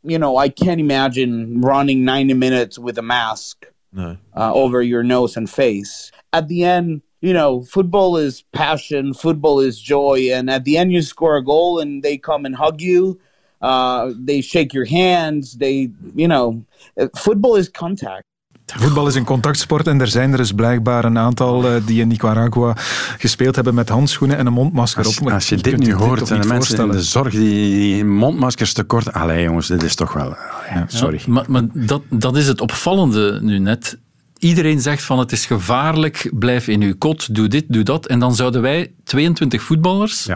You 0.03 0.19
know, 0.19 0.36
I 0.38 0.49
can't 0.49 0.81
imagine 0.81 1.62
running 1.62 2.03
90 2.03 2.33
minutes 2.33 2.77
with 2.77 2.97
a 2.97 3.01
mask 3.01 3.65
No. 3.93 4.17
uh, 4.36 4.53
over 4.53 4.81
your 4.81 5.03
nose 5.03 5.38
and 5.38 5.49
face. 5.49 6.12
At 6.33 6.49
the 6.49 6.65
end, 6.65 7.01
you 7.21 7.33
know, 7.33 7.63
football 7.63 8.17
is 8.17 8.43
passion, 8.51 9.13
football 9.13 9.62
is 9.62 9.79
joy, 9.79 10.29
and 10.31 10.49
at 10.49 10.65
the 10.65 10.77
end, 10.77 10.91
you 10.91 11.01
score 11.01 11.38
a 11.38 11.43
goal 11.43 11.79
and 11.79 12.03
they 12.03 12.17
come 12.17 12.45
and 12.45 12.55
hug 12.57 12.81
you. 12.81 13.19
Uh, 13.62 14.12
they 14.15 14.41
shake 14.41 14.73
your 14.73 14.86
hands. 14.86 15.53
They, 15.53 15.89
you 16.13 16.27
know, 16.27 16.65
uh, 16.99 17.07
football 17.15 17.55
is 17.55 17.69
contact. 17.69 18.26
Voetbal 18.75 19.08
is 19.08 19.15
een 19.15 19.23
contactsport 19.23 19.88
en 19.88 20.01
er 20.01 20.08
zijn 20.08 20.32
er 20.32 20.38
dus 20.38 20.51
blijkbaar 20.51 21.06
een 21.06 21.17
aantal 21.17 21.67
eh, 21.67 21.82
die 21.86 22.01
in 22.01 22.08
Nicaragua 22.08 22.73
gespeeld 23.17 23.56
hebben 23.56 23.73
met 23.73 23.89
handschoenen 23.89 24.38
en 24.38 24.45
een 24.45 24.53
mondmasker 24.53 25.06
Als, 25.06 25.19
op. 25.19 25.30
als 25.30 25.49
je 25.49 25.56
Je 25.56 25.62
dit 25.62 25.77
nu 25.77 25.93
hoort 25.93 26.32
en 26.32 26.41
de 26.41 26.47
mensen 26.47 26.84
in 26.84 26.91
de 26.91 27.01
zorg 27.01 27.32
die, 27.32 27.71
die 27.71 28.06
mondmaskers 28.06 28.73
tekort... 28.73 29.13
Allee 29.13 29.43
jongens, 29.43 29.67
dit 29.67 29.84
is 29.84 29.95
toch 29.95 30.13
wel... 30.13 30.36
ja, 30.73 30.86
sorry. 30.88 31.21
Ja, 31.25 31.32
maar 31.32 31.45
maar 31.47 31.63
dat, 31.73 32.01
dat 32.10 32.38
is 32.38 32.47
het 32.47 32.62
opvallende 32.62 33.39
nu 33.41 33.60
net. 33.60 33.97
Iedereen 34.38 34.82
zegt 34.82 35.03
van 35.03 35.19
het 35.19 35.32
is 35.32 35.45
gevaarlijk, 35.45 36.32
blijf 36.34 36.67
in 36.67 36.82
uw 36.82 36.95
kot, 36.97 37.36
doe 37.36 37.47
dit, 37.47 37.65
doe 37.67 37.84
dat. 37.84 38.06
En 38.06 38.19
dan 38.19 38.36
zouden 38.36 38.62
wij 38.62 38.91
22 39.03 39.62
voetballers 39.62 40.27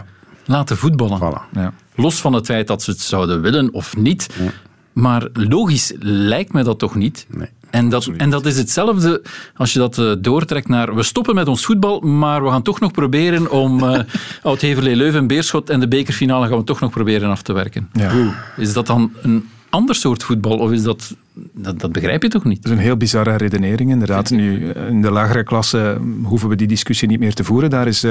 laten 0.44 0.76
voetballen. 0.76 1.40
Ja. 1.52 1.72
Los 1.94 2.20
van 2.20 2.32
het 2.32 2.46
feit 2.46 2.66
dat 2.66 2.82
ze 2.82 2.90
het 2.90 3.00
zouden 3.00 3.40
willen 3.40 3.72
of 3.72 3.96
niet. 3.96 4.28
Maar 4.92 5.28
logisch 5.32 5.92
lijkt 5.98 6.52
mij 6.52 6.62
dat 6.62 6.78
toch 6.78 6.94
niet. 6.94 7.26
En 7.72 7.88
dat, 7.88 8.10
en 8.16 8.30
dat 8.30 8.46
is 8.46 8.56
hetzelfde 8.56 9.22
als 9.56 9.72
je 9.72 9.78
dat 9.78 9.98
eh, 9.98 10.12
doortrekt 10.18 10.68
naar... 10.68 10.94
We 10.94 11.02
stoppen 11.02 11.34
met 11.34 11.48
ons 11.48 11.64
voetbal, 11.64 12.00
maar 12.00 12.44
we 12.44 12.50
gaan 12.50 12.62
toch 12.62 12.80
nog 12.80 12.90
proberen 12.90 13.50
om 13.50 13.84
eh 13.84 14.00
Oud-Heverlee 14.42 14.96
Leuven 14.96 15.20
en 15.20 15.26
Beerschot 15.26 15.70
en 15.70 15.80
de 15.80 15.88
bekerfinale 15.88 16.48
gaan 16.48 16.58
we 16.58 16.64
toch 16.64 16.80
nog 16.80 16.90
proberen 16.90 17.30
af 17.30 17.42
te 17.42 17.52
werken. 17.52 17.88
Ja. 17.92 18.12
Is 18.56 18.72
dat 18.72 18.86
dan 18.86 19.12
een 19.22 19.48
ander 19.70 19.94
soort 19.94 20.22
voetbal 20.22 20.58
of 20.58 20.70
is 20.70 20.82
dat... 20.82 21.16
Dat, 21.34 21.80
dat 21.80 21.92
begrijp 21.92 22.22
je 22.22 22.28
toch 22.28 22.44
niet? 22.44 22.62
Dat 22.62 22.72
is 22.72 22.78
een 22.78 22.84
heel 22.84 22.96
bizarre 22.96 23.36
redenering, 23.36 23.90
inderdaad. 23.90 24.30
Nu, 24.30 24.70
in 24.70 25.02
de 25.02 25.10
lagere 25.10 25.44
klasse 25.44 26.00
hoeven 26.22 26.48
we 26.48 26.56
die 26.56 26.66
discussie 26.66 27.08
niet 27.08 27.18
meer 27.18 27.34
te 27.34 27.44
voeren. 27.44 27.70
Daar 27.70 27.86
is 27.86 28.04
eh, 28.04 28.10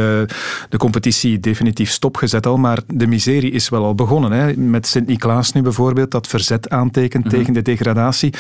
de 0.70 0.78
competitie 0.78 1.40
definitief 1.40 1.90
stopgezet 1.92 2.46
al. 2.46 2.58
Maar 2.58 2.80
de 2.88 3.08
miserie 3.08 3.52
is 3.52 3.70
wel 3.70 3.84
al 3.86 3.96
begonnen. 3.96 4.32
Hè. 4.32 4.54
Met 4.58 4.88
Sint-Niklaas 4.88 5.52
nu 5.52 5.62
bijvoorbeeld, 5.62 6.12
dat 6.12 6.28
verzet 6.28 6.70
aantekent 6.70 7.26
Mhm. 7.26 7.34
tegen 7.36 7.54
de 7.54 7.62
degradatie. 7.62 8.34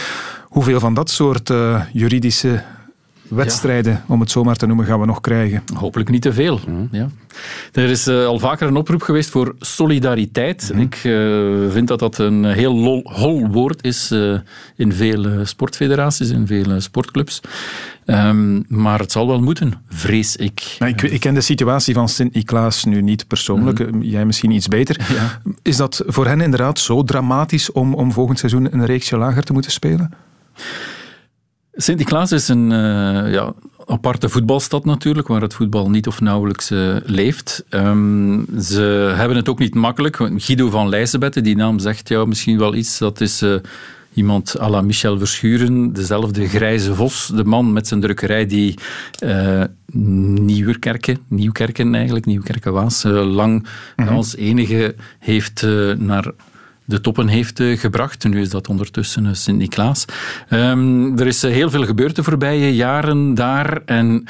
Hoeveel 0.44 0.80
van 0.80 0.94
dat 0.94 1.10
soort 1.10 1.50
eh, 1.50 1.82
juridische 1.94 2.64
wedstrijden, 3.32 4.04
om 4.08 4.20
het 4.20 4.32
zo 4.32 4.44
maar 4.44 4.56
te 4.56 4.66
noemen, 4.66 4.86
gaan 4.86 5.00
we 5.00 5.06
nog 5.06 5.22
krijgen? 5.22 5.64
Hopelijk 5.74 6.10
niet 6.10 6.22
te 6.22 6.34
veel. 6.34 6.60
Ja. 6.92 7.10
Er 7.72 7.90
is 7.90 8.08
eh, 8.08 8.26
al 8.26 8.40
vaker 8.40 8.68
een 8.68 8.76
oproep 8.76 9.02
geweest 9.02 9.30
voor 9.30 9.56
solidariteit. 9.60 10.72
Ik 10.76 10.96
eh, 10.96 11.12
vind 11.70 11.88
dat 11.88 12.00
dat 12.00 12.18
een 12.18 12.46
heel 12.46 12.76
lol, 12.76 13.02
hol 13.04 13.48
woord 13.48 13.84
is 13.84 14.12
eh, 14.12 14.34
in 14.76 14.94
vele 14.94 15.46
sportfederaties, 15.46 16.30
in 16.30 16.48
vele 16.48 16.80
sportclubs. 16.80 17.42
Ehm, 18.06 18.62
maar 18.68 19.00
het 19.00 19.12
zal 19.12 19.28
wel 19.28 19.42
moeten, 19.42 19.74
vrees 19.90 20.36
ik. 20.36 20.76
Maar 20.80 20.90
ik, 20.90 21.02
ik 21.02 21.20
ken 21.20 21.34
de 21.34 21.42
situatie 21.42 21.94
van 21.94 22.10
Sint-Niklaas 22.10 22.84
nu 22.84 23.02
niet 23.02 23.28
persoonlijk. 23.28 23.92
Mhm. 23.92 24.02
Jij 24.02 24.26
misschien 24.26 24.52
iets 24.52 24.68
beter. 24.68 24.98
Is 25.62 25.78
dat 25.78 26.04
voor 26.08 26.28
hen 26.28 26.42
inderdaad 26.42 26.80
zo 26.80 27.04
dramatisch 27.04 27.72
om, 27.72 27.94
om 27.94 28.12
volgend 28.12 28.40
seizoen 28.40 28.74
een 28.74 28.86
reeksje 28.86 29.18
lager 29.18 29.44
te 29.44 29.54
moeten 29.54 29.72
spelen? 29.72 30.14
Sint-Niklaas 31.82 32.32
is 32.32 32.48
een 32.48 32.72
eh, 32.72 33.32
ja, 33.32 33.54
aparte 33.86 34.30
voetbalstad 34.30 34.86
natuurlijk, 34.86 35.28
waar 35.28 35.42
het 35.42 35.54
voetbal 35.54 35.90
niet 35.90 36.08
of 36.08 36.22
nauwelijks 36.22 36.72
eh, 36.72 36.96
leeft. 37.04 37.66
Ehm, 37.70 38.60
ze 38.60 39.14
hebben 39.16 39.38
het 39.38 39.50
ook 39.50 39.60
niet 39.60 39.76
makkelijk. 39.76 40.16
Guido 40.36 40.70
van 40.70 40.90
Lijsebette, 40.90 41.42
die 41.42 41.56
naam 41.56 41.80
zegt 41.80 42.08
jou 42.08 42.28
misschien 42.28 42.58
wel 42.58 42.76
iets. 42.76 42.98
Dat 42.98 43.22
is 43.22 43.42
eh, 43.42 43.56
iemand 44.14 44.60
à 44.60 44.70
la 44.70 44.82
Michel 44.82 45.18
Verschuren, 45.18 45.94
dezelfde 45.94 46.48
grijze 46.48 46.96
vos. 46.96 47.32
De 47.36 47.44
man 47.44 47.74
met 47.74 47.88
zijn 47.88 48.02
drukkerij 48.02 48.46
die 48.46 48.78
Nieuwerkerken, 49.94 51.18
Nieuwkerken 51.28 51.96
eigenlijk, 51.96 52.26
Nieuwkerken-Waas, 52.26 53.04
eh, 53.04 53.34
lang 53.34 53.68
als 53.96 54.36
enige 54.36 54.96
heeft 55.20 55.64
eh, 55.64 55.92
naar 55.98 56.32
de 56.92 57.02
toppen 57.02 57.28
heeft 57.28 57.60
eh, 57.60 57.80
gebracht. 57.80 58.24
Nu 58.24 58.42
is 58.42 58.50
dat 58.50 58.68
ondertussen 58.68 59.26
eh, 59.26 59.34
Sint-Niklaas. 59.34 60.06
Ehm, 60.50 61.18
er 61.18 61.28
is 61.28 61.44
eh, 61.44 61.52
heel 61.52 61.70
veel 61.70 61.86
gebeurd 61.86 62.16
de 62.16 62.24
voorbije 62.24 62.76
jaren 62.76 63.34
daar. 63.34 63.82
En 63.86 64.26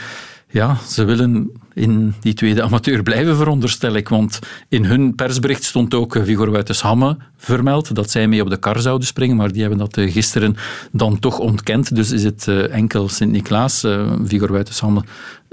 ja, 0.50 0.78
ze 0.88 1.04
willen 1.04 1.52
in 1.74 2.14
die 2.20 2.34
tweede 2.34 2.62
amateur 2.62 3.04
blijven, 3.04 3.36
veronderstel 3.36 3.96
ik. 3.96 4.10
Want 4.10 4.40
in 4.70 4.86
hun 4.86 5.16
persbericht 5.16 5.64
stond 5.64 5.94
ook 5.94 6.20
Vigor 6.24 6.52
Wuitenshamme 6.52 7.18
vermeld 7.38 7.96
dat 7.96 8.12
zij 8.12 8.28
mee 8.28 8.42
op 8.42 8.50
de 8.50 8.58
kar 8.58 8.80
zouden 8.80 9.08
springen. 9.08 9.36
Maar 9.36 9.52
die 9.52 9.62
hebben 9.62 9.80
dat 9.80 10.00
gisteren 10.00 10.56
dan 10.92 11.20
toch 11.20 11.40
ontkend. 11.40 11.96
Dus 11.96 12.12
is 12.12 12.24
het 12.24 12.48
enkel 12.70 13.10
Sint-Niklaas. 13.10 13.88
Vigor 14.24 14.52
Wuitenshamme 14.52 15.04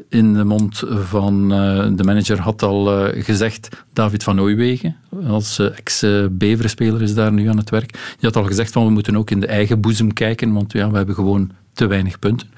in 0.08 0.34
de 0.34 0.44
mond 0.44 0.82
van 0.86 1.52
eh, 1.52 1.86
de 1.92 2.04
manager 2.04 2.40
had 2.40 2.62
al 2.62 3.06
eh, 3.06 3.24
gezegd, 3.24 3.68
David 3.92 4.22
van 4.22 4.40
Ooijwegen, 4.40 4.96
als 5.26 5.58
eh, 5.58 5.78
ex-Beveren-speler 5.78 7.02
is 7.02 7.14
daar 7.14 7.32
nu 7.32 7.48
aan 7.48 7.56
het 7.56 7.70
werk, 7.70 7.92
die 7.92 8.00
had 8.20 8.36
al 8.36 8.44
gezegd 8.44 8.72
van 8.72 8.84
we 8.84 8.90
moeten 8.90 9.16
ook 9.16 9.30
in 9.30 9.40
de 9.40 9.46
eigen 9.46 9.80
boezem 9.80 10.12
kijken, 10.12 10.52
want 10.52 10.72
ja, 10.72 10.90
we 10.90 10.96
hebben 10.96 11.14
gewoon 11.14 11.50
te 11.72 11.86
weinig 11.86 12.18
punten. 12.18 12.48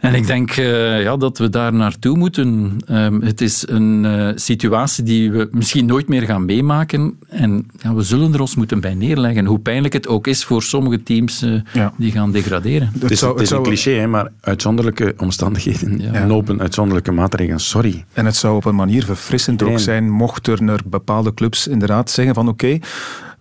En 0.00 0.14
ik 0.14 0.26
denk 0.26 0.50
eh, 0.50 1.02
ja, 1.02 1.16
dat 1.16 1.38
we 1.38 1.48
daar 1.48 1.72
naartoe 1.72 2.16
moeten. 2.16 2.78
Ehm, 2.86 3.20
het 3.20 3.40
is 3.40 3.68
een 3.68 4.04
eh, 4.04 4.28
situatie 4.34 5.04
die 5.04 5.30
we 5.30 5.48
misschien 5.52 5.86
nooit 5.86 6.08
meer 6.08 6.22
gaan 6.22 6.44
meemaken. 6.44 7.18
En 7.28 7.66
ja, 7.82 7.94
we 7.94 8.02
zullen 8.02 8.34
er 8.34 8.40
ons 8.40 8.54
moeten 8.54 8.80
bij 8.80 8.94
neerleggen. 8.94 9.46
Hoe 9.46 9.58
pijnlijk 9.58 9.92
het 9.92 10.08
ook 10.08 10.26
is 10.26 10.44
voor 10.44 10.62
sommige 10.62 11.02
teams 11.02 11.42
eh, 11.42 11.86
die 11.96 12.12
gaan 12.12 12.32
degraderen. 12.32 12.90
Het 12.98 13.10
is, 13.10 13.20
het 13.20 13.40
is 13.40 13.50
een 13.50 13.62
cliché, 13.62 13.90
hè, 13.90 14.06
maar 14.06 14.30
uitzonderlijke 14.40 15.14
omstandigheden 15.16 16.26
lopen 16.26 16.60
uitzonderlijke 16.60 17.12
maatregelen. 17.12 17.60
Sorry. 17.60 18.04
En 18.12 18.24
het 18.24 18.36
zou 18.36 18.56
op 18.56 18.64
een 18.64 18.74
manier 18.74 19.04
verfrissend 19.04 19.62
ook 19.62 19.78
zijn 19.78 20.10
mochten 20.10 20.68
er 20.68 20.80
bepaalde 20.86 21.34
clubs 21.34 21.66
inderdaad 21.66 22.10
zeggen 22.10 22.34
van 22.34 22.48
oké, 22.48 22.78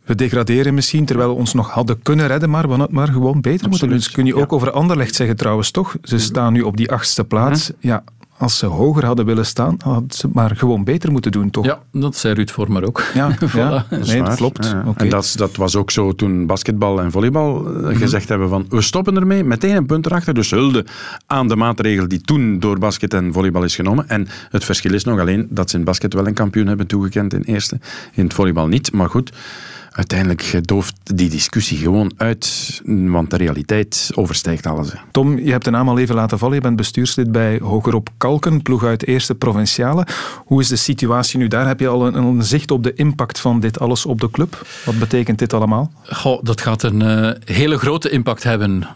we 0.10 0.16
degraderen 0.16 0.74
misschien 0.74 1.06
terwijl 1.06 1.30
we 1.30 1.36
ons 1.36 1.54
nog 1.54 1.70
hadden 1.72 2.02
kunnen 2.02 2.28
redden, 2.28 2.50
maar 2.50 2.62
we 2.62 2.68
hadden 2.68 2.86
het 2.86 2.96
maar 2.96 3.08
gewoon 3.08 3.42
beter 3.42 3.70
moeten 3.70 3.88
doen. 3.88 3.98
Dus 3.98 4.12
kun 4.12 4.26
je 4.26 4.36
ook 4.36 4.54
over 4.54 4.72
Anderlecht 4.72 5.16
zeggen 5.16 5.36
trouwens 5.36 5.72
toch? 5.72 5.96
Ze 6.04 6.18
staan 6.18 6.54
nu 6.54 6.62
op 6.62 6.78
die 6.78 6.92
achtste 6.92 7.24
plaats. 7.24 7.72
Ja, 7.80 8.04
als 8.38 8.58
ze 8.58 8.66
hoger 8.66 9.06
hadden 9.06 9.26
willen 9.26 9.46
staan, 9.46 9.76
hadden 9.84 10.12
ze 10.12 10.26
het 10.26 10.36
maar 10.36 10.56
gewoon 10.56 10.84
beter 10.84 11.12
moeten 11.12 11.32
doen, 11.32 11.50
toch? 11.50 11.66
Ja, 11.66 11.80
dat 11.92 12.16
zei 12.16 12.34
Ruud 12.34 12.50
Vormer 12.50 12.86
ook. 12.86 13.04
Ja, 13.14 13.36
Voilà. 13.50 13.54
ja. 13.54 13.86
Dat 13.90 14.08
nee, 14.08 14.24
dat 14.24 14.36
klopt. 14.36 14.66
Ja, 14.66 14.72
ja. 14.72 14.84
Oké. 14.86 15.04
En 15.04 15.10
dat, 15.10 15.34
dat 15.36 15.56
was 15.56 15.76
ook 15.76 15.92
zo 15.92 16.14
toen 16.16 16.46
basketbal 16.46 17.02
en 17.02 17.12
volleybal 17.12 17.76
eh, 17.84 17.98
gezegd 17.98 18.30
hebben 18.30 18.50
van 18.50 18.66
we 18.70 18.82
stoppen 18.82 19.16
ermee, 19.16 19.44
meteen 19.44 19.76
een 19.76 19.86
punt 19.86 20.06
erachter. 20.06 20.34
Dus 20.34 20.52
hulde 20.52 20.86
aan 21.26 21.48
de 21.48 21.56
maatregel 21.56 22.08
die 22.08 22.22
toen 22.22 22.60
door 22.60 22.80
basket 22.80 23.14
en 23.14 23.34
volleybal 23.34 23.64
is 23.64 23.76
genomen. 23.76 24.10
En 24.10 24.28
het 24.50 24.66
verschil 24.66 24.94
is 24.94 25.04
nog 25.04 25.20
alleen 25.20 25.48
dat 25.50 25.70
ze 25.70 25.78
in 25.78 25.84
basket 25.84 26.14
wel 26.14 26.28
een 26.28 26.34
kampioen 26.34 26.68
hebben 26.68 26.88
toegekend 26.88 27.34
in 27.34 27.42
eerste, 27.42 27.80
in 28.14 28.24
het 28.24 28.34
volleybal 28.34 28.68
niet. 28.68 28.92
Maar 28.92 29.10
goed, 29.10 29.32
uiteindelijk 30.00 30.68
dooft 30.68 30.96
die 31.04 31.30
discussie 31.30 31.78
gewoon 31.78 32.12
uit, 32.18 32.82
want 32.86 33.30
de 33.30 33.38
realiteit 33.38 34.12
overstijgt 34.16 34.66
alles. 34.66 34.92
Tom, 35.12 35.40
je 35.40 35.52
hebt 35.52 35.64
de 35.64 35.70
naam 35.70 35.90
al 35.90 36.00
even 36.00 36.16
laten 36.16 36.38
vallen. 36.38 36.56
Je 36.56 36.62
bent 36.62 36.76
bestuurslid 36.76 37.32
bij 37.32 37.60
Hogerop 37.62 38.10
Kalken, 38.18 38.62
ploeg 38.62 38.84
uit 38.84 39.08
Eerste 39.08 39.36
Provinciale. 39.36 40.08
Hoe 40.46 40.62
is 40.62 40.68
de 40.68 40.76
situatie 40.76 41.40
nu 41.40 41.48
daar? 41.48 41.68
Heb 41.68 41.80
je 41.80 41.88
al 41.88 42.08
een, 42.08 42.16
een 42.16 42.44
zicht 42.44 42.72
op 42.72 42.84
de 42.84 42.94
impact 42.94 43.40
van 43.40 43.60
dit 43.60 43.80
alles 43.80 44.06
op 44.06 44.20
de 44.20 44.32
club? 44.32 44.68
Wat 44.86 45.00
betekent 45.00 45.40
dit 45.40 45.54
allemaal? 45.54 45.92
Goh, 46.04 46.44
dat 46.44 46.62
gaat 46.62 46.84
een 46.84 47.02
eh, 47.02 47.56
hele 47.56 47.78
grote 47.78 48.10
impact 48.10 48.44
hebben. 48.44 48.88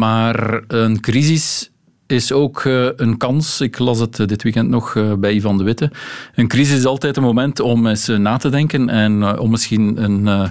Maar 0.00 0.62
een 0.66 1.00
crisis 1.00 1.69
is 2.10 2.32
ook 2.32 2.64
eh, 2.64 2.88
een 2.96 3.16
kans. 3.16 3.60
Ik 3.60 3.78
las 3.78 3.98
het 3.98 4.20
eh, 4.20 4.26
dit 4.26 4.42
weekend 4.42 4.68
nog 4.68 4.96
eh, 4.96 5.12
bij 5.14 5.32
Ivan 5.32 5.58
de 5.58 5.64
Witte. 5.64 5.90
Een 6.34 6.48
crisis 6.48 6.78
is 6.78 6.84
altijd 6.84 7.16
een 7.16 7.22
moment 7.22 7.60
om 7.60 7.86
eens 7.86 8.06
na 8.06 8.36
te 8.36 8.48
denken 8.48 8.88
en 8.88 9.38
om 9.38 9.50
misschien 9.50 10.02
een 10.02 10.50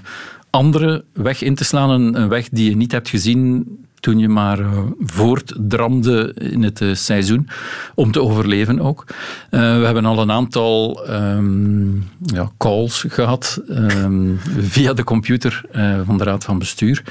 andere 0.50 1.04
weg 1.14 1.42
in 1.42 1.56
te 1.56 1.64
slaan. 1.64 2.16
Een 2.16 2.30
weg 2.30 2.50
die 2.50 2.70
je 2.70 2.76
niet 2.76 2.92
hebt 2.92 3.10
gezien 3.10 3.68
toen 4.00 4.20
je 4.20 4.30
maar 4.30 4.60
eh, 4.60 4.80
voortdramde 5.00 6.34
in 6.34 6.64
het 6.64 6.82
eh, 6.82 6.94
seizoen, 6.94 7.48
om 7.96 8.12
te 8.12 8.22
overleven 8.22 8.80
ook. 8.80 9.06
Eh, 9.50 9.60
we 9.60 9.86
hebben 9.86 10.06
al 10.06 10.20
een 10.20 10.32
aantal 10.32 11.06
ehm, 11.08 11.96
ja, 12.26 12.52
calls 12.58 13.06
gehad 13.08 13.62
ehm, 13.70 14.36
via 14.74 14.94
de 14.94 15.04
computer 15.04 15.62
van 16.06 16.18
de 16.18 16.24
Raad 16.24 16.44
van 16.44 16.60
Bestuur. 16.60 17.04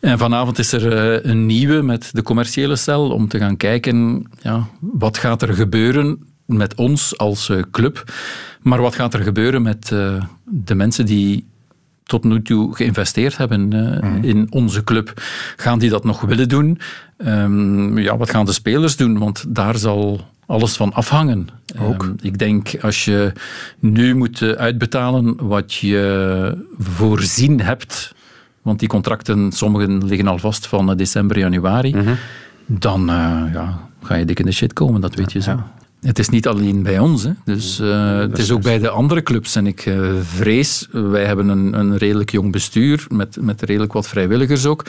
En 0.00 0.18
vanavond 0.18 0.58
is 0.58 0.72
er 0.72 1.26
een 1.26 1.46
nieuwe 1.46 1.82
met 1.82 2.10
de 2.12 2.22
commerciële 2.22 2.76
cel 2.76 3.10
om 3.10 3.28
te 3.28 3.38
gaan 3.38 3.56
kijken 3.56 4.26
ja, 4.40 4.66
wat 4.80 5.18
gaat 5.18 5.42
er 5.42 5.54
gebeuren 5.54 6.18
met 6.46 6.74
ons 6.74 7.18
als 7.18 7.50
club. 7.70 8.12
Maar 8.62 8.80
wat 8.80 8.94
gaat 8.94 9.14
er 9.14 9.22
gebeuren 9.22 9.62
met 9.62 9.88
de 10.44 10.74
mensen 10.74 11.06
die 11.06 11.46
tot 12.06 12.24
nu 12.24 12.42
toe 12.42 12.74
geïnvesteerd 12.74 13.36
hebben 13.36 13.72
eh, 13.72 14.10
Mhm. 14.10 14.24
in 14.24 14.46
onze 14.50 14.84
club? 14.84 15.12
Gaan 15.56 15.78
die 15.78 15.90
dat 15.90 16.04
nog 16.04 16.20
willen 16.20 16.48
doen? 16.48 16.78
Ehm, 17.16 17.98
ja, 17.98 18.16
wat 18.16 18.30
gaan 18.30 18.44
de 18.46 18.52
spelers 18.52 18.96
doen? 18.96 19.18
Want 19.18 19.44
daar 19.48 19.76
zal 19.76 20.20
alles 20.46 20.76
van 20.76 20.92
afhangen. 20.92 21.48
Ehm, 21.76 21.84
ik 22.20 22.38
denk 22.38 22.74
als 22.82 23.04
je 23.04 23.32
nu 23.78 24.14
moet 24.14 24.42
eh, 24.42 24.50
uitbetalen 24.50 25.46
wat 25.48 25.74
je 25.74 26.64
voorzien 26.78 27.60
hebt, 27.60 28.14
want 28.62 28.78
die 28.78 28.88
contracten, 28.88 29.52
sommigen 29.52 30.04
liggen 30.06 30.26
al 30.28 30.38
vast 30.38 30.66
van 30.66 30.90
eh, 30.90 30.96
december, 30.96 31.38
januari, 31.38 31.94
Mhm. 31.94 32.12
dan 32.66 33.04
ja, 33.52 33.78
ga 34.02 34.14
je 34.14 34.24
dik 34.24 34.38
in 34.38 34.46
de 34.46 34.52
shit 34.52 34.72
komen, 34.72 35.00
dat 35.00 35.14
weet 35.14 35.32
je 35.32 35.40
zo. 35.40 35.62
Het 36.06 36.18
is 36.18 36.28
niet 36.28 36.46
alleen 36.46 36.82
bij 36.82 36.98
ons, 36.98 37.22
hè. 37.22 37.30
Dus, 37.44 37.80
eh, 37.80 38.18
het 38.18 38.38
is 38.38 38.50
ook 38.50 38.62
bij 38.62 38.78
de 38.78 38.88
andere 38.88 39.22
clubs. 39.22 39.56
En 39.56 39.66
ik 39.66 39.86
eh, 39.86 40.10
vrees, 40.22 40.88
wij 40.90 41.24
hebben 41.24 41.48
een, 41.48 41.78
een 41.78 41.96
redelijk 41.96 42.30
jong 42.30 42.52
bestuur, 42.52 43.06
met, 43.08 43.36
met 43.40 43.62
redelijk 43.62 43.92
wat 43.92 44.08
vrijwilligers 44.08 44.66
ook, 44.66 44.84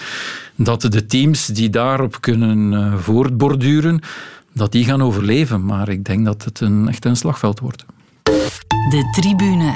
dat 0.55 0.81
de 0.81 1.05
teams 1.05 1.45
die 1.45 1.69
daarop 1.69 2.21
kunnen 2.21 2.73
eh, 2.73 2.97
voortborduren, 2.97 4.01
dat 4.53 4.71
die 4.71 4.85
gaan 4.85 5.03
overleven. 5.03 5.65
Maar 5.65 5.89
ik 5.89 6.05
denk 6.05 6.25
dat 6.25 6.43
het 6.43 6.59
een, 6.59 6.87
echt 6.87 7.05
een 7.05 7.17
slagveld 7.17 7.59
wordt. 7.59 7.85
De 8.89 9.09
tribune. 9.21 9.73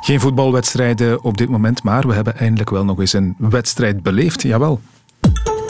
Geen 0.00 0.20
voetbalwedstrijden 0.20 1.22
op 1.22 1.36
dit 1.36 1.48
moment, 1.48 1.82
maar 1.82 2.06
we 2.06 2.14
hebben 2.14 2.36
eindelijk 2.36 2.70
wel 2.70 2.84
nog 2.84 3.00
eens 3.00 3.12
een 3.12 3.34
wedstrijd 3.38 4.02
beleefd. 4.02 4.42
Jawel. 4.42 4.80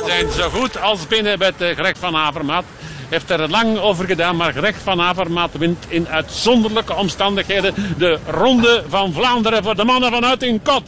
zijn 0.07 0.31
zo 0.31 0.49
goed 0.49 0.81
als 0.81 1.07
binnen 1.07 1.39
met 1.39 1.55
Greg 1.59 1.99
van 1.99 2.17
Avermaat. 2.17 2.65
Heeft 3.09 3.31
er 3.31 3.51
lang 3.51 3.79
over 3.79 4.07
gedaan, 4.07 4.37
maar 4.37 4.53
Greg 4.53 4.77
van 4.83 5.01
Avermaat 5.01 5.57
wint 5.59 5.87
in 5.89 6.09
uitzonderlijke 6.09 6.95
omstandigheden 6.95 7.75
de 7.99 8.19
Ronde 8.27 8.85
van 8.89 9.13
Vlaanderen 9.13 9.63
voor 9.63 9.77
de 9.77 9.85
mannen 9.85 10.11
vanuit 10.11 10.43
in 10.43 10.63
Kot. 10.63 10.83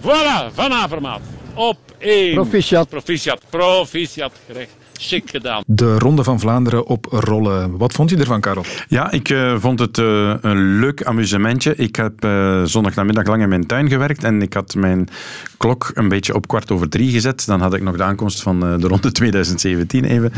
Voilà, 0.00 0.52
van 0.54 0.72
Avermaat. 0.72 1.20
Op 1.54 1.78
één. 1.98 2.34
Proficiat. 2.34 2.88
Proficiat, 2.88 3.40
proficiat, 3.50 4.32
Greg. 4.50 4.68
Gedaan. 4.98 5.62
De 5.66 5.98
Ronde 5.98 6.24
van 6.24 6.40
Vlaanderen 6.40 6.86
op 6.86 7.06
rollen. 7.10 7.76
Wat 7.76 7.92
vond 7.92 8.10
je 8.10 8.16
ervan, 8.16 8.40
Karel? 8.40 8.64
Ja, 8.88 9.10
ik 9.10 9.28
eh, 9.28 9.54
vond 9.58 9.78
het 9.78 9.98
eh, 9.98 10.34
een 10.40 10.78
leuk 10.78 11.04
amusementje. 11.04 11.74
Ik 11.76 11.96
heb 11.96 12.24
uh, 12.24 12.62
zondagnamiddag 12.64 13.26
lang 13.26 13.42
in 13.42 13.48
mijn 13.48 13.66
tuin 13.66 13.88
gewerkt 13.88 14.24
en 14.24 14.42
ik 14.42 14.52
had 14.52 14.74
mijn 14.74 15.08
klok 15.56 15.90
een 15.94 16.08
beetje 16.08 16.34
op 16.34 16.48
kwart 16.48 16.70
over 16.70 16.88
drie 16.88 17.10
gezet. 17.10 17.46
Dan 17.46 17.60
had 17.60 17.74
ik 17.74 17.82
nog 17.82 17.96
de 17.96 18.02
aankomst 18.02 18.42
van 18.42 18.72
uh, 18.72 18.78
de 18.78 18.86
ronde 18.86 19.12
2017 19.18 20.04
even. 20.04 20.32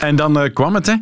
en 0.00 0.16
dan 0.16 0.42
uh, 0.42 0.52
kwam 0.52 0.74
het, 0.74 0.86
hè. 0.86 0.94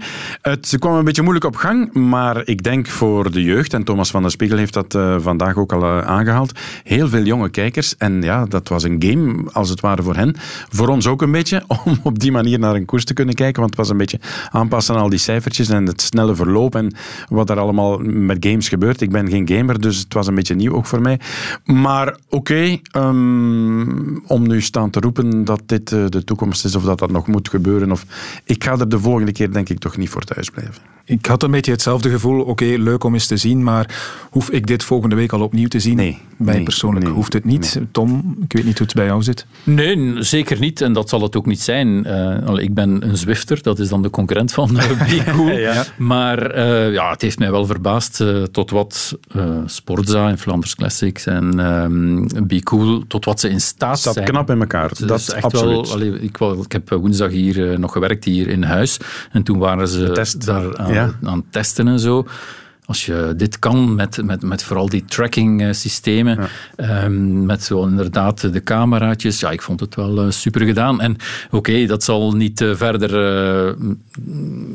Het 0.43 0.77
kwam 0.79 0.95
een 0.95 1.05
beetje 1.05 1.23
moeilijk 1.23 1.47
op 1.47 1.57
gang, 1.57 1.93
maar 1.93 2.43
ik 2.45 2.63
denk 2.63 2.87
voor 2.87 3.31
de 3.31 3.43
jeugd, 3.43 3.75
en 3.75 3.85
Thomas 3.85 4.11
van 4.11 4.23
der 4.23 4.31
Spiegel 4.31 4.59
heeft 4.59 4.75
dat 4.75 4.95
uh, 4.95 5.17
vandaag 5.19 5.57
ook 5.57 5.73
al 5.73 5.85
aangehaald, 5.87 6.59
heel 6.85 7.09
veel 7.09 7.23
jonge 7.23 7.51
kijkers. 7.51 7.97
En 7.97 8.23
ja, 8.23 8.45
dat 8.47 8.69
was 8.69 8.83
een 8.83 9.03
game, 9.07 9.51
als 9.53 9.69
het 9.69 9.81
ware 9.81 10.03
voor 10.03 10.17
hen. 10.17 10.35
Voor 10.69 10.89
ons 10.89 11.07
ook 11.07 11.23
een 11.23 11.33
beetje, 11.33 11.63
om 11.85 12.01
op 12.03 12.19
die 12.19 12.33
manier 12.33 12.59
naar 12.59 12.75
een 12.75 12.85
koers 12.85 13.00
te 13.05 13.15
kunnen 13.15 13.35
kijken, 13.35 13.61
want 13.61 13.71
het 13.71 13.79
was 13.79 13.91
een 13.91 13.97
beetje 13.97 14.21
aanpassen 14.51 14.95
aan 14.95 15.01
al 15.01 15.09
die 15.09 15.19
cijfertjes 15.19 15.69
en 15.69 15.87
het 15.87 16.01
snelle 16.01 16.35
verloop 16.35 16.75
en 16.75 16.95
wat 17.29 17.51
er 17.51 17.59
allemaal 17.59 17.99
met 17.99 18.47
games 18.47 18.69
gebeurt. 18.69 19.01
Ik 19.01 19.11
ben 19.11 19.29
geen 19.29 19.49
gamer, 19.49 19.81
dus 19.81 19.99
het 19.99 20.15
was 20.15 20.27
een 20.27 20.35
beetje 20.35 20.55
nieuw 20.55 20.75
ook 20.75 20.87
voor 20.87 21.01
mij. 21.01 21.21
Maar 21.65 22.17
oké, 22.29 22.79
um, 22.97 24.23
om 24.27 24.49
nu 24.49 24.61
staan 24.61 24.91
te 24.91 25.01
roepen 25.01 25.45
dat 25.45 25.63
dit 25.67 25.91
uh, 25.91 26.05
de 26.09 26.25
toekomst 26.25 26.65
is 26.65 26.75
of 26.75 26.83
dat 26.83 26.99
dat 26.99 27.11
nog 27.11 27.27
moet 27.27 27.49
gebeuren, 27.49 27.93
of 27.93 28.05
ik 28.45 28.65
ga 28.65 28.79
er 28.79 28.89
de 28.89 28.99
volgende 28.99 29.33
keer 29.33 29.53
denk 29.53 29.69
ik 29.69 29.79
toch 29.79 29.97
niet 29.97 30.09
voor 30.09 30.23
thuis 30.23 30.51
blijven. 30.51 30.83
Ik 31.11 31.27
had 31.27 31.43
een 31.43 31.51
beetje 31.51 31.73
hetzelfde 31.73 32.11
gevoel. 32.11 32.41
Oké, 32.41 32.51
okay, 32.51 32.77
leuk 32.77 33.05
om 33.05 33.15
eens 33.15 33.27
te 33.27 33.37
zien, 33.37 33.63
maar 33.63 33.95
hoef 34.31 34.51
ik 34.51 34.67
dit 34.67 34.85
volgende 34.85 35.17
week 35.17 35.33
al 35.33 35.41
opnieuw 35.41 35.69
te 35.69 35.81
zien? 35.81 35.97
Nee. 35.97 36.19
Mij 36.37 36.55
nee, 36.55 36.65
persoonlijk 36.65 37.05
nee, 37.05 37.15
hoeft 37.15 37.33
het 37.33 37.45
niet. 37.45 37.75
Nee. 37.75 37.89
Tom, 37.93 38.37
ik 38.43 38.53
weet 38.53 38.65
niet 38.65 38.79
hoe 38.79 38.87
het 38.87 38.97
bij 38.97 39.07
jou 39.07 39.23
zit. 39.23 39.47
Nee, 39.63 40.23
zeker 40.23 40.59
niet. 40.59 40.81
En 40.81 40.93
dat 40.93 41.09
zal 41.09 41.23
het 41.23 41.37
ook 41.37 41.47
niet 41.47 41.61
zijn. 41.61 42.07
Uh, 42.07 42.63
ik 42.63 42.75
ben 42.75 43.09
een 43.09 43.17
Zwifter, 43.17 43.63
dat 43.63 43.79
is 43.79 43.89
dan 43.89 44.03
de 44.03 44.11
concurrent 44.11 44.53
van 44.53 44.71
uh, 44.77 44.89
Be 44.89 45.23
Cool. 45.33 45.51
ja. 45.51 45.85
Maar 45.99 46.57
uh, 46.57 46.93
ja, 46.93 47.11
het 47.11 47.23
heeft 47.23 47.39
mij 47.39 47.51
wel 47.51 47.67
verbaasd 47.67 48.21
uh, 48.21 48.43
tot 48.43 48.71
wat 48.71 49.19
Sportza 49.67 50.29
en 50.29 50.39
Flanders 50.39 50.75
Classics 50.75 51.27
en 51.27 51.59
um, 51.59 52.29
Be 52.47 52.63
Cool, 52.63 53.05
tot 53.07 53.25
wat 53.25 53.41
ze 53.41 53.49
in 53.49 53.61
staat 53.61 53.99
Staat 53.99 54.15
zijn. 54.15 54.27
knap 54.27 54.51
in 54.51 54.61
elkaar. 54.61 54.91
Dat 55.07 55.21
is 55.21 55.31
echt 55.31 55.45
absoluut. 55.45 55.89
Wel, 55.89 55.93
allee, 55.93 56.21
ik, 56.21 56.37
wel, 56.37 56.63
ik 56.63 56.73
heb 56.73 56.91
woensdag 56.91 57.31
hier 57.31 57.79
nog 57.79 57.93
gewerkt, 57.93 58.25
hier 58.25 58.49
in 58.49 58.63
huis. 58.63 58.97
En 59.33 59.43
toen 59.43 59.59
waren 59.59 59.89
ze 59.89 60.11
Test. 60.11 60.47
daar 60.47 60.77
aan, 60.77 60.93
ja. 60.93 61.00
Aan 61.23 61.39
het 61.39 61.53
testen 61.53 61.89
en 61.89 61.99
zo 61.99 62.27
als 62.91 63.07
je 63.07 63.35
dit 63.37 63.59
kan 63.59 63.95
met, 63.95 64.23
met, 64.25 64.43
met 64.43 64.63
vooral 64.63 64.89
die 64.89 65.05
tracking 65.05 65.75
systemen, 65.75 66.49
ja. 66.77 67.05
um, 67.05 67.47
met 67.47 67.63
zo 67.63 67.87
inderdaad 67.87 68.53
de 68.53 68.63
cameraatjes, 68.63 69.41
ja, 69.41 69.51
ik 69.51 69.63
vond 69.63 69.81
het 69.81 69.95
wel 69.95 70.25
uh, 70.25 70.31
super 70.31 70.67
gedaan. 70.67 71.01
En 71.01 71.13
oké, 71.47 71.57
okay, 71.57 71.87
dat 71.87 72.05
zal 72.05 72.33
niet 72.33 72.61
uh, 72.61 72.75
verder 72.75 73.11
uh, 73.11 73.75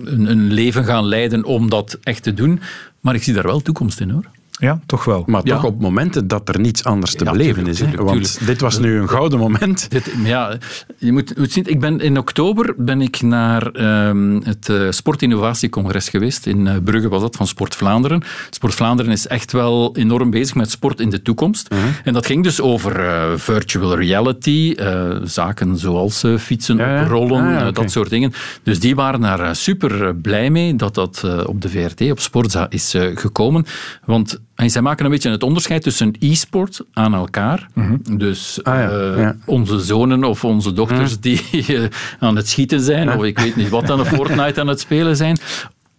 een, 0.05 0.26
een 0.30 0.53
leven 0.53 0.86
gaan 0.86 1.05
leiden 1.05 1.43
om 1.43 1.69
dat 1.69 1.97
echt 2.03 2.23
te 2.23 2.34
doen, 2.34 2.59
maar 2.99 3.15
ik 3.15 3.23
zie 3.23 3.34
daar 3.34 3.43
wel 3.43 3.61
toekomst 3.61 3.99
in 3.99 4.09
hoor. 4.09 4.26
Ja, 4.60 4.80
toch 4.86 5.06
wel. 5.06 5.24
Maar 5.26 5.41
ja. 5.43 5.56
toch 5.56 5.64
op 5.64 5.82
momenten 5.82 6.28
dat 6.28 6.49
er 6.49 6.60
niets 6.60 6.84
anders 6.84 7.16
te 7.16 7.24
ja, 7.24 7.32
beleven 7.32 7.53
tuurlijk, 7.53 7.74
is. 7.74 7.80
Tuurlijk, 7.80 8.01
Want 8.01 8.24
tuurlijk. 8.24 8.45
dit 8.45 8.62
was 8.62 8.80
nu 8.80 8.97
een 8.97 9.10
gouden 9.10 9.39
moment. 9.39 9.89
Dit, 9.91 10.14
ja, 10.24 10.58
je 10.97 11.12
moet, 11.12 11.38
moet 11.38 11.51
zien, 11.51 11.66
ik 11.66 11.80
ben 11.80 11.99
in 11.99 12.18
oktober 12.18 12.74
ben 12.78 13.01
ik 13.01 13.22
naar 13.22 13.76
um, 14.08 14.41
het 14.43 14.70
uh, 14.70 14.91
Sportinnovatiecongres 14.91 16.10
geweest. 16.10 16.45
In 16.45 16.66
uh, 16.66 16.74
Brugge 16.84 17.10
was 17.10 17.22
dat, 17.22 17.36
van 17.36 17.47
Sport 17.47 17.76
Vlaanderen. 17.76 18.24
Sport 18.49 18.74
Vlaanderen 18.74 19.12
is 19.12 19.28
echt 19.28 19.51
wel 19.51 19.95
enorm 19.95 20.30
bezig 20.30 20.56
met 20.56 20.72
sport 20.72 20.99
in 20.99 21.10
de 21.10 21.22
toekomst. 21.22 21.70
Mhm. 21.70 21.80
Uh 21.80 21.86
-huh. 21.86 21.93
En 22.03 22.14
dat 22.14 22.26
ging 22.26 22.43
dus 22.43 22.62
over 22.62 22.99
uh, 22.99 23.32
virtual 23.36 23.95
reality, 23.95 24.76
zaken 25.24 25.78
zoals 25.78 26.24
fietsen, 26.38 26.78
ja, 26.78 26.95
ja. 26.95 27.08
rollen, 27.08 27.43
ah, 27.43 27.51
ja, 27.51 27.58
okay. 27.58 27.72
dat 27.72 27.91
soort 27.91 28.10
dingen. 28.10 28.34
Dus 28.64 28.80
die 28.80 28.95
waren 28.95 29.22
daar 29.22 29.56
super 29.56 30.16
blij 30.16 30.49
mee 30.49 30.76
dat 30.76 30.93
dat 30.95 31.45
op 31.45 31.62
de 31.62 31.70
VRT, 31.70 32.12
op 32.12 32.20
Sportza, 32.20 32.70
is 32.70 32.95
gekomen. 33.14 33.66
Want 34.06 34.39
en 34.56 34.70
zij 34.70 34.82
maken 34.82 35.06
een 35.06 35.12
beetje 35.12 35.30
het 35.30 35.43
onderscheid 35.43 35.84
tussen 35.84 36.14
e-sport 36.20 36.82
aan 36.93 37.14
elkaar. 37.14 37.68
Mhm. 37.74 37.89
Mm 37.89 38.01
-hmm. 38.03 38.18
Dus 38.18 38.60
ah, 38.64 38.74
ja, 38.74 38.91
uh, 38.91 39.18
ja. 39.18 39.36
onze 39.45 39.80
zonen 39.80 40.24
of 40.24 40.43
onze 40.43 40.74
dochters 40.74 41.12
Mhm. 41.12 41.22
die 41.22 41.41
uh, 41.68 41.86
aan 42.20 42.36
het 42.36 42.49
schieten 42.49 42.82
zijn, 42.82 43.14
of 43.14 43.24
ik 43.24 43.39
weet 43.39 43.56
niet 43.56 43.70
wat 43.70 43.89
aan 43.89 43.97
de 43.97 44.06
Fortnite 44.06 44.60
aan 44.60 44.68
het 44.68 44.80
spelen 44.80 45.16
zijn, 45.16 45.38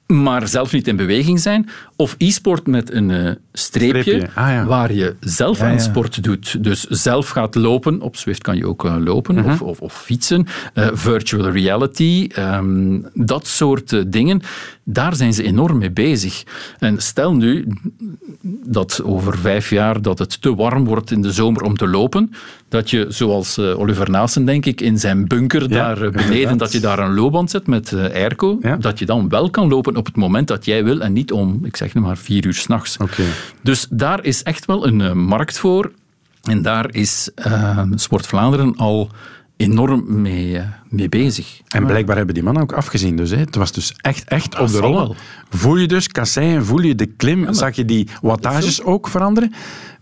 maar 0.06 0.48
zelf 0.48 0.72
niet 0.72 0.88
in 0.88 0.96
beweging 0.96 1.40
zijn. 1.40 1.68
Of 1.96 2.14
e-sport 2.18 2.66
met 2.66 2.92
een 2.92 3.08
uh, 3.08 3.30
streepje, 3.52 4.00
Streepje. 4.02 4.28
Ah, 4.34 4.48
ja. 4.48 4.64
waar 4.66 4.92
je 4.92 5.16
zelf 5.20 5.58
Ja, 5.58 5.64
aan 5.66 5.72
ja. 5.72 5.78
sport 5.78 6.22
doet. 6.22 6.64
Dus 6.64 6.84
zelf 6.84 7.28
gaat 7.28 7.54
lopen. 7.54 8.00
Op 8.00 8.16
Zwift 8.16 8.42
kan 8.42 8.56
je 8.56 8.66
ook 8.66 8.84
uh, 8.84 8.96
lopen 8.98 9.34
Mhm. 9.34 9.50
of, 9.50 9.62
of, 9.62 9.80
of, 9.80 10.02
fietsen. 10.02 10.46
Uh, 10.74 10.88
virtual 10.92 11.50
reality, 11.50 12.28
um, 12.38 13.06
dat 13.14 13.46
soort 13.46 14.12
dingen. 14.12 14.40
Daar 14.84 15.16
zijn 15.16 15.32
ze 15.34 15.42
enorm 15.42 15.78
mee 15.78 15.90
bezig. 15.90 16.42
En 16.78 17.00
stel 17.02 17.34
nu 17.34 17.66
dat 18.66 19.00
over 19.04 19.38
vijf 19.38 19.70
jaar 19.70 20.02
dat 20.02 20.18
het 20.18 20.42
te 20.42 20.54
warm 20.54 20.84
wordt 20.84 21.10
in 21.10 21.22
de 21.22 21.32
zomer 21.32 21.62
om 21.62 21.76
te 21.76 21.88
lopen, 21.88 22.32
dat 22.76 22.90
je, 22.90 23.06
zoals 23.08 23.58
uh, 23.58 23.78
Oliver 23.78 24.10
Naassen, 24.10 24.44
denk 24.44 24.66
ik, 24.66 24.80
in 24.80 24.98
zijn 24.98 25.26
bunker 25.26 25.62
Ja, 25.62 25.68
daar 25.68 26.02
uh, 26.02 26.10
beneden, 26.10 26.32
inderdaad. 26.32 26.58
dat 26.58 26.72
je 26.72 26.80
daar 26.80 26.98
een 26.98 27.14
loopband 27.14 27.50
zet 27.50 27.66
met 27.66 27.90
uh, 27.92 28.02
airco, 28.04 28.58
Ja. 28.62 28.76
dat 28.76 28.98
je 28.98 29.06
dan 29.06 29.28
wel 29.28 29.50
kan 29.50 29.68
lopen 29.68 29.96
op 29.96 30.06
het 30.06 30.16
moment 30.16 30.48
dat 30.48 30.64
jij 30.64 30.84
wil 30.84 31.00
en 31.00 31.12
niet 31.12 31.32
om, 31.32 31.60
ik 31.64 31.76
zeg 31.76 31.94
nu 31.94 32.00
maar, 32.00 32.16
vier 32.16 32.46
uur 32.46 32.54
s'nachts. 32.54 32.96
Oké. 32.96 33.22
Dus 33.62 33.86
daar 33.90 34.24
is 34.24 34.42
echt 34.42 34.64
wel 34.64 34.86
een 34.86 35.00
uh, 35.00 35.12
markt 35.12 35.58
voor. 35.58 35.92
En 36.42 36.62
daar 36.62 36.94
is 36.94 37.30
uh, 37.46 37.82
Sport 37.94 38.26
Vlaanderen 38.26 38.76
al 38.76 39.10
enorm 39.56 40.20
mee, 40.22 40.60
mee 40.88 41.08
bezig. 41.08 41.60
En 41.68 41.86
blijkbaar 41.86 42.16
hebben 42.16 42.34
die 42.34 42.42
mannen 42.42 42.62
ook 42.62 42.72
afgezien. 42.72 43.16
Dus, 43.16 43.30
hè. 43.30 43.36
Het 43.36 43.54
was 43.54 43.72
dus 43.72 43.94
echt, 43.96 44.24
echt 44.28 44.52
Dat 44.52 44.60
op 44.60 44.68
de 44.68 44.80
wel. 44.80 45.16
Voel 45.50 45.76
je 45.76 45.86
dus 45.86 46.08
kasseien, 46.08 46.64
voel 46.64 46.80
je 46.80 46.94
de 46.94 47.06
klim, 47.06 47.52
zag 47.54 47.76
je 47.76 47.84
die 47.84 48.08
wattages 48.22 48.82
ook 48.82 49.08
veranderen? 49.08 49.52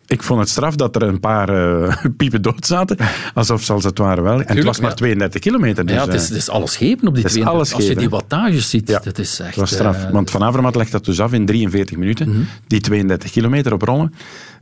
Ik 0.06 0.22
vond 0.22 0.40
het 0.40 0.48
straf 0.48 0.74
dat 0.76 0.96
er 0.96 1.02
een 1.02 1.20
paar 1.20 1.50
uh, 1.82 1.96
piepen 2.16 2.42
dood 2.42 2.66
zaten, 2.66 2.96
alsof 3.34 3.62
ze 3.62 3.72
als 3.72 3.84
het 3.84 3.98
ware 3.98 4.22
wel. 4.22 4.40
En 4.42 4.56
het 4.56 4.64
was 4.64 4.80
maar 4.80 4.90
ja. 4.90 4.96
32 4.96 5.40
kilometer. 5.40 5.86
Dus, 5.86 5.94
ja, 5.96 6.04
het 6.04 6.14
is, 6.14 6.22
uh, 6.22 6.28
het 6.28 6.36
is 6.36 6.50
alles 6.50 6.76
geven 6.76 7.08
op 7.08 7.14
die 7.14 7.22
het 7.24 7.32
is 7.34 7.40
32. 7.40 7.52
alles 7.54 7.74
Als 7.74 7.86
je 7.86 7.96
die 7.96 8.08
wattages 8.10 8.70
ziet, 8.70 8.88
Ja. 8.88 9.00
dat 9.04 9.18
is 9.18 9.38
echt... 9.40 9.48
Het 9.48 9.56
was 9.58 9.70
straf. 9.72 10.04
eh, 10.04 10.10
Want 10.10 10.30
Van 10.30 10.42
Avermaet 10.42 10.74
legt 10.76 10.92
dat 10.92 11.04
dus 11.04 11.20
af 11.20 11.32
in 11.32 11.46
43 11.46 11.96
minuten. 11.96 12.28
Mhm. 12.28 12.38
Die 12.66 12.80
32 12.80 13.30
kilometer 13.30 13.72
op 13.72 13.82
rollen. 13.82 14.14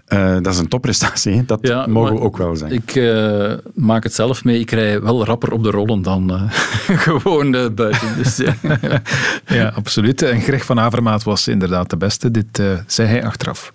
Uh, 0.09 0.32
dat 0.40 0.47
is 0.55 0.59
een 0.59 0.68
topprestatie. 0.68 1.32
hè. 1.36 1.43
Dat 1.47 1.59
Ja, 1.62 1.86
mogen 1.86 2.14
we 2.14 2.20
ook 2.20 2.36
wel 2.36 2.57
zijn. 2.57 2.72
Ik 2.72 2.95
uh, 2.95 3.53
maak 3.74 4.03
het 4.03 4.14
zelf 4.14 4.45
mee. 4.45 4.59
Ik 4.61 4.70
rij 4.70 5.01
wel 5.01 5.24
rapper 5.24 5.53
op 5.53 5.62
de 5.62 5.70
rollen 5.70 6.03
dan 6.03 6.32
uh, 6.32 6.43
gewoon 7.07 7.55
uh, 7.55 7.66
buiten. 7.74 8.09
Dus, 8.16 8.36
ja. 8.36 8.55
Ja, 9.47 9.72
absoluut. 9.74 10.22
En 10.22 10.40
Greg 10.40 10.64
van 10.64 10.80
Avermaat 10.80 11.22
was 11.22 11.49
inderdaad 11.49 11.90
de 11.90 11.97
beste. 11.97 12.30
Dit 12.30 12.59
uh, 12.59 12.66
zei 12.86 13.09
hij 13.09 13.24
achteraf. 13.24 13.72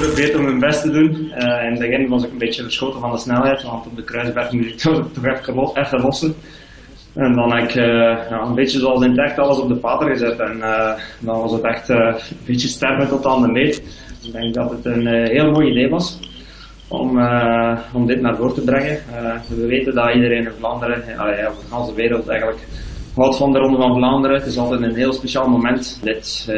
Geprobeerd 0.00 0.36
om 0.36 0.44
mijn 0.44 0.58
best 0.58 0.82
te 0.82 0.90
doen. 0.90 1.10
Uh, 1.10 1.64
in 1.64 1.70
het 1.70 1.78
begin 1.78 2.08
was 2.08 2.24
ik 2.24 2.30
een 2.30 2.38
beetje 2.38 2.62
verschoten 2.62 3.00
van 3.00 3.10
de 3.10 3.18
snelheid, 3.18 3.62
want 3.62 3.86
op 3.86 3.96
de 3.96 4.04
kruisberg 4.04 4.52
moet 4.52 4.66
ik 4.66 4.76
toch, 4.76 5.04
even, 5.24 5.54
lo- 5.54 5.72
even 5.74 6.00
lossen. 6.00 6.34
En 7.14 7.32
dan 7.34 7.52
heb 7.52 7.68
ik 7.68 7.74
uh, 7.74 7.84
ja, 8.30 8.40
een 8.42 8.54
beetje 8.54 8.78
zoals 8.78 9.04
in 9.04 9.10
het 9.10 9.18
echt 9.18 9.38
alles 9.38 9.58
op 9.58 9.68
de 9.68 9.74
pater 9.76 10.08
gezet. 10.08 10.38
En 10.38 10.56
uh, 10.56 10.92
dan 11.18 11.40
was 11.40 11.52
het 11.52 11.62
echt 11.62 11.88
een 11.88 12.14
beetje 12.46 12.68
sterven 12.68 13.08
tot 13.08 13.26
aan 13.26 13.42
de 13.42 13.48
meet. 13.48 13.76
Ik 14.22 14.32
denk 14.32 14.54
dat 14.54 14.70
het 14.70 14.84
een 14.84 15.06
heel 15.06 15.50
mooi 15.50 15.70
idee 15.70 15.88
was 15.88 16.18
om, 16.88 17.20
om 17.92 18.06
dit 18.06 18.20
naar 18.20 18.36
voren 18.36 18.54
te 18.54 18.64
brengen. 18.64 18.98
we 19.48 19.66
weten 19.66 19.94
dat 19.94 20.14
iedereen 20.14 20.44
in 20.44 20.52
Vlaanderen, 20.58 21.02
allee, 21.18 21.48
op 21.48 21.54
de 21.70 21.76
hele 21.76 21.94
wereld 21.94 22.28
eigenlijk, 22.28 22.66
houdt 23.14 23.36
van 23.36 23.52
de 23.52 23.58
Ronde 23.58 23.76
van 23.76 23.96
Vlaanderen. 23.96 24.36
Het 24.36 24.46
is 24.46 24.58
altijd 24.58 24.82
een 24.82 24.94
heel 24.94 25.12
speciaal 25.12 25.48
moment. 25.48 26.00
Dit 26.02 26.48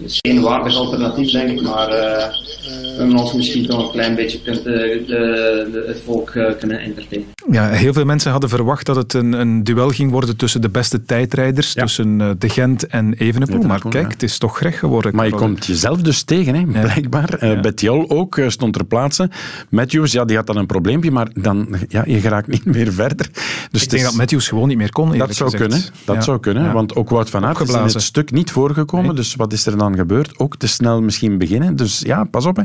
is 0.00 0.18
geen 0.20 0.40
waardig 0.40 0.76
alternatief, 0.76 1.30
denk 1.30 1.50
ik, 1.50 1.62
maar 1.62 1.88
we 1.88 2.94
hebben 2.98 3.16
ons 3.16 3.32
misschien 3.32 3.66
toch 3.66 3.84
een 3.84 3.90
klein 3.90 4.14
beetje 4.14 4.42
kunt, 4.42 4.64
de, 4.64 5.04
de, 5.06 5.84
het 5.86 6.02
volk 6.04 6.30
kunnen 6.58 6.80
entertainen. 6.80 7.28
Ja, 7.50 7.68
heel 7.68 7.92
veel 7.92 8.04
mensen 8.04 8.30
hadden 8.30 8.50
verwacht 8.50 8.86
dat 8.86 8.96
het 8.96 9.14
een, 9.14 9.32
een 9.32 9.64
duel 9.64 9.88
ging 9.88 10.10
worden 10.10 10.36
tussen 10.36 10.60
de 10.60 10.68
beste 10.68 11.02
tijdrijders, 11.02 11.74
tussen 11.74 12.20
uh, 12.20 12.30
De 12.38 12.48
Gent 12.48 12.86
en 12.86 13.14
Evenepoel. 13.14 13.62
Maar 13.62 13.82
kijk, 13.88 14.12
het 14.12 14.22
is 14.22 14.38
toch 14.38 14.56
gerecht 14.58 14.78
geworden. 14.78 15.16
Maar 15.16 15.26
je 15.26 15.32
komt 15.32 15.66
jezelf 15.66 16.00
dus 16.02 16.22
tegen, 16.22 16.54
hè, 16.54 16.80
blijkbaar. 16.80 17.42
Uh, 17.42 17.60
Bettiol 17.60 18.10
ook 18.10 18.36
uh, 18.36 18.48
stond 18.48 18.72
ter 18.72 18.84
plaatse. 18.84 19.30
Matthews, 19.70 20.12
ja, 20.12 20.24
die 20.24 20.36
had 20.36 20.46
dan 20.46 20.56
een 20.56 20.66
probleempje, 20.66 21.10
maar 21.10 21.28
dan, 21.34 21.76
ja, 21.88 22.02
je 22.06 22.20
geraakt 22.20 22.48
niet 22.48 22.64
meer 22.64 22.92
verder. 22.92 23.30
Dus 23.70 23.82
Ik 23.82 23.90
denk 23.90 24.02
dat 24.02 24.14
Matthews 24.14 24.48
gewoon 24.48 24.68
niet 24.68 24.76
meer 24.76 24.92
kon, 24.92 25.18
Dat 25.18 25.34
zou 25.34 25.56
kunnen, 25.56 25.80
dat 26.04 26.24
zou 26.24 26.40
kunnen. 26.40 26.72
Want 26.72 26.96
ook 26.96 27.08
Wout 27.08 27.30
van 27.30 27.44
Aert 27.44 27.60
is 27.60 27.74
in 27.74 27.80
het 27.80 28.02
stuk 28.02 28.30
niet 28.30 28.50
voorgekomen. 28.50 29.14
Dus 29.14 29.34
wat 29.34 29.52
is 29.52 29.66
er 29.66 29.76
dan 29.78 29.96
gebeurd? 29.96 30.38
Ook 30.38 30.56
te 30.56 30.68
snel 30.68 31.02
misschien 31.02 31.38
beginnen. 31.38 31.76
Dus 31.76 32.00
ja, 32.00 32.24
pas 32.24 32.46
op. 32.46 32.56
Hè. 32.56 32.64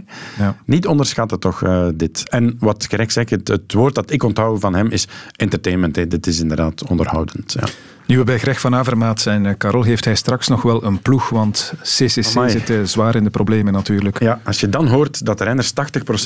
Niet 0.66 0.88
onderschatten 0.88 1.39
toch 1.39 1.61
dit. 1.95 2.30
En 2.30 2.55
wat 2.59 2.86
Greg 2.86 3.11
zegt, 3.11 3.30
het, 3.30 3.47
het 3.47 3.74
woord 3.74 3.95
dat 3.95 4.11
ik 4.11 4.24
onthoud 4.24 4.59
van 4.59 4.76
hem 4.76 4.88
is 4.88 5.07
entertainment. 5.36 5.95
Hè. 5.95 6.07
Dit 6.07 6.28
is 6.28 6.39
inderdaad 6.39 6.88
onderhoudend. 6.88 7.55
Ja. 7.59 7.68
Nu 8.05 8.18
we 8.18 8.24
bij 8.24 8.39
Greg 8.39 8.59
van 8.59 8.76
Avermaat 8.76 9.22
zijn, 9.22 9.57
Carol, 9.57 9.82
eh, 9.82 9.88
heeft 9.88 10.05
hij 10.05 10.16
straks 10.16 10.47
nog 10.47 10.61
wel 10.61 10.84
een 10.84 11.01
ploeg, 11.01 11.30
want 11.30 11.74
CCC 11.82 12.49
zit 12.49 12.70
uh, 12.70 12.84
zwaar 12.84 13.16
in 13.16 13.24
de 13.24 13.30
problemen 13.30 13.74
natuurlijk. 13.74 14.20
Ja, 14.20 14.39
als 14.43 14.59
je 14.59 14.70
dan 14.70 14.88
hoort 14.88 15.26
dat 15.26 15.38
de 15.38 15.43
renners 15.43 15.72
80% 15.72 15.74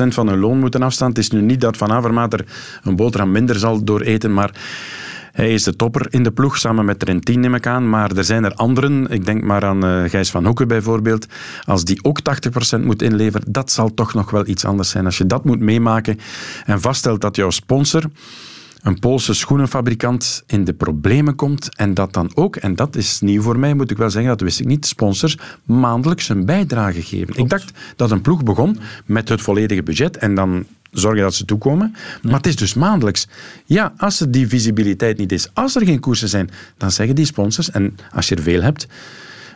van 0.08 0.28
hun 0.28 0.40
loon 0.40 0.60
moeten 0.60 0.84
afstaan, 0.84 1.10
het 1.10 1.18
is 1.18 1.30
nu 1.30 1.42
niet 1.42 1.62
dat 1.62 1.78
Van 1.78 1.92
Avermaat 1.92 2.34
er 2.34 2.46
een 2.84 2.96
boterham 2.96 3.32
minder 3.32 3.60
zal 3.60 3.84
dooreten, 3.84 4.34
maar 4.34 4.52
hij 5.38 5.54
is 5.54 5.64
de 5.64 5.76
topper 5.76 6.08
in 6.10 6.24
de 6.24 6.32
ploeg, 6.32 6.58
samen 6.58 6.86
met 6.86 7.00
Trentin 7.00 7.40
neem 7.40 7.56
ik 7.56 7.68
aan. 7.68 7.90
Maar 7.90 8.12
er 8.12 8.24
zijn 8.24 8.44
er 8.44 8.54
anderen, 8.54 9.08
ik 9.10 9.26
denk 9.26 9.44
maar 9.44 9.66
aan 9.66 9.86
uh, 9.86 10.10
Gijs 10.10 10.32
van 10.32 10.46
Hoeken 10.46 10.68
bijvoorbeeld. 10.68 11.26
Als 11.64 11.84
die 11.84 12.04
ook 12.04 12.20
80% 12.80 12.84
moet 12.84 13.02
inleveren, 13.02 13.52
dat 13.52 13.72
zal 13.72 13.94
toch 13.94 14.14
nog 14.14 14.32
wel 14.32 14.48
iets 14.48 14.66
anders 14.66 14.90
zijn. 14.90 15.06
Als 15.06 15.18
je 15.18 15.26
dat 15.26 15.46
moet 15.46 15.60
meemaken 15.60 16.20
en 16.66 16.82
vaststelt 16.82 17.22
dat 17.22 17.36
jouw 17.36 17.50
sponsor 17.50 18.04
een 18.82 19.00
Poolse 19.00 19.34
schoenenfabrikant 19.34 20.44
in 20.48 20.64
de 20.64 20.74
problemen 20.74 21.36
komt 21.36 21.76
en 21.76 21.94
dat 21.94 22.14
dan 22.14 22.32
ook, 22.34 22.56
en 22.56 22.76
dat 22.76 22.96
is 22.96 23.22
nieuw 23.22 23.42
voor 23.42 23.60
mij, 23.60 23.74
moet 23.74 23.92
ik 23.92 23.98
wel 23.98 24.10
zeggen, 24.10 24.32
dat 24.32 24.42
wist 24.42 24.60
ik 24.60 24.66
niet, 24.66 24.86
sponsors 24.86 25.38
maandelijks 25.64 26.30
een 26.30 26.46
bijdrage 26.46 27.02
geven. 27.02 27.36
Ik 27.36 27.50
dacht 27.50 27.72
dat 27.96 28.12
een 28.12 28.22
ploeg 28.22 28.44
begon 28.44 28.80
met 29.06 29.30
het 29.30 29.42
volledige 29.42 29.84
budget 29.84 30.18
en 30.18 30.36
dan 30.36 30.66
zorgen 31.00 31.22
dat 31.22 31.36
ze 31.36 31.45
toekomen. 31.45 31.95
Maar 32.22 32.34
het 32.34 32.48
is 32.48 32.56
dus 32.56 32.74
maandelijks. 32.74 33.28
Ja, 33.66 33.93
als 33.98 34.20
er 34.20 34.32
die 34.32 34.48
visibiliteit 34.48 35.18
niet 35.18 35.32
is, 35.32 35.50
als 35.54 35.76
er 35.76 35.86
geen 35.86 36.00
koersen 36.00 36.30
zijn, 36.30 36.50
dan 36.78 36.91
zeggen 36.91 37.16
die 37.16 37.26
sponsors, 37.26 37.72
en 37.72 37.95
als 38.12 38.28
je 38.30 38.36
er 38.36 38.41
veel 38.41 38.62
hebt, 38.62 38.88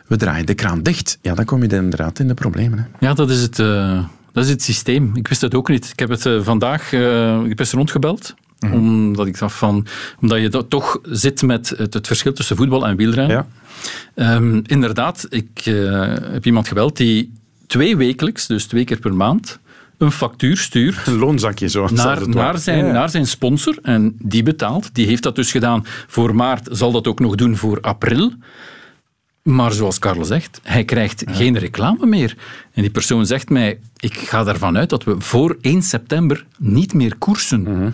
we 0.06 0.16
draaien 0.16 0.46
de 0.46 0.54
kraan 0.54 0.82
dicht. 0.82 1.18
Ja, 1.22 1.34
dan 1.34 1.44
kom 1.44 1.62
je 1.62 1.68
inderdaad 1.68 2.18
in 2.18 2.28
de 2.28 2.34
problemen. 2.34 2.78
Hè. 2.78 3.06
Ja, 3.06 3.14
dat 3.14 3.30
is 3.30 3.40
het... 3.40 3.58
Uh... 3.58 4.04
Dat 4.32 4.44
is 4.44 4.50
het 4.50 4.62
systeem. 4.62 5.10
Ik 5.14 5.28
wist 5.28 5.40
het 5.40 5.54
ook 5.54 5.68
niet. 5.68 5.90
Ik 5.92 5.98
heb 5.98 6.08
het 6.08 6.24
uh, 6.24 6.42
vandaag, 6.42 6.92
uh, 6.92 7.44
ik 7.44 7.56
ben 7.56 7.66
rondgebeld. 7.70 8.34
Mhm. 8.58 8.74
Omdat 8.74 9.26
ik 9.26 9.38
dacht 9.38 9.54
van, 9.54 9.86
omdat 10.20 10.40
je 10.40 10.66
toch 10.68 10.98
zit 11.02 11.42
met 11.42 11.74
het, 11.76 11.94
het, 11.94 12.06
verschil 12.06 12.32
tussen 12.32 12.56
voetbal 12.56 12.86
en 12.86 12.96
wielrennen. 12.96 13.46
Ja. 14.14 14.34
Um, 14.34 14.62
inderdaad, 14.66 15.26
ik 15.28 15.66
uh, 15.66 16.14
heb 16.18 16.46
iemand 16.46 16.68
gebeld 16.68 16.96
die 16.96 17.32
twee 17.66 17.96
wekelijks, 17.96 18.46
dus 18.46 18.64
twee 18.64 18.84
keer 18.84 18.98
per 18.98 19.14
maand, 19.14 19.58
een 20.02 20.12
factuur 20.12 20.56
stuurt. 20.56 21.06
Een 21.06 21.18
loonzakje 21.18 21.68
zo. 21.68 21.88
Naar, 21.92 22.28
naar, 22.28 22.58
zijn, 22.58 22.86
ja. 22.86 22.92
naar 22.92 23.10
zijn 23.10 23.26
sponsor. 23.26 23.78
En 23.82 24.16
die 24.18 24.42
betaalt. 24.42 24.94
Die 24.94 25.06
heeft 25.06 25.22
dat 25.22 25.36
dus 25.36 25.50
gedaan 25.50 25.84
voor 26.06 26.34
maart, 26.34 26.68
zal 26.70 26.92
dat 26.92 27.06
ook 27.06 27.20
nog 27.20 27.34
doen 27.34 27.56
voor 27.56 27.80
april. 27.80 28.32
Maar 29.42 29.72
zoals 29.72 29.98
Carlo 29.98 30.22
zegt, 30.22 30.60
hij 30.62 30.84
krijgt 30.84 31.24
geen 31.26 31.58
reclame 31.58 32.06
meer. 32.06 32.36
En 32.72 32.82
die 32.82 32.90
persoon 32.90 33.26
zegt 33.26 33.48
mij, 33.48 33.78
ik 33.96 34.14
ga 34.14 34.46
ervan 34.46 34.76
uit 34.76 34.90
dat 34.90 35.04
we 35.04 35.14
voor 35.18 35.56
1 35.60 35.82
september 35.82 36.46
niet 36.58 36.94
meer 36.94 37.16
koersen. 37.16 37.62
Mhm. 37.62 37.90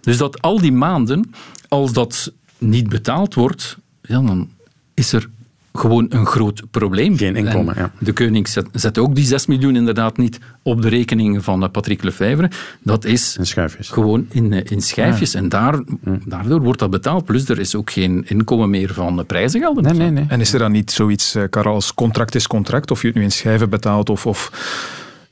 Dus 0.00 0.16
dat 0.16 0.42
al 0.42 0.60
die 0.60 0.72
maanden, 0.72 1.32
als 1.68 1.92
dat 1.92 2.32
niet 2.58 2.88
betaald 2.88 3.34
wordt, 3.34 3.78
ja, 4.02 4.20
dan 4.20 4.50
is 4.94 5.12
er 5.12 5.28
gewoon 5.72 6.06
een 6.08 6.26
groot 6.26 6.62
probleem. 6.70 7.16
Geen 7.16 7.36
inkomen, 7.36 7.74
ja. 7.76 7.92
De 7.98 8.12
koning 8.12 8.48
zet, 8.48 8.66
zet, 8.72 8.98
ook 8.98 9.14
die 9.14 9.24
6 9.24 9.46
miljoen 9.46 9.76
inderdaad 9.76 10.16
niet 10.16 10.38
op 10.62 10.82
de 10.82 10.88
rekening 10.88 11.44
van 11.44 11.70
Patrick 11.70 12.02
Lefevre. 12.02 12.50
Dat 12.82 13.04
is 13.04 13.36
in 13.36 13.46
schijfjes. 13.46 13.88
gewoon 13.88 14.26
in, 14.30 14.52
in 14.52 14.80
schijfjes. 14.80 15.34
En 15.34 15.48
daar, 15.48 15.82
daardoor 16.24 16.60
wordt 16.60 16.78
dat 16.78 16.90
betaald. 16.90 17.24
Plus 17.24 17.48
er 17.48 17.58
is 17.58 17.74
ook 17.74 17.90
geen 17.90 18.24
inkomen 18.28 18.70
meer 18.70 18.94
van 18.94 19.26
prijzengelden. 19.26 19.82
Nee, 19.82 19.92
nee, 19.92 20.10
nee. 20.10 20.24
En 20.28 20.40
is 20.40 20.52
er 20.52 20.58
dan 20.58 20.72
niet 20.72 20.90
zoiets, 20.90 21.36
Karel, 21.50 21.74
als 21.74 21.94
contract 21.94 22.34
is 22.34 22.46
contract? 22.46 22.90
Of 22.90 23.00
je 23.00 23.06
het 23.06 23.16
nu 23.16 23.22
in 23.22 23.32
schijven 23.32 23.70
betaalt 23.70 24.10
of... 24.10 24.26
of 24.26 24.50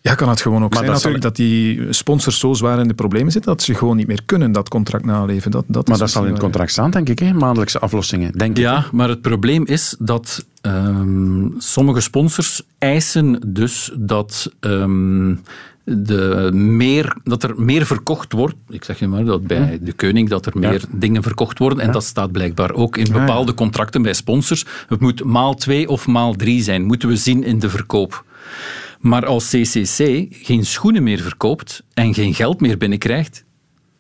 ja, 0.01 0.15
kan 0.15 0.29
het 0.29 0.41
gewoon 0.41 0.65
ook 0.65 0.75
maar 0.75 0.79
zijn 0.79 0.93
dat 0.93 0.95
natuurlijk 0.95 1.23
dat 1.23 1.37
die 1.37 1.93
sponsors 1.93 2.39
zo 2.39 2.53
zwaar 2.53 2.79
in 2.79 2.89
de 2.89 2.95
problemen 2.95 3.33
zitten 3.33 3.51
dat 3.51 3.63
ze 3.63 3.75
gewoon 3.75 3.97
niet 3.97 4.07
meer 4.07 4.23
kunnen 4.27 4.53
dat 4.53 4.69
contract 4.69 5.05
naleven. 5.05 5.51
Dat, 5.51 5.65
dat 5.67 5.89
maar 5.89 5.99
dat 5.99 6.11
zal 6.11 6.25
in 6.25 6.31
het 6.31 6.41
contract 6.41 6.71
staan, 6.71 6.91
denk 6.91 7.09
ik, 7.09 7.19
hè? 7.19 7.33
maandelijkse 7.33 7.79
aflossingen. 7.79 8.33
Denk 8.33 8.57
ja, 8.57 8.79
ik, 8.79 8.93
maar 8.93 9.09
het 9.09 9.21
probleem 9.21 9.67
is 9.67 9.97
dat 9.99 10.47
um, 10.63 11.55
sommige 11.59 12.01
sponsors 12.01 12.63
eisen 12.79 13.41
dus 13.47 13.93
dat... 13.97 14.53
Um, 14.61 15.41
de 15.85 16.51
meer, 16.53 17.17
dat 17.25 17.43
er 17.43 17.63
meer 17.63 17.87
verkocht 17.87 18.33
wordt. 18.33 18.55
Ik 18.69 18.85
zeg 18.85 18.99
je 18.99 19.09
maar 19.09 19.25
dat 19.25 19.47
bij 19.47 19.79
de 19.83 19.93
koning 19.93 20.29
dat 20.29 20.47
er 20.47 20.59
meer 20.59 20.73
ja. 20.73 20.87
dingen 20.91 21.23
verkocht 21.23 21.59
worden. 21.59 21.81
En 21.81 21.87
ja. 21.87 21.93
dat 21.93 22.05
staat 22.05 22.33
blijkbaar 22.33 22.73
ook 22.73 22.97
in 22.97 23.13
bepaalde 23.13 23.55
contracten 23.55 24.03
bij 24.03 24.13
sponsors. 24.13 24.65
Het 24.89 25.01
moet 25.01 25.25
maal 25.25 25.55
twee 25.55 25.89
of 25.89 26.07
maal 26.07 26.35
drie 26.35 26.63
zijn, 26.63 26.85
moeten 26.85 27.09
we 27.09 27.17
zien 27.17 27.45
in 27.45 27.59
de 27.59 27.71
verkoop. 27.71 28.25
Maar 29.01 29.27
als 29.27 29.49
CCC 29.49 30.27
geen 30.31 30.67
schoenen 30.67 31.03
meer 31.03 31.19
verkoopt 31.19 31.85
en 31.95 32.15
geen 32.15 32.35
geld 32.35 32.61
meer 32.61 32.77
binnenkrijgt, 32.77 33.45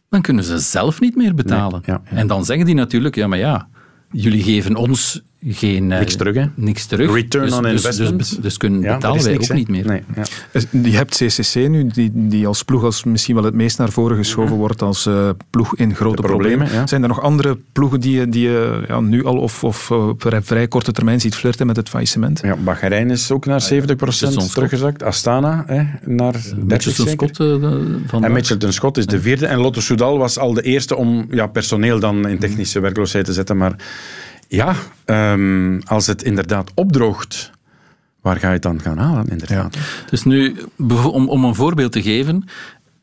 dan 0.08 0.22
kunnen 0.22 0.44
ze 0.44 0.58
zelf 0.58 1.00
niet 1.00 1.16
meer 1.16 1.34
betalen. 1.34 1.82
Nee, 1.86 1.96
ja, 1.96 2.02
ja. 2.10 2.16
En 2.16 2.26
dan 2.26 2.44
zeggen 2.44 2.66
die 2.66 2.74
natuurlijk, 2.74 3.14
ja 3.14 3.26
maar 3.26 3.38
ja, 3.38 3.68
jullie 4.10 4.42
geven 4.42 4.76
ons 4.76 5.22
geen... 5.46 5.92
Eh, 5.92 5.98
niks 5.98 6.16
terug, 6.16 6.34
hè? 6.34 6.44
Niks 6.54 6.86
terug. 6.86 7.14
Return 7.14 7.44
dus, 7.44 7.54
on 7.54 7.62
dus, 7.62 7.72
investment. 7.72 8.18
Dus, 8.18 8.28
dus, 8.28 8.38
dus 8.38 8.56
kunnen 8.56 8.80
betalen 8.80 9.24
wij 9.24 9.34
ook 9.34 9.52
niet 9.52 9.68
meer. 9.68 9.86
Nee, 9.86 10.02
ja. 10.14 10.22
Je 10.82 10.96
hebt 10.96 11.16
CCC 11.16 11.54
nu, 11.54 11.86
die, 11.86 12.10
die 12.14 12.46
als 12.46 12.62
ploeg 12.62 12.84
als 12.84 13.04
misschien 13.04 13.34
wel 13.34 13.44
het 13.44 13.54
meest 13.54 13.78
naar 13.78 13.90
voren 13.90 14.16
geschoven 14.16 14.56
wordt 14.56 14.82
als 14.82 15.06
uh, 15.06 15.30
ploeg 15.50 15.76
in 15.76 15.94
grote 15.94 16.22
problemen. 16.22 16.58
problemen. 16.58 16.88
Zijn 16.88 17.02
er 17.02 17.08
nog 17.08 17.20
andere 17.20 17.58
ploegen 17.72 18.00
die, 18.00 18.28
die 18.28 18.48
je 18.48 18.84
ja, 18.88 19.00
nu 19.00 19.24
al 19.24 19.36
of, 19.36 19.64
of 19.64 19.90
op 19.90 20.32
vrij 20.42 20.68
korte 20.68 20.92
termijn 20.92 21.20
ziet 21.20 21.34
flirten 21.34 21.66
met 21.66 21.76
het 21.76 21.88
faillissement? 21.88 22.40
Ja, 22.42 22.56
Bahrein 22.56 23.10
is 23.10 23.30
ook 23.30 23.46
naar 23.46 23.68
70% 23.72 23.86
teruggezakt. 24.52 25.02
Astana 25.02 25.64
hè, 25.66 25.82
naar 26.04 26.34
30 26.66 27.08
Scott, 27.08 27.38
uh, 27.38 27.64
En 28.20 28.32
Mitchelton 28.32 28.72
Scott 28.72 28.96
is 28.96 29.06
de 29.06 29.20
vierde. 29.20 29.46
En 29.46 29.58
Lotto 29.58 29.80
Soudal 29.80 30.18
was 30.18 30.38
al 30.38 30.54
de 30.54 30.62
eerste 30.62 30.96
om 30.96 31.26
ja, 31.30 31.46
personeel 31.46 32.00
dan 32.00 32.28
in 32.28 32.38
technische 32.38 32.80
werkloosheid 32.80 33.24
te 33.24 33.32
zetten, 33.32 33.56
maar 33.56 33.76
ja, 34.50 34.74
um, 35.32 35.80
als 35.84 36.06
het 36.06 36.22
inderdaad 36.22 36.70
opdroogt, 36.74 37.50
waar 38.20 38.36
ga 38.36 38.46
je 38.46 38.52
het 38.52 38.62
dan 38.62 38.80
gaan 38.80 38.98
halen, 38.98 39.28
inderdaad? 39.28 39.74
Ja. 39.74 39.80
Dus 40.10 40.24
nu, 40.24 40.56
om, 41.12 41.28
om 41.28 41.44
een 41.44 41.54
voorbeeld 41.54 41.92
te 41.92 42.02
geven, 42.02 42.44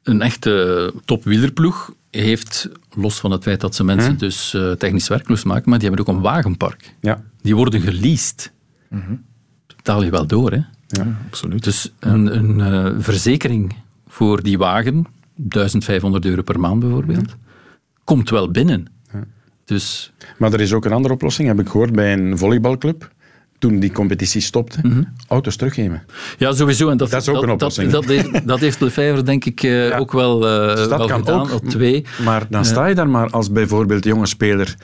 een 0.04 0.22
echte 0.22 0.94
topwielerploeg 1.06 1.94
heeft, 2.12 2.70
los 2.94 3.20
van 3.20 3.32
het 3.32 3.44
feit 3.44 3.62
dat 3.62 3.76
ze 3.76 3.84
mensen 3.84 4.12
hm? 4.12 4.18
dus 4.18 4.54
uh, 4.54 4.72
technisch 4.72 5.08
werkloos 5.08 5.44
maken, 5.44 5.70
maar 5.70 5.80
die 5.80 5.88
hebben 5.88 6.08
ook 6.08 6.16
een 6.16 6.22
wagenpark. 6.22 6.94
Ja. 7.02 7.24
Die 7.42 7.56
worden 7.56 7.82
geleased. 7.82 8.52
Mm 8.90 9.04
-hmm. 9.06 9.24
Betaal 9.76 10.04
je 10.04 10.12
wel 10.12 10.28
door, 10.28 10.52
hè? 10.52 10.62
Ja, 10.88 11.18
absoluut. 11.26 11.64
Dus 11.64 11.94
een, 12.00 12.36
een 12.38 12.60
uh, 12.60 13.04
verzekering 13.04 13.76
voor 14.08 14.44
die 14.44 14.58
wagen, 14.58 15.06
1500 15.36 16.26
euro 16.26 16.42
per 16.42 16.60
maand 16.60 16.80
bijvoorbeeld, 16.80 17.20
mm 17.20 17.26
-hmm. 17.26 17.40
komt 18.04 18.30
wel 18.30 18.52
binnen. 18.52 18.88
Dus... 19.68 20.12
Maar 20.38 20.54
er 20.54 20.62
is 20.62 20.74
ook 20.74 20.86
een 20.86 20.92
andere 20.92 21.14
oplossing, 21.14 21.48
heb 21.48 21.60
ik 21.60 21.70
gehoord, 21.70 21.92
bij 21.92 22.14
een 22.14 22.38
volleybalclub. 22.38 23.10
Toen 23.60 23.80
die 23.80 23.92
competitie 23.92 24.42
stopte, 24.42 24.80
mm 24.82 24.92
-hmm. 24.92 25.14
auto's 25.28 25.56
teruggeven. 25.56 26.04
Ja, 26.38 26.52
sowieso. 26.54 26.90
En 26.90 26.98
dat, 26.98 27.10
dat 27.10 27.22
is 27.22 27.28
ook 27.28 27.36
dat, 27.36 27.44
een 27.44 27.50
oplossing. 27.50 27.92
Dat, 27.92 28.04
dat, 28.04 28.12
heeft, 28.12 28.48
dat 28.48 28.60
heeft 28.60 28.80
Lefebvre 28.80 29.24
denk 29.24 29.46
ik 29.46 29.64
uh, 29.64 29.90
ja. 29.90 29.98
ook 29.98 30.12
wel, 30.12 30.48
uh, 30.48 30.76
dus 30.76 30.88
dat 30.88 30.98
wel 30.98 31.08
kan 31.08 31.20
gedaan. 31.20 31.40
Ook, 31.40 31.52
op 31.52 31.70
twee. 31.70 32.06
Maar 32.24 32.46
dan 32.50 32.66
sta 32.66 32.86
je 32.86 32.96
daar 32.96 33.10
maar 33.10 33.30
als 33.30 33.52
bijvoorbeeld 33.52 34.04
jonge 34.04 34.26
speler 34.26 34.76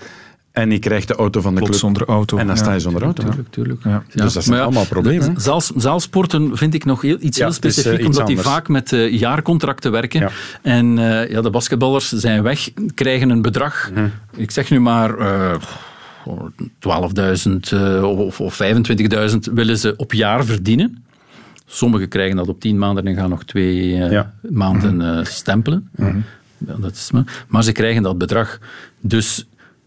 En 0.53 0.71
je 0.71 0.79
krijgt 0.79 1.07
de 1.07 1.15
auto 1.15 1.41
van 1.41 1.53
de 1.53 1.61
Plots 1.61 1.79
club. 1.79 1.81
zonder 1.81 2.15
auto. 2.15 2.37
En 2.37 2.47
dan 2.47 2.57
sta 2.57 2.73
je 2.73 2.79
zonder 2.79 3.01
auto. 3.03 3.23
Tuurlijk, 3.23 3.49
tuurlijk. 3.49 3.83
Ja. 3.83 4.03
Ja. 4.09 4.23
Dus 4.23 4.33
dat 4.33 4.43
zijn 4.43 4.59
allemaal 4.61 4.85
problemen. 4.85 5.41
Zaals, 5.41 5.71
zaalsporten 5.75 6.57
vind 6.57 6.73
ik 6.73 6.85
nog 6.85 7.01
heel, 7.01 7.17
iets 7.19 7.37
Ja, 7.37 7.43
heel 7.43 7.53
is, 7.53 7.59
eh, 7.59 7.71
specifiek, 7.71 7.99
iets 7.99 8.07
omdat 8.07 8.27
die 8.27 8.39
vaak 8.39 8.67
met 8.67 8.93
eh, 8.93 9.19
jaarcontracten 9.19 9.91
werken. 9.91 10.19
Ja. 10.19 10.29
En 10.61 10.97
eh, 10.97 11.29
ja, 11.29 11.41
de 11.41 11.49
basketballers 11.49 12.09
zijn 12.11 12.43
weg, 12.43 12.69
krijgen 12.95 13.29
een 13.29 13.41
bedrag. 13.41 13.89
Mhm. 13.93 14.05
Ik 14.35 14.51
zeg 14.51 14.69
nu 14.69 14.79
maar 14.79 15.17
eh 15.17 15.55
12.000 16.79 17.71
eh, 17.71 18.03
of, 18.03 18.39
of 18.39 18.59
25.000 19.31 19.37
willen 19.53 19.77
ze 19.77 19.93
op 19.97 20.13
jaar 20.13 20.45
verdienen. 20.45 21.03
Sommigen 21.65 22.07
krijgen 22.07 22.35
dat 22.35 22.47
op 22.47 22.59
10 22.59 22.77
maanden 22.77 23.05
en 23.07 23.15
gaan 23.15 23.29
nog 23.29 23.43
twee 23.43 24.01
eh, 24.03 24.11
Ja. 24.11 24.33
maanden 24.49 25.01
eh, 25.17 25.25
stempelen. 25.25 25.89
Ja, 26.67 26.75
dat 26.77 26.91
is 26.91 27.11
maar. 27.11 27.43
maar 27.47 27.63
ze 27.63 27.71
krijgen 27.71 28.03
dat 28.03 28.17
bedrag. 28.17 28.59
Dus 28.99 29.45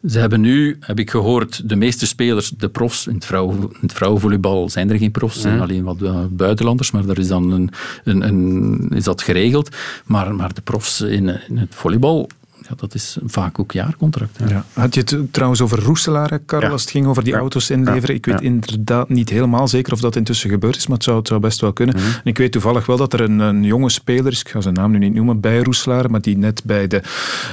ze 0.09 0.19
hebben 0.19 0.41
nu, 0.41 0.77
heb 0.81 0.99
ik 0.99 1.11
gehoord, 1.11 1.69
de 1.69 1.77
meeste 1.77 2.07
spelers, 2.07 2.51
de 2.51 2.69
profs, 2.69 3.07
in 3.07 3.15
het, 3.15 3.25
vrouw, 3.25 3.51
in 3.51 3.79
het 3.81 3.93
vrouwenvolleybal 3.93 4.69
zijn 4.69 4.91
er 4.91 4.99
geen 4.99 5.11
profs, 5.11 5.41
zijn 5.41 5.61
alleen 5.61 5.85
wat 5.85 6.03
eh, 6.03 6.25
buitenlanders, 6.31 6.91
maar 6.91 7.07
daar 7.07 7.19
is 7.19 7.29
dan 7.29 7.53
een, 7.53 7.71
een, 8.05 8.23
een, 8.23 8.89
is 8.95 9.05
dat 9.05 9.23
geregeld. 9.23 9.77
Maar, 10.05 10.35
maar 10.35 10.55
de 10.55 10.61
profs 10.61 11.01
in, 11.01 11.41
in 11.49 11.59
het 11.59 11.75
volleybal, 11.75 12.29
ja, 12.69 12.75
dat 12.77 12.95
is 12.95 13.17
vaak 13.25 13.59
ook 13.59 13.73
jaarcontract. 13.73 14.39
hè. 14.39 14.49
Ja. 14.49 14.65
Had 14.73 14.95
je 14.95 15.01
het 15.01 15.17
trouwens 15.33 15.61
over 15.61 15.81
Roeselare, 15.83 16.39
Karel, 16.47 16.67
Ja. 16.67 16.73
als 16.73 16.81
het 16.81 16.91
ging 16.91 17.07
over 17.07 17.25
die 17.25 17.33
Ja. 17.33 17.39
auto's 17.39 17.71
inleveren? 17.71 18.15
Ik 18.15 18.27
weet 18.27 18.41
Ja. 18.41 18.47
inderdaad 18.47 19.09
niet 19.09 19.29
helemaal 19.29 19.69
zeker 19.69 19.93
of 19.93 20.01
dat 20.01 20.17
intussen 20.17 20.51
gebeurd 20.51 20.77
is, 20.77 20.87
maar 20.87 20.97
het 20.97 21.05
zou, 21.05 21.19
het 21.19 21.29
zou 21.29 21.41
best 21.41 21.61
wel 21.61 21.73
kunnen. 21.73 21.95
Mhm. 21.97 22.05
En 22.07 22.21
ik 22.25 22.39
weet 22.39 22.53
toevallig 22.53 22.87
wel 22.87 22.97
dat 22.97 23.13
er 23.13 23.21
een, 23.21 23.39
een 23.39 23.63
jonge 23.65 23.91
speler 23.91 24.33
is, 24.33 24.41
ik 24.41 24.49
ga 24.49 24.61
zijn 24.61 24.75
naam 24.75 24.91
nu 24.91 24.99
niet 24.99 25.15
noemen, 25.15 25.41
bij 25.41 25.59
Roeselare, 25.63 26.09
maar 26.09 26.21
die 26.21 26.39
net 26.39 26.63
bij 26.65 26.87
de, 26.87 27.03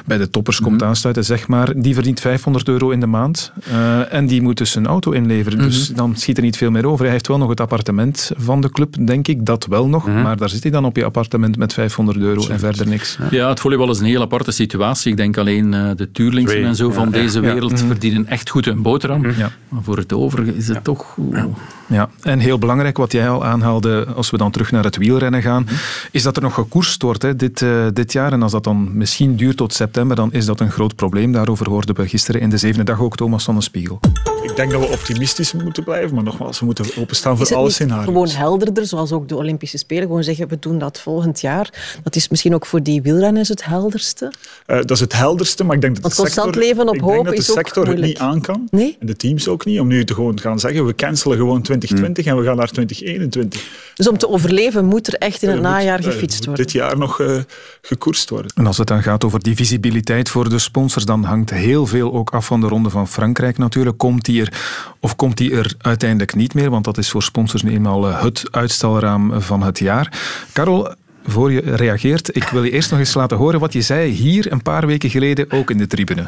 bij 0.06 0.18
de 0.18 0.30
toppers 0.30 0.60
komt 0.62 0.80
Mhm. 0.80 0.86
aansluiten, 0.90 1.26
zeg 1.26 1.48
maar. 1.48 1.82
Die 1.82 1.94
verdient 1.94 2.20
500 2.20 2.68
euro 2.68 2.90
in 2.90 3.00
de 3.00 3.08
maand 3.08 3.52
eh, 3.72 4.14
en 4.14 4.26
die 4.28 4.42
moet 4.42 4.58
dus 4.58 4.76
een 4.76 4.88
auto 4.88 5.12
inleveren. 5.12 5.60
Dus 5.60 5.88
Mhm. 5.90 5.98
dan 5.98 6.16
schiet 6.16 6.38
er 6.38 6.44
niet 6.44 6.58
veel 6.58 6.72
meer 6.72 6.86
over. 6.88 7.04
Hij 7.04 7.14
heeft 7.14 7.28
wel 7.28 7.38
nog 7.38 7.50
het 7.50 7.62
appartement 7.62 8.32
van 8.38 8.62
de 8.62 8.70
club, 8.72 8.96
denk 9.08 9.28
ik, 9.28 9.46
dat 9.46 9.66
wel 9.66 9.88
nog. 9.88 10.08
Maar 10.08 10.38
daar 10.38 10.50
zit 10.50 10.64
hij 10.64 10.72
dan 10.72 10.86
op 10.86 10.96
je 10.96 11.04
appartement 11.06 11.58
met 11.58 11.74
500 11.74 12.18
euro 12.18 12.48
en 12.48 12.60
verder 12.60 12.88
niks. 12.88 13.18
Ja, 13.30 13.50
het 13.50 13.60
volleybal 13.60 13.90
is 13.90 14.00
een 14.00 14.06
heel 14.06 14.22
aparte 14.22 14.52
situatie. 14.52 15.03
Ik 15.06 15.18
denk 15.18 15.38
alleen 15.38 15.74
eh, 15.74 15.90
de 15.96 16.12
Tuurlingsen 16.12 16.64
en 16.64 16.76
zo 16.76 16.92
van 16.92 17.12
deze 17.12 17.40
wereld 17.40 17.72
Mhm. 17.72 17.86
verdienen 17.88 18.28
echt 18.28 18.50
goed 18.50 18.66
hun 18.66 18.82
boterham. 18.82 19.30
Ja. 19.30 19.52
Maar 19.70 19.84
voor 19.84 19.98
het 19.98 20.14
overige 20.14 20.56
is 20.56 20.68
het 20.68 20.84
toch... 20.84 21.18
Ja, 21.88 22.10
en 22.22 22.40
heel 22.40 22.58
belangrijk 22.58 22.98
wat 22.98 23.12
jij 23.12 23.30
al 23.30 23.46
aanhaalde, 23.46 24.06
als 24.16 24.30
we 24.30 24.38
dan 24.38 24.52
terug 24.52 24.72
naar 24.72 24.84
het 24.84 24.98
wielrennen 24.98 25.42
gaan, 25.42 25.64
Mhm. 25.64 25.74
is 26.12 26.24
dat 26.24 26.36
er 26.36 26.42
nog 26.42 26.54
gekoerst 26.54 27.02
wordt 27.02 27.22
hè, 27.22 27.36
dit, 27.36 27.62
eh, 27.62 27.86
dit 27.94 28.12
jaar. 28.12 28.32
En 28.32 28.42
als 28.44 28.52
dat 28.52 28.64
dan 28.64 28.98
misschien 28.98 29.36
duurt 29.36 29.58
tot 29.58 29.74
september, 29.74 30.16
dan 30.16 30.34
is 30.34 30.46
dat 30.46 30.60
een 30.60 30.72
groot 30.72 30.96
probleem. 30.96 31.32
Daarover 31.32 31.70
hoorden 31.70 31.96
we 31.96 32.08
gisteren 32.08 32.42
in 32.42 32.50
de 32.50 32.58
zevende 32.58 32.84
dag 32.84 33.02
ook 33.02 33.16
Thomas 33.16 33.44
van 33.44 33.54
den 33.54 33.64
Spiegel. 33.64 34.00
Ik 34.44 34.56
denk 34.56 34.72
dat 34.72 34.80
we 34.80 34.88
optimistisch 34.88 35.54
moeten 35.54 35.84
blijven, 35.84 36.16
maar 36.16 36.24
nogmaals, 36.24 36.60
we 36.60 36.66
moeten 36.66 36.86
openstaan 36.98 37.34
voor 37.34 37.42
Is 37.42 37.50
het 37.50 37.58
alle 37.58 37.68
niet 37.68 37.76
scenario's. 37.76 38.06
gewoon 38.06 38.30
helderder, 38.30 38.86
zoals 38.86 39.12
ook 39.12 39.28
de 39.30 39.36
Olympische 39.36 39.78
Spelen? 39.78 40.04
Gewoon 40.04 40.24
zeggen, 40.24 40.48
we 40.48 40.58
doen 40.60 40.78
dat 40.80 41.00
volgend 41.00 41.42
jaar. 41.42 41.98
Dat 42.04 42.16
is 42.16 42.28
misschien 42.30 42.54
ook 42.54 42.66
voor 42.66 42.84
die 42.84 43.02
wielrenners 43.02 43.50
het 43.50 43.66
helderste. 43.66 44.32
Eh, 44.66 44.76
dat 44.78 44.92
is 44.92 45.00
het 45.00 45.14
helderste, 45.14 45.64
maar 45.64 45.76
ik 45.76 45.82
denk 45.82 45.94
dat 45.94 46.04
Want 46.04 46.16
de 46.16 46.22
sector, 46.22 46.44
constant 46.44 46.66
leven 46.66 46.88
op 46.88 46.94
ik 46.96 47.02
denk 47.02 47.14
hoop 47.14 47.26
dat 47.26 47.34
de 47.34 47.40
is 47.40 47.50
ook 47.50 47.56
sector 47.58 47.84
het 47.84 47.92
moeilijk. 47.92 48.14
niet 48.20 48.30
aan 48.30 48.42
kan. 48.42 48.68
Nee? 48.72 48.98
En 49.00 49.08
de 49.08 49.16
teams 49.16 49.48
ook 49.48 49.66
niet, 49.66 49.80
om 49.80 49.88
nu 49.88 50.04
te 50.06 50.14
gewoon 50.14 50.40
gaan 50.40 50.60
zeggen, 50.60 50.86
we 50.86 50.96
cancelen 50.96 51.38
gewoon 51.38 51.62
2020 51.88 52.26
en 52.26 52.38
we 52.38 52.44
gaan 52.44 52.58
naar 52.58 52.70
2021. 52.72 53.62
Dus 53.94 54.08
om 54.08 54.18
te 54.18 54.30
overleven 54.30 54.86
moet 54.86 55.08
er 55.08 55.14
echt 55.14 55.42
in 55.44 55.50
het 55.50 55.58
moet- 55.58 55.68
najaar 55.68 56.00
eh, 56.00 56.06
gefietst 56.06 56.46
worden. 56.46 56.64
dit 56.66 56.74
jaar 56.74 56.98
nog 56.98 57.20
eh, 57.20 57.36
gekoerst 57.82 58.30
worden. 58.30 58.52
En 58.56 58.68
als 58.68 58.78
het 58.78 58.88
dan 58.88 59.04
gaat 59.04 59.24
over 59.24 59.40
die 59.44 59.56
visibiliteit 59.56 60.30
voor 60.30 60.50
de 60.50 60.60
sponsors, 60.60 61.06
dan 61.06 61.24
hangt 61.24 61.50
heel 61.50 61.86
veel 61.86 62.14
ook 62.14 62.30
af 62.30 62.46
van 62.46 62.62
de 62.62 62.68
Ronde 62.68 62.90
van 62.90 63.08
Frankrijk 63.08 63.58
natuurlijk. 63.58 63.98
Komt 63.98 64.26
die 64.26 64.42
er 64.42 64.54
of 65.00 65.16
komt 65.16 65.38
die 65.38 65.52
er 65.56 65.74
uiteindelijk 65.82 66.36
niet 66.36 66.54
meer? 66.54 66.70
Want 66.70 66.86
dat 66.86 66.98
is 66.98 67.10
voor 67.10 67.24
sponsors 67.24 67.62
nu 67.64 67.72
eenmaal 67.72 68.08
eh, 68.10 68.22
het 68.24 68.44
uitstelraam 68.52 69.42
van 69.42 69.64
het 69.64 69.80
jaar. 69.80 70.20
Karel, 70.54 70.94
voor 71.26 71.52
je 71.52 71.60
reageert, 71.76 72.36
ik 72.36 72.44
wil 72.44 72.64
je 72.64 72.72
eerst 72.72 72.90
nog 72.92 73.00
eens 73.00 73.14
laten 73.14 73.38
horen 73.38 73.60
wat 73.60 73.74
je 73.74 73.82
zei 73.82 74.12
hier 74.12 74.52
een 74.52 74.62
paar 74.62 74.88
weken 74.88 75.10
geleden 75.10 75.52
ook 75.52 75.70
in 75.70 75.78
de 75.78 75.88
tribune. 75.88 76.28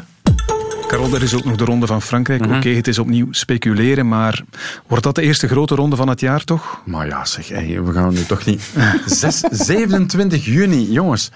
Karel, 0.86 1.14
er 1.14 1.22
is 1.22 1.34
ook 1.34 1.44
nog 1.44 1.56
de 1.56 1.64
Ronde 1.64 1.86
van 1.86 2.02
Frankrijk. 2.02 2.46
Oké, 2.46 2.68
het 2.68 2.88
is 2.88 2.98
opnieuw 2.98 3.26
speculeren, 3.30 4.08
maar 4.08 4.42
wordt 4.86 5.04
dat 5.04 5.14
de 5.14 5.22
eerste 5.22 5.48
grote 5.48 5.74
ronde 5.74 5.96
van 5.96 6.08
het 6.08 6.20
jaar 6.20 6.44
toch? 6.44 6.80
Maar 6.84 7.06
ja, 7.06 7.24
zeg, 7.24 7.48
hey, 7.48 7.82
we 7.82 7.92
gaan 7.92 8.14
nu 8.14 8.24
toch 8.24 8.44
niet... 8.44 8.70
Zes, 9.06 9.40
27 9.50 10.44
juni, 10.44 10.92
jongens. 10.92 11.30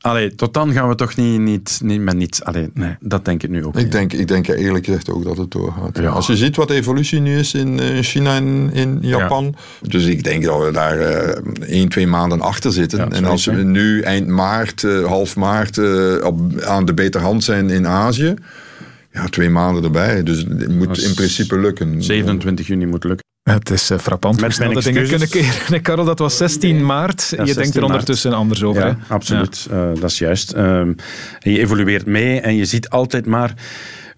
Allee, 0.00 0.34
tot 0.34 0.54
dan 0.54 0.72
gaan 0.72 0.88
we 0.88 0.94
toch 0.94 1.16
niet, 1.16 1.40
niet, 1.40 1.80
niet 1.82 2.00
met 2.00 2.16
niets... 2.16 2.44
Allee, 2.44 2.72
dat 3.00 3.24
denk 3.24 3.42
ik 3.42 3.50
nu 3.50 3.64
ook. 3.64 3.78
Ik 3.78 3.92
denk, 3.92 4.12
ik 4.12 4.28
denk 4.28 4.48
eerlijk 4.48 4.84
gezegd 4.84 5.10
ook 5.10 5.24
dat 5.24 5.36
het 5.36 5.50
doorgaat. 5.50 5.98
Ja. 5.98 6.08
Als 6.08 6.26
je 6.26 6.36
ziet 6.36 6.56
wat 6.56 6.68
de 6.68 6.74
evolutie 6.74 7.20
nu 7.20 7.38
is 7.38 7.54
in 7.54 7.80
eh, 7.80 8.02
China 8.02 8.36
en 8.36 8.70
in 8.72 8.98
Japan. 9.00 9.54
Dus 9.80 10.04
ik 10.04 10.24
denk 10.24 10.44
dat 10.44 10.64
we 10.64 10.70
daar 10.72 10.98
eh 10.98 11.42
één, 11.68 11.88
twee 11.88 12.06
maanden 12.06 12.40
achter 12.40 12.72
zitten. 12.72 12.98
Ja, 12.98 13.08
en 13.08 13.24
als 13.24 13.44
we 13.44 13.62
nu 13.62 14.00
eind 14.00 14.26
maart, 14.26 14.84
eh, 14.84 15.04
half 15.04 15.36
maart 15.36 15.78
op, 16.22 16.62
aan 16.62 16.84
de 16.84 16.94
beter 16.94 17.20
hand 17.20 17.44
zijn 17.44 17.70
in 17.70 17.86
Azië. 17.86 18.34
Ja, 19.12 19.26
twee 19.26 19.50
maanden 19.50 19.84
erbij. 19.84 20.22
Dus 20.22 20.38
het 20.38 20.68
moet 20.68 21.02
in 21.02 21.14
principe 21.14 21.58
lukken. 21.58 22.02
27 22.02 22.66
juni 22.66 22.86
moet 22.86 23.04
lukken. 23.04 23.24
Het 23.42 23.70
is 23.70 23.90
eh, 23.90 23.98
frappant 23.98 24.34
Met 24.34 24.44
hoe 24.44 24.52
snel 24.52 24.72
mijn 24.72 24.84
dingen 24.84 25.02
kunnen 25.02 25.20
excuses. 25.20 25.52
keren. 25.54 25.70
Nee, 25.72 25.80
Karel, 25.80 26.04
dat 26.04 26.18
was 26.18 26.36
16 26.36 26.84
maart. 26.86 27.20
Ja, 27.30 27.36
je 27.36 27.36
16 27.36 27.54
denkt 27.54 27.74
er 27.74 27.80
maart. 27.80 27.92
ondertussen 27.92 28.32
anders 28.32 28.62
over. 28.62 28.82
Ja, 28.86 28.88
hè? 28.88 29.14
absoluut. 29.14 29.66
Eh, 29.70 29.88
dat 30.00 30.10
is 30.10 30.18
juist. 30.18 30.52
Ehm, 30.52 30.92
en 31.38 31.52
je 31.52 31.58
evolueert 31.58 32.06
mee 32.06 32.40
en 32.40 32.56
je 32.56 32.64
ziet 32.64 32.88
altijd 32.88 33.26
maar... 33.26 33.54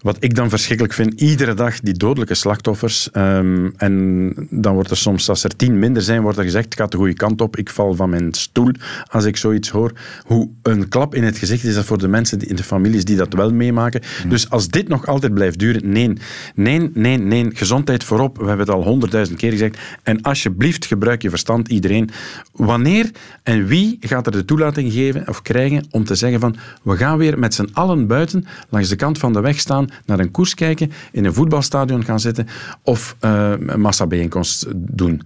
Wat 0.03 0.17
ik 0.19 0.35
dan 0.35 0.49
verschrikkelijk 0.49 0.93
vind, 0.93 1.21
iedere 1.21 1.53
dag 1.53 1.79
die 1.79 1.93
dodelijke 1.93 2.33
slachtoffers. 2.33 3.11
Ehm, 3.11 3.69
en 3.77 4.33
dan 4.49 4.73
wordt 4.73 4.89
er 4.89 4.97
soms, 4.97 5.29
als 5.29 5.43
er 5.43 5.55
tien 5.55 5.79
minder 5.79 6.01
zijn, 6.01 6.21
wordt 6.21 6.37
er 6.37 6.43
gezegd, 6.43 6.65
het 6.65 6.75
gaat 6.75 6.91
de 6.91 6.97
goede 6.97 7.13
kant 7.13 7.41
op. 7.41 7.57
Ik 7.57 7.69
val 7.69 7.95
van 7.95 8.09
mijn 8.09 8.33
stoel 8.33 8.71
als 9.07 9.25
ik 9.25 9.37
zoiets 9.37 9.69
hoor. 9.69 9.91
Hoe 10.25 10.49
een 10.61 10.89
klap 10.89 11.15
in 11.15 11.23
het 11.23 11.37
gezicht 11.37 11.63
is 11.63 11.75
dat 11.75 11.85
voor 11.85 11.97
de 11.97 12.07
mensen 12.07 12.39
die, 12.39 12.47
in 12.47 12.55
de 12.55 12.63
families 12.63 13.05
die 13.05 13.15
dat 13.15 13.33
wel 13.33 13.53
meemaken. 13.53 14.01
Dus 14.27 14.49
als 14.49 14.67
dit 14.67 14.87
nog 14.87 15.05
altijd 15.05 15.33
blijft 15.33 15.59
duren, 15.59 15.91
nee. 15.91 16.13
Nee, 16.55 16.89
nee, 16.93 17.17
nee. 17.17 17.49
Gezondheid 17.53 18.03
voorop. 18.03 18.37
We 18.37 18.47
hebben 18.47 18.65
het 18.65 18.75
al 18.75 18.83
honderdduizend 18.83 19.37
keer 19.37 19.51
gezegd. 19.51 19.77
En 20.03 20.21
alsjeblieft, 20.21 20.85
gebruik 20.85 21.21
je 21.21 21.29
verstand, 21.29 21.67
iedereen. 21.67 22.09
Wanneer 22.51 23.11
en 23.43 23.65
wie 23.65 23.97
gaat 23.99 24.25
er 24.25 24.31
de 24.31 24.45
toelating 24.45 24.91
geven 24.93 25.27
of 25.27 25.41
krijgen 25.41 25.85
om 25.91 26.03
te 26.03 26.15
zeggen 26.15 26.39
van 26.39 26.55
we 26.83 26.97
gaan 26.97 27.17
weer 27.17 27.39
met 27.39 27.53
z'n 27.53 27.69
allen 27.73 28.07
buiten 28.07 28.45
langs 28.69 28.89
de 28.89 28.95
kant 28.95 29.17
van 29.17 29.33
de 29.33 29.41
weg 29.41 29.59
staan, 29.59 29.87
naar 30.05 30.19
een 30.19 30.31
koers 30.31 30.53
kijken, 30.53 30.91
in 31.11 31.25
een 31.25 31.33
voetbalstadion 31.33 32.05
gaan 32.05 32.19
zitten 32.19 32.47
of 32.81 33.15
eh, 33.19 33.53
een 33.59 33.81
massabijeenkomst 33.81 34.65
doen. 34.75 35.21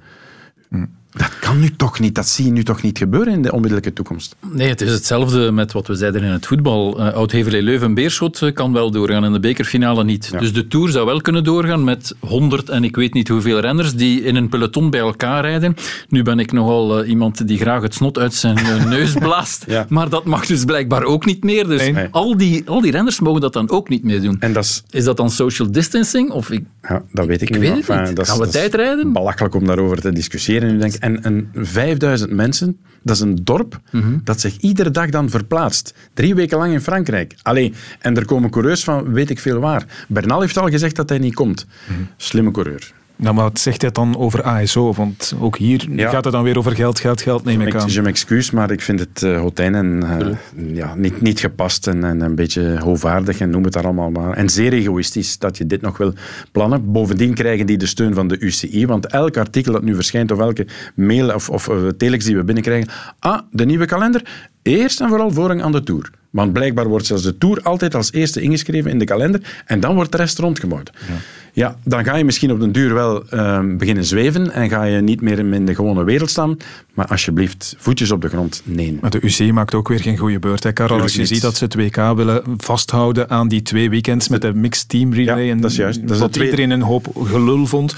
Dat 1.18 1.40
kan 1.40 1.60
nu 1.60 1.76
toch 1.76 2.00
niet, 2.00 2.16
dat 2.16 2.28
zie 2.28 2.46
je 2.46 2.52
nu 2.52 2.64
toch 2.64 2.82
niet 2.82 2.98
gebeuren 2.98 3.34
in 3.34 3.42
de 3.42 3.52
onmiddellijke 3.52 3.94
toekomst. 3.94 4.36
Nee, 4.52 4.70
het 4.70 4.82
is 4.82 4.92
hetzelfde 4.92 5.52
met 5.52 5.72
wat 5.72 5.88
we 5.88 5.96
zeiden 5.96 6.24
in 6.24 6.32
het 6.32 6.46
voetbal. 6.46 7.00
Uh, 7.00 7.14
Oud-Heverlee 7.14 7.62
Leuven-Beerschot 7.62 8.42
eh, 8.42 8.54
kan 8.54 8.74
wel 8.74 8.92
doorgaan 8.92 9.24
en 9.24 9.34
de 9.34 9.40
bekerfinale 9.40 10.04
niet. 10.04 10.32
Dus 10.40 10.54
de 10.54 10.68
Tour 10.68 10.90
zou 10.90 11.06
wel 11.06 11.22
kunnen 11.22 11.44
doorgaan 11.44 11.84
met 11.84 12.16
100 12.20 12.70
en 12.70 12.84
ik 12.84 12.96
weet 12.96 13.14
niet 13.14 13.28
hoeveel 13.28 13.60
renners 13.60 13.94
die 13.94 14.24
in 14.24 14.36
een 14.36 14.50
peloton 14.50 14.90
bij 14.90 15.00
elkaar 15.00 15.42
rijden. 15.42 15.76
Nu 16.10 16.24
ben 16.24 16.40
ik 16.40 16.52
nogal 16.52 17.04
uh, 17.04 17.10
iemand 17.10 17.48
die 17.48 17.58
graag 17.58 17.82
het 17.82 17.94
snot 17.94 18.18
uit 18.18 18.34
zijn 18.34 18.58
uh, 18.60 18.86
neus 18.96 19.14
blaast, 19.14 19.64
ja. 19.68 19.86
maar 19.90 20.10
dat 20.10 20.26
mag 20.26 20.46
dus 20.46 20.66
blijkbaar 20.66 21.04
ook 21.04 21.26
niet 21.26 21.44
meer. 21.44 21.68
Dus 21.68 21.92
nee. 21.92 22.08
al, 22.12 22.38
die, 22.38 22.64
al 22.66 22.82
die 22.82 22.92
renners 22.92 23.20
mogen 23.20 23.42
dat 23.42 23.54
dan 23.54 23.70
ook 23.70 23.90
niet 23.90 24.04
meer 24.04 24.22
doen. 24.22 24.38
En 24.40 24.56
is... 24.90 25.04
dat 25.04 25.18
dan 25.18 25.30
social 25.30 25.72
distancing? 25.72 26.32
Of 26.32 26.52
ik... 26.52 26.64
Ja, 26.82 27.04
dat 27.12 27.26
weet 27.26 27.42
ik, 27.42 27.50
ik 27.50 27.60
niet. 27.60 27.86
Weet 27.86 28.06
niet. 28.06 28.16
Dat 28.16 28.30
Gaan 28.30 28.40
we 28.40 28.48
tijdrijden? 28.48 29.14
Belachelijk 29.14 29.56
om 29.56 29.66
daarover 29.66 30.02
te 30.02 30.12
discussiëren. 30.12 30.72
Nu 30.72 30.78
denk 30.78 30.94
ik. 30.94 31.04
En, 31.08 31.24
en 31.24 31.50
5000 31.54 32.32
mensen, 32.32 32.78
dat 33.04 33.16
is 33.16 33.22
een 33.22 33.36
dorp 33.44 33.80
mm 33.92 34.02
-hmm. 34.02 34.22
dat 34.24 34.40
zich 34.40 34.58
iedere 34.58 34.92
dag 34.92 35.10
dan 35.10 35.30
verplaatst. 35.30 35.94
Drie 36.14 36.36
weken 36.36 36.58
lang 36.58 36.74
in 36.74 36.82
Frankrijk. 36.82 37.36
Allee, 37.42 37.74
en 38.00 38.18
er 38.18 38.26
komen 38.26 38.50
coureurs 38.50 38.84
van 38.84 39.14
weet 39.14 39.30
ik 39.30 39.40
veel 39.40 39.60
waar. 39.60 39.86
Bernal 40.08 40.42
heeft 40.42 40.58
al 40.58 40.70
gezegd 40.70 40.96
dat 40.96 41.10
hij 41.10 41.18
niet 41.18 41.34
komt. 41.34 41.66
Mm 41.66 41.96
-hmm. 41.96 42.08
Slimme 42.18 42.52
coureur. 42.52 42.94
Nou, 43.18 43.36
maar 43.36 43.44
wat 43.44 43.60
zegt 43.60 43.82
hij 43.82 43.92
dan 43.92 44.18
over 44.18 44.44
ASO? 44.44 44.94
Want 44.94 45.34
ook 45.40 45.58
hier 45.58 45.86
ja. 45.92 46.10
gaat 46.10 46.24
het 46.24 46.34
dan 46.34 46.44
weer 46.44 46.58
over 46.58 46.76
geld, 46.76 47.00
geld, 47.00 47.22
geld, 47.22 47.44
neem 47.44 47.62
ik 47.62 47.76
aan. 47.76 47.90
Je 47.90 48.02
m'excuus, 48.02 48.52
maar 48.52 48.72
ik 48.72 48.82
vind 48.82 49.00
het 49.00 49.22
uh, 49.22 49.40
hotijn 49.40 49.76
en 49.76 50.04
uh, 50.04 50.76
ja, 50.76 50.96
niet, 50.96 51.22
niet 51.22 51.40
gepast 51.40 51.88
en, 51.88 52.04
en, 52.04 52.22
een 52.22 52.36
beetje 52.36 52.80
hoogwaardig 52.80 53.40
en 53.40 53.50
noem 53.50 53.64
het 53.64 53.74
daar 53.74 53.84
allemaal 53.84 54.12
maar. 54.12 54.34
En 54.34 54.50
zeer 54.50 54.74
egoïstisch 54.74 55.38
dat 55.38 55.58
je 55.58 55.66
dit 55.66 55.82
nog 55.82 55.98
wil 55.98 56.14
plannen. 56.52 56.92
Bovendien 56.92 57.34
krijgen 57.34 57.66
die 57.66 57.78
de 57.78 57.86
steun 57.86 58.14
van 58.14 58.28
de 58.28 58.40
UCI, 58.40 58.86
want 58.86 59.06
elk 59.08 59.38
artikel 59.38 59.72
dat 59.72 59.84
nu 59.84 59.96
verschijnt 59.96 60.32
of 60.32 60.40
elke 60.40 60.68
mail 60.96 61.34
of, 61.34 61.50
of 61.50 61.68
uh, 61.68 61.88
telex 61.88 62.26
die 62.26 62.36
we 62.36 62.44
binnenkrijgen, 62.44 62.90
ah, 63.20 63.42
de 63.52 63.66
nieuwe 63.66 63.86
kalender, 63.86 64.22
eerst 64.62 65.02
en 65.02 65.08
vooral 65.08 65.32
voorrang 65.32 65.62
aan 65.62 65.72
de 65.72 65.84
Tour. 65.84 66.10
Want 66.38 66.54
blijkbaar 66.54 66.88
wordt 66.88 67.06
zelfs 67.06 67.24
de 67.24 67.38
Tour 67.38 67.62
altijd 67.62 67.96
als 67.96 68.12
eerste 68.12 68.42
ingeschreven 68.42 68.92
in 68.92 69.00
de 69.00 69.06
kalender 69.06 69.42
en 69.66 69.80
dan 69.80 69.96
wordt 69.96 70.12
de 70.12 70.18
rest 70.18 70.40
rondgebouwd. 70.40 70.92
Ja. 71.08 71.16
Ja, 71.58 71.78
dan 71.84 72.04
ga 72.04 72.16
je 72.16 72.24
misschien 72.24 72.52
op 72.52 72.60
den 72.60 72.72
duur 72.72 72.94
wel 72.94 73.30
ehm, 73.30 73.78
beginnen 73.78 74.06
zweven 74.06 74.52
en 74.52 74.70
ga 74.70 74.84
je 74.84 75.02
niet 75.02 75.22
meer 75.22 75.40
in 75.54 75.66
de 75.66 75.76
gewone 75.76 76.04
wereld 76.04 76.30
staan. 76.30 76.58
Maar 76.94 77.06
alsjeblieft, 77.06 77.76
voetjes 77.78 78.12
op 78.12 78.22
de 78.22 78.28
grond, 78.28 78.62
nee. 78.66 78.98
Maar 79.02 79.10
de 79.10 79.20
UC 79.22 79.52
maakt 79.52 79.74
ook 79.74 79.88
weer 79.88 80.00
geen 80.00 80.18
goede 80.18 80.40
beurt, 80.40 80.64
hè, 80.64 80.72
Karel. 80.72 81.02
Als 81.02 81.16
je 81.16 81.26
ziet 81.26 81.42
dat 81.42 81.56
ze 81.56 81.64
het 81.64 81.76
WK 81.76 81.96
willen 81.96 82.44
vasthouden 82.58 83.30
aan 83.30 83.48
die 83.48 83.62
twee 83.62 83.90
weekends 83.90 84.28
met 84.28 84.42
de 84.42 84.54
mixed 84.54 84.90
team 84.90 85.14
relay. 85.14 85.50
en 85.50 85.62
dat 85.62 85.72
is 85.72 85.78
juist. 85.78 86.02
Dat 86.02 86.10
is 86.10 86.16
wat 86.16 86.24
het 86.24 86.32
tweede. 86.34 86.52
iedereen 86.52 86.72
een 86.72 86.86
hoop 86.88 87.08
gelul 87.24 87.66
vond. 87.66 87.96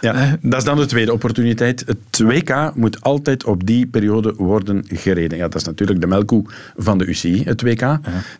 Ja, 0.00 0.38
dat 0.42 0.58
is 0.58 0.64
dan 0.64 0.76
de 0.76 0.86
tweede 0.86 1.12
opportuniteit. 1.12 1.84
Het 1.86 2.18
WK 2.18 2.72
moet 2.74 3.00
altijd 3.00 3.44
op 3.44 3.66
die 3.66 3.86
periode 3.86 4.34
worden 4.36 4.84
gereden. 4.88 5.38
Ja, 5.38 5.48
dat 5.48 5.60
is 5.60 5.64
natuurlijk 5.64 6.00
de 6.00 6.06
melkkoe 6.06 6.44
van 6.76 6.98
de 6.98 7.06
UCI, 7.06 7.42
het 7.44 7.62
WK. 7.62 7.81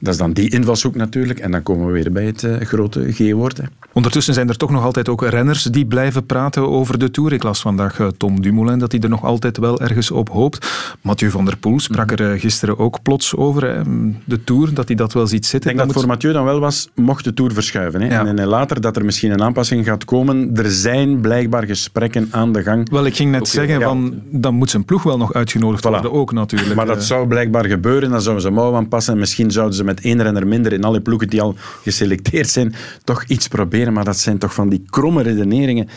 Dat 0.01 0.13
is 0.13 0.17
dan 0.17 0.33
die 0.33 0.51
invalshoek 0.51 0.95
natuurlijk. 0.95 1.39
En 1.39 1.51
dan 1.51 1.63
komen 1.63 1.87
we 1.87 1.93
weer 1.93 2.13
bij 2.13 2.25
het 2.25 2.45
eh, 2.45 2.61
grote 2.61 3.13
G-woord. 3.13 3.61
Ondertussen 3.93 4.35
zijn 4.35 4.49
er 4.49 4.57
toch 4.57 4.71
nog 4.71 4.85
altijd 4.85 5.09
ook 5.09 5.23
renners 5.27 5.63
die 5.63 5.87
blijven 5.87 6.27
praten 6.27 6.69
over 6.69 6.99
de 6.99 7.11
Tour. 7.11 7.33
Ik 7.33 7.43
las 7.43 7.61
vandaag 7.61 8.01
eh, 8.01 8.07
Tom 8.17 8.41
Dumoulin 8.43 8.79
dat 8.79 8.93
hij 8.93 9.01
er 9.01 9.09
nog 9.09 9.25
altijd 9.25 9.57
wel 9.59 9.81
ergens 9.81 10.11
op 10.11 10.29
hoopt. 10.29 10.67
Mathieu 11.01 11.31
van 11.31 11.45
der 11.45 11.57
Poel 11.57 11.81
sprak 11.81 12.11
er 12.11 12.33
eh, 12.33 12.41
gisteren 12.41 12.79
ook 12.79 13.03
plots 13.03 13.37
over. 13.37 13.65
Hè. 13.75 13.83
De 14.25 14.45
Tour, 14.45 14.75
dat 14.75 14.87
hij 14.89 14.97
dat 14.97 15.13
wel 15.13 15.27
ziet 15.27 15.39
Ik 15.45 15.51
zitten. 15.51 15.61
denk 15.69 15.77
Dan 15.79 15.87
dat 15.87 15.97
moet- 15.97 16.05
voor 16.05 16.13
Mathieu 16.15 16.33
dan 16.33 16.45
wel 16.45 16.61
was, 16.61 16.89
mocht 16.95 17.25
de 17.25 17.35
Tour 17.35 17.53
verschuiven. 17.53 18.01
Hè. 18.01 18.09
En, 18.09 18.39
en 18.39 18.47
later 18.47 18.81
dat 18.81 18.97
er 18.97 19.05
misschien 19.05 19.31
een 19.31 19.43
aanpassing 19.43 19.85
gaat 19.85 20.05
komen. 20.05 20.51
Er 20.57 20.71
zijn 20.71 21.21
blijkbaar 21.21 21.67
gesprekken 21.67 22.29
aan 22.31 22.53
de 22.53 22.63
gang. 22.63 22.91
Wel, 22.91 23.07
ik 23.07 23.17
ging 23.17 23.31
net 23.31 23.49
zeggen, 23.49 23.79
ja. 23.79 23.87
van, 23.87 24.15
dan 24.31 24.55
moet 24.55 24.71
zijn 24.71 24.85
ploeg 24.85 25.03
wel 25.03 25.19
nog 25.19 25.35
uitgenodigd 25.35 25.85
worden 25.85 26.13
ook 26.13 26.33
natuurlijk. 26.33 26.75
Maar 26.75 26.87
dat 26.87 27.05
zou 27.05 27.27
blijkbaar 27.27 27.65
gebeuren. 27.65 28.11
Dan 28.11 28.21
zouden 28.23 28.43
ze 28.45 28.51
mouw 28.51 28.75
aanpassen. 28.75 29.15
En 29.15 29.19
misschien 29.33 29.51
zouden 29.51 29.77
ze 29.77 29.85
met 29.85 30.01
één 30.01 30.23
renner 30.23 30.47
minder 30.47 30.73
in 30.73 30.85
alle 30.85 31.01
ploegen 31.01 31.29
die 31.29 31.41
al 31.41 31.55
geselecteerd 31.83 32.49
zijn, 32.49 32.75
toch 33.05 33.25
iets 33.25 33.49
proberen. 33.49 33.93
Maar 33.93 34.05
dat 34.05 34.19
zijn 34.19 34.39
toch 34.39 34.55
van 34.55 34.69
die 34.69 34.85
kromme 34.91 35.23
redeneringen. 35.23 35.89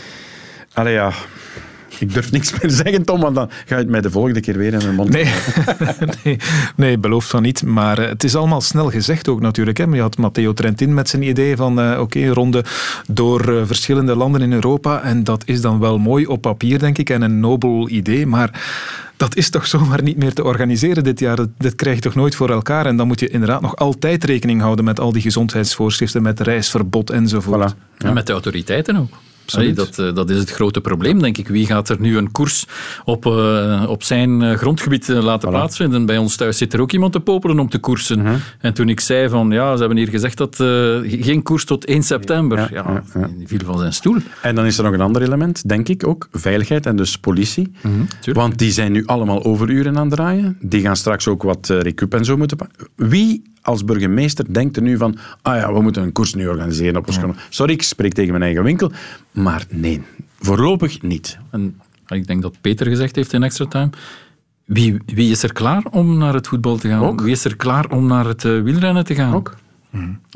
Allee 0.73 0.93
ja, 0.93 1.11
ik 1.99 2.13
durf 2.13 2.31
niks 2.31 2.51
meer 2.61 2.71
zeggen, 2.71 3.05
Tom, 3.05 3.19
want 3.19 3.35
dan 3.35 3.49
ga 3.49 3.75
je 3.75 3.81
het 3.81 3.89
mij 3.89 4.01
de 4.01 4.11
volgende 4.11 4.39
keer 4.39 4.57
weer 4.57 4.73
in 4.73 4.77
mijn 4.77 4.95
mond 4.95 5.09
Nee, 5.09 5.33
nee, 6.23 6.37
nee, 6.75 6.97
belooft 6.97 7.29
van 7.29 7.41
niet. 7.41 7.63
Maar 7.63 7.99
eh, 7.99 8.09
het 8.09 8.23
is 8.23 8.35
allemaal 8.35 8.61
snel 8.61 8.89
gezegd 8.89 9.27
ook 9.27 9.41
natuurlijk. 9.41 9.77
Hè. 9.77 9.83
Je 9.83 10.01
had 10.01 10.17
Matteo 10.17 10.53
Trentin 10.53 10.93
met 10.93 11.09
zijn 11.09 11.21
idee 11.21 11.55
van 11.55 11.79
eh, 11.79 11.99
oké, 11.99 12.27
ronde 12.27 12.63
door 13.07 13.57
eh, 13.57 13.61
verschillende 13.65 14.15
landen 14.15 14.41
in 14.41 14.53
Europa. 14.53 15.01
En 15.01 15.23
dat 15.23 15.43
is 15.45 15.61
dan 15.61 15.79
wel 15.79 15.97
mooi 15.97 16.25
op 16.25 16.41
papier, 16.41 16.79
denk 16.79 16.97
ik, 16.97 17.09
en 17.09 17.21
een 17.21 17.39
nobel 17.39 17.89
idee. 17.89 18.25
Maar 18.25 18.61
dat 19.17 19.35
is 19.35 19.49
toch 19.49 19.67
zomaar 19.67 20.01
niet 20.01 20.17
meer 20.17 20.33
te 20.33 20.43
organiseren 20.43 21.03
dit 21.03 21.19
jaar. 21.19 21.35
Dat, 21.35 21.49
dat 21.57 21.75
krijg 21.75 21.95
je 21.95 22.01
toch 22.01 22.15
nooit 22.15 22.35
voor 22.35 22.49
elkaar. 22.49 22.85
En 22.85 22.97
dan 22.97 23.07
moet 23.07 23.19
je 23.19 23.27
inderdaad 23.27 23.61
nog 23.61 23.75
altijd 23.75 24.23
rekening 24.23 24.61
houden 24.61 24.85
met 24.85 24.99
al 24.99 25.11
die 25.11 25.21
gezondheidsvoorschriften, 25.21 26.21
met 26.21 26.39
reisverbod 26.39 27.09
enzovoort. 27.09 27.75
En 27.97 28.13
met 28.13 28.27
de 28.27 28.33
autoriteiten 28.33 28.95
ook. 28.95 29.17
Allee, 29.53 29.73
dat, 29.73 29.99
eh, 29.99 30.13
dat 30.13 30.29
is 30.29 30.37
het 30.37 30.51
grote 30.51 30.81
probleem, 30.81 31.21
denk 31.21 31.37
ik. 31.37 31.47
Wie 31.47 31.65
gaat 31.65 31.89
er 31.89 31.99
nu 31.99 32.17
een 32.17 32.31
koers 32.31 32.65
op, 33.05 33.25
eh, 33.25 33.85
op 33.87 34.03
zijn 34.03 34.41
eh, 34.41 34.57
grondgebied 34.57 35.07
laten 35.07 35.49
plaatsvinden? 35.49 36.05
Bij 36.05 36.17
ons 36.17 36.35
thuis 36.35 36.57
zit 36.57 36.73
er 36.73 36.81
ook 36.81 36.91
iemand 36.91 37.11
te 37.11 37.19
popelen 37.19 37.59
om 37.59 37.69
te 37.69 37.79
koersen. 37.79 38.19
Mhm. 38.19 38.35
En 38.59 38.73
toen 38.73 38.89
ik 38.89 38.99
zei 38.99 39.29
van, 39.29 39.51
ja, 39.51 39.73
ze 39.73 39.79
hebben 39.79 39.97
hier 39.97 40.07
gezegd 40.07 40.37
dat 40.37 40.55
geen 41.05 41.43
koers 41.43 41.65
tot 41.65 41.85
1 41.85 42.03
september. 42.03 42.69
Ja, 42.73 43.03
die 43.37 43.47
viel 43.47 43.59
van 43.65 43.77
zijn 43.77 43.93
stoel. 43.93 44.17
En 44.41 44.55
dan 44.55 44.65
is 44.65 44.77
er 44.77 44.83
nog 44.83 44.93
een 44.93 45.01
ander 45.01 45.21
element, 45.21 45.69
denk 45.69 45.89
ik 45.89 46.07
ook. 46.07 46.27
Veiligheid 46.31 46.85
en 46.85 46.95
dus 46.95 47.17
politie. 47.17 47.71
Want 48.33 48.57
die 48.57 48.71
zijn 48.71 48.91
nu 48.91 49.05
allemaal 49.05 49.43
overuren 49.43 49.97
aan 49.97 50.05
het 50.05 50.15
draaien. 50.15 50.57
Die 50.61 50.81
gaan 50.81 50.95
straks 50.95 51.27
ook 51.27 51.43
wat 51.43 51.67
recup 51.67 52.13
en 52.13 52.25
zo 52.25 52.37
moeten 52.37 52.57
pakken. 52.57 52.87
Wie 52.95 53.53
als 53.65 53.85
burgemeester 53.85 54.53
denkt 54.53 54.75
er 54.75 54.81
nu 54.81 54.97
van 54.97 55.17
ah 55.41 55.55
ja, 55.55 55.73
we 55.73 55.81
moeten 55.81 56.03
een 56.03 56.11
koers 56.11 56.33
nu 56.33 56.47
organiseren 56.47 56.97
op 56.97 57.07
ons. 57.07 57.19
Sorry, 57.49 57.73
ik 57.73 57.81
spreek 57.81 58.13
tegen 58.13 58.31
mijn 58.31 58.43
eigen 58.43 58.63
winkel. 58.63 58.91
Maar 59.31 59.65
nee, 59.69 60.01
voorlopig 60.39 61.01
niet. 61.01 61.37
En 61.51 61.81
ik 62.07 62.27
denk 62.27 62.41
dat 62.41 62.61
Peter 62.61 62.87
gezegd 62.87 63.15
heeft 63.15 63.33
in 63.33 63.43
Extra 63.43 63.65
Time. 63.65 63.89
Wie, 64.65 64.97
wie 65.05 65.31
is 65.31 65.43
er 65.43 65.53
klaar 65.53 65.83
om 65.91 66.17
naar 66.17 66.33
het 66.33 66.47
voetbal 66.47 66.77
te 66.77 66.87
gaan? 66.87 67.21
Wie 67.21 67.31
is 67.31 67.45
er 67.45 67.55
klaar 67.55 67.89
om 67.89 68.07
naar 68.07 68.25
het 68.25 68.45
eh, 68.45 68.61
wielrennen 68.61 69.05
te 69.05 69.15
gaan? 69.15 69.33
Ook. 69.33 69.55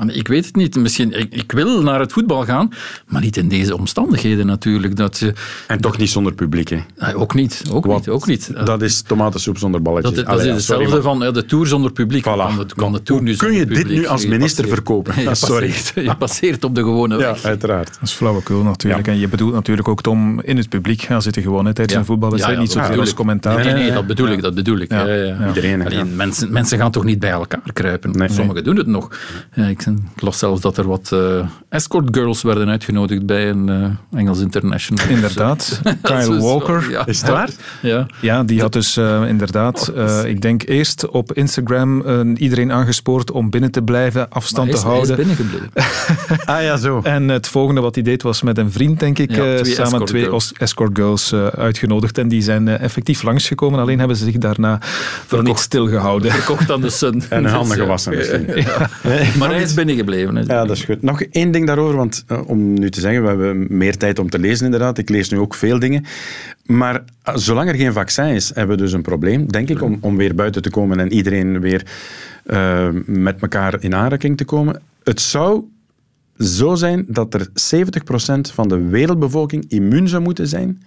Ik 0.08 0.28
weet 0.28 0.46
het 0.46 0.56
niet. 0.56 0.76
Misschien, 0.76 1.12
ik, 1.20 1.34
ik 1.34 1.52
wil 1.52 1.82
naar 1.82 2.00
het 2.00 2.12
voetbal 2.14 2.44
gaan, 2.46 2.70
maar 3.08 3.22
niet 3.22 3.38
in 3.38 3.48
deze 3.48 3.78
omstandigheden 3.78 4.46
natuurlijk. 4.46 4.96
Dat 4.96 5.18
je, 5.18 5.34
En 5.68 5.82
toch 5.82 5.98
niet 5.98 6.10
zonder 6.10 6.34
publiek, 6.34 6.70
hè? 6.70 6.80
Ah, 6.98 7.20
ook 7.22 7.34
niet. 7.34 7.64
Ook 7.72 7.88
niet, 7.88 8.10
ook 8.10 8.28
niet. 8.28 8.52
Dat 8.66 8.82
is 8.82 9.02
tomatensoep 9.02 9.58
zonder 9.58 9.82
balletjes. 9.82 10.16
Dat, 10.16 10.26
dat 10.26 10.34
Allee, 10.34 10.48
is 10.48 10.54
ja, 10.54 10.60
sorry, 10.60 10.82
hetzelfde 10.82 11.10
van 11.10 11.20
ja, 11.20 11.32
de 11.32 11.46
Tour 11.46 11.68
zonder 11.68 11.92
publiek. 11.92 12.24
Kan, 12.24 12.58
de, 12.58 12.66
kan 12.76 12.92
de 12.92 13.04
Tour 13.04 13.22
nu 13.22 13.36
kun 13.36 13.54
je 13.54 13.66
dit 13.66 13.88
nu 13.88 14.06
als 14.08 14.26
minister 14.26 14.68
verkopen? 14.68 15.14
Je 15.22 15.28
Ah, 15.30 15.36
sorry. 15.36 15.68
passeert, 15.68 16.06
je 16.06 16.16
passeert 16.16 16.64
op 16.64 16.76
de 16.76 16.82
gewone 16.82 17.18
Ja, 17.18 17.32
weg. 17.32 17.44
uiteraard. 17.44 17.88
Dat 18.00 18.02
is 18.10 18.12
flauwekul 18.12 18.64
natuurlijk. 18.64 19.08
En 19.08 19.20
je 19.20 19.28
bedoelt 19.28 19.54
natuurlijk 19.54 19.88
ook, 19.88 20.02
Tom, 20.02 20.42
in 20.42 20.58
het 20.58 20.70
publiek 20.70 21.02
gaan 21.02 21.22
zitten 21.22 21.42
gewoon 21.42 21.66
hè, 21.66 21.74
tijdens 21.74 21.98
een 21.98 22.06
voetbalwedstrijd. 22.06 22.58
Ja, 22.58 22.64
ja, 22.64 22.70
niet 22.74 22.78
zoveel 22.86 23.00
als 23.00 23.14
commentaar. 23.14 23.64
Nee, 23.66 23.74
nee, 23.74 23.92
dat 23.92 24.08
bedoel 24.08 24.28
ik. 24.28 24.42
Dat 24.42 24.56
bedoel 24.56 24.78
ik. 24.78 24.92
Ja. 24.92 25.06
Ja, 25.06 25.14
ja, 25.14 25.24
ja. 25.40 25.48
Iedereen, 25.48 26.16
mensen, 26.16 26.52
mensen 26.52 26.78
gaan 26.78 26.92
toch 26.92 27.04
niet 27.04 27.20
bij 27.20 27.30
elkaar 27.32 27.74
kruipen? 27.74 28.30
Sommigen 28.32 28.64
doen 28.64 28.76
het 28.76 28.88
nog. 28.88 29.10
Ja, 29.54 29.66
ik, 29.66 29.82
ik 30.16 30.22
las 30.22 30.38
zelfs 30.38 30.62
dat 30.62 30.78
er 30.78 30.88
wat 30.88 31.12
eh, 31.12 31.46
escort 31.70 32.08
girls 32.18 32.42
werden 32.42 32.70
uitgenodigd 32.70 33.26
bij 33.26 33.50
een 33.50 33.70
eh, 33.70 34.20
Engels 34.20 34.40
International. 34.40 35.08
Inderdaad. 35.10 35.82
Kyle 36.02 36.40
Walker. 36.40 36.90
ja. 36.90 37.06
Is 37.06 37.22
het 37.22 37.30
waar? 37.30 37.50
Ja. 37.82 38.06
Ja, 38.22 38.44
die 38.44 38.62
had 38.62 38.74
dus 38.74 38.98
eh, 38.98 39.24
inderdaad, 39.28 39.92
Oh, 39.96 40.20
eh, 40.24 40.30
ik 40.30 40.42
denk 40.42 40.68
eerst 40.68 41.08
op 41.10 41.34
Instagram 41.34 42.02
iedereen 42.36 42.72
aangespoord 42.72 43.32
om 43.32 43.50
binnen 43.50 43.72
te 43.72 43.82
blijven, 43.82 44.30
afstand 44.30 44.72
Maar 44.72 44.82
te 44.82 44.88
is- 44.88 44.92
hij 44.94 45.02
is 45.02 45.08
houden. 45.08 45.26
binnengebleven. 45.28 45.70
Ah 46.46 46.62
ja, 46.64 46.78
zo. 46.78 47.00
En 47.04 47.28
het 47.30 47.48
volgende 47.48 47.82
wat 47.82 47.96
hij 47.96 48.04
deed 48.04 48.22
was 48.22 48.42
met 48.42 48.58
een 48.58 48.72
vriend, 48.72 49.00
denk 49.00 49.20
ik, 49.20 49.32
Ja, 49.36 49.38
eh, 49.54 49.56
twee 49.60 49.74
samen 49.74 49.84
escort 49.92 50.08
twee 50.08 50.24
girls. 50.24 50.54
escort 50.58 50.92
girls 50.98 51.32
eh, 51.32 51.46
uitgenodigd. 51.48 52.18
En 52.18 52.28
die 52.28 52.42
zijn 52.42 52.68
effectief 52.68 53.24
langsgekomen, 53.24 53.80
alleen 53.80 54.00
hebben 54.00 54.18
ze 54.18 54.24
zich 54.26 54.38
daarna 54.38 54.78
voor 55.26 55.44
niet 55.44 55.58
stilgehouden. 55.60 56.32
Verkocht 56.32 56.72
aan 56.72 56.82
de 56.82 56.90
Sun. 56.90 57.24
En 57.30 57.44
hun 57.44 57.54
handen 57.54 57.78
gewassen 57.84 58.16
misschien. 58.16 58.46
ja. 58.56 58.90
Maar 59.40 59.50
hij 59.50 59.62
is 59.62 59.74
binnengebleven. 59.74 60.36
Ja, 60.36 60.66
dat 60.66 60.78
is 60.78 60.84
goed. 60.84 61.02
Nog 61.02 61.22
één 61.22 61.52
ding 61.52 61.68
daarover, 61.68 61.96
want 61.96 62.24
eh, 62.28 62.42
om 62.46 62.74
nu 62.74 62.90
te 62.90 63.00
zeggen, 63.00 63.22
we 63.22 63.28
hebben 63.28 63.78
meer 63.78 63.98
tijd 63.98 64.20
om 64.20 64.30
te 64.30 64.40
lezen 64.40 64.66
inderdaad. 64.66 64.98
Ik 64.98 65.10
lees 65.10 65.30
nu 65.30 65.40
ook 65.40 65.54
veel 65.54 65.80
dingen. 65.80 66.06
Maar 66.66 67.04
eh, 67.24 67.36
zolang 67.36 67.70
er 67.70 67.76
geen 67.76 67.94
vaccin 67.94 68.26
is, 68.26 68.52
hebben 68.56 68.78
we 68.78 68.84
dus 68.84 68.94
een 68.94 69.02
probleem, 69.02 69.48
denk 69.48 69.70
ik, 69.70 69.82
om, 69.82 69.98
om 70.02 70.18
weer 70.18 70.36
buiten 70.36 70.62
te 70.62 70.70
komen 70.70 71.00
en 71.00 71.12
iedereen 71.12 71.60
weer 71.60 71.86
eh, 72.46 72.88
met 73.06 73.42
elkaar 73.42 73.84
in 73.84 73.96
aanraking 73.96 74.38
te 74.38 74.46
komen. 74.46 74.82
Het 75.04 75.22
zou 75.22 75.64
zo 76.40 76.76
zijn 76.76 77.06
dat 77.08 77.34
er 77.34 77.48
70% 77.48 77.52
van 78.54 78.68
de 78.68 78.88
wereldbevolking 78.88 79.66
immuun 79.68 80.08
zou 80.08 80.24
moeten 80.24 80.48
zijn 80.48 80.82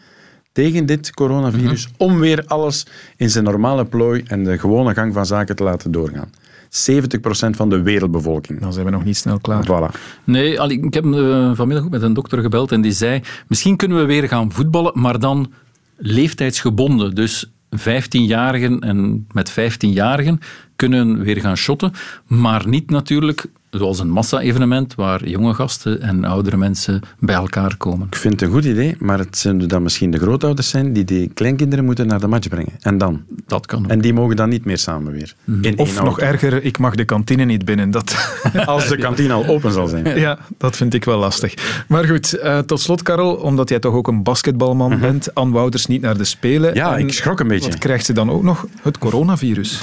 tegen 0.53 0.87
dit 0.87 1.11
coronavirus, 1.11 1.89
om 1.97 2.19
weer 2.19 2.45
alles 2.47 2.87
in 3.17 3.31
zijn 3.31 3.45
normale 3.45 3.85
plooi 3.85 4.23
en 4.27 4.45
de 4.45 4.59
gewone 4.59 4.95
gang 4.95 5.13
van 5.13 5.27
zaken 5.27 5.57
te 5.57 5.63
laten 5.63 5.91
doorgaan. 5.91 6.31
70% 6.73 7.51
van 7.51 7.69
de 7.69 7.83
wereldbevolking. 7.83 8.61
Dan 8.61 8.73
zijn 8.73 8.85
we 8.85 8.91
nog 8.91 9.05
niet 9.05 9.17
snel 9.17 9.41
klaar. 9.41 9.67
Voilà. 9.67 10.01
Nee, 10.25 10.53
ik 10.69 10.95
heb 10.95 11.05
eh, 11.05 11.51
vanmiddag 11.55 11.85
ook 11.85 11.91
met 11.91 12.03
een 12.03 12.15
dokter 12.15 12.41
gebeld 12.43 12.73
en 12.73 12.81
die 12.81 12.93
zei, 12.93 13.21
misschien 13.49 13.77
kunnen 13.77 13.99
we 13.99 14.05
weer 14.05 14.29
gaan 14.29 14.53
voetballen, 14.53 14.93
maar 14.95 15.19
dan 15.19 15.53
leeftijdsgebonden. 15.97 17.15
Dus 17.15 17.51
15-jarigen 17.77 18.79
en 18.79 19.27
met 19.33 19.51
15-jarigen 19.51 20.39
kunnen 20.77 21.23
weer 21.23 21.41
gaan 21.41 21.57
shotten, 21.57 21.93
maar 22.27 22.69
niet 22.69 22.91
natuurlijk 22.91 23.47
zoals 23.79 23.99
een 23.99 24.11
massa-evenement 24.11 24.95
waar 24.95 25.29
jonge 25.29 25.55
gasten 25.55 26.01
en 26.01 26.25
oudere 26.25 26.57
mensen 26.57 27.01
bij 27.19 27.35
elkaar 27.35 27.77
komen. 27.77 28.07
Ik 28.07 28.17
vind 28.17 28.33
het 28.33 28.43
een 28.43 28.55
goed 28.55 28.65
idee, 28.65 28.97
maar 28.99 29.19
het 29.19 29.39
zullen 29.39 29.69
dan 29.69 29.83
misschien 29.83 30.11
de 30.11 30.19
grootouders 30.19 30.69
zijn 30.69 30.93
die 30.93 31.05
die 31.05 31.31
kleinkinderen 31.35 31.85
moeten 31.85 32.07
naar 32.07 32.21
de 32.21 32.27
match 32.27 32.49
brengen. 32.49 32.73
En 32.81 32.99
dan? 32.99 33.23
Dat 33.47 33.67
kan. 33.67 33.89
En 33.91 34.01
die 34.01 34.13
mogen 34.13 34.37
dan 34.37 34.49
niet 34.49 34.65
meer 34.65 34.79
samen 34.79 35.13
weer. 35.13 35.35
In 35.47 35.63
één 35.63 35.79
Of 35.79 35.95
nog 35.95 36.21
auto. 36.21 36.23
erger, 36.23 36.65
ik 36.65 36.79
mag 36.79 36.95
de 36.95 37.05
kantine 37.05 37.45
niet 37.45 37.65
binnen. 37.65 37.91
Dat... 37.91 38.41
Als 38.65 38.89
de 38.89 38.97
kantine 38.97 39.33
al 39.33 39.47
open 39.47 39.73
zal 39.73 39.87
zijn. 39.87 40.19
Ja, 40.19 40.39
dat 40.59 40.77
vind 40.77 40.95
ik 40.95 41.05
wel 41.05 41.19
lastig. 41.19 41.55
Maar 41.89 42.05
goed, 42.05 42.33
eh, 42.33 42.59
tot 42.59 42.81
slot, 42.81 43.03
Karel, 43.03 43.35
omdat 43.35 43.69
jij 43.69 43.79
toch 43.79 43.95
ook 43.95 44.09
een 44.09 44.23
basketbalman 44.23 44.99
bent, 45.01 45.35
Anne 45.35 45.53
Wouters 45.53 45.87
niet 45.87 46.01
naar 46.01 46.17
de 46.17 46.25
Spelen. 46.25 46.69
Mhm. 46.71 46.79
Ja, 46.79 46.97
En 46.97 47.07
ik 47.07 47.13
schrok 47.13 47.41
een 47.41 47.49
beetje. 47.49 47.71
Wat 47.71 47.79
krijgt 47.79 48.05
ze 48.07 48.13
dan 48.13 48.31
ook 48.31 48.43
nog? 48.43 48.67
Het 48.83 48.99
coronavirus. 48.99 49.79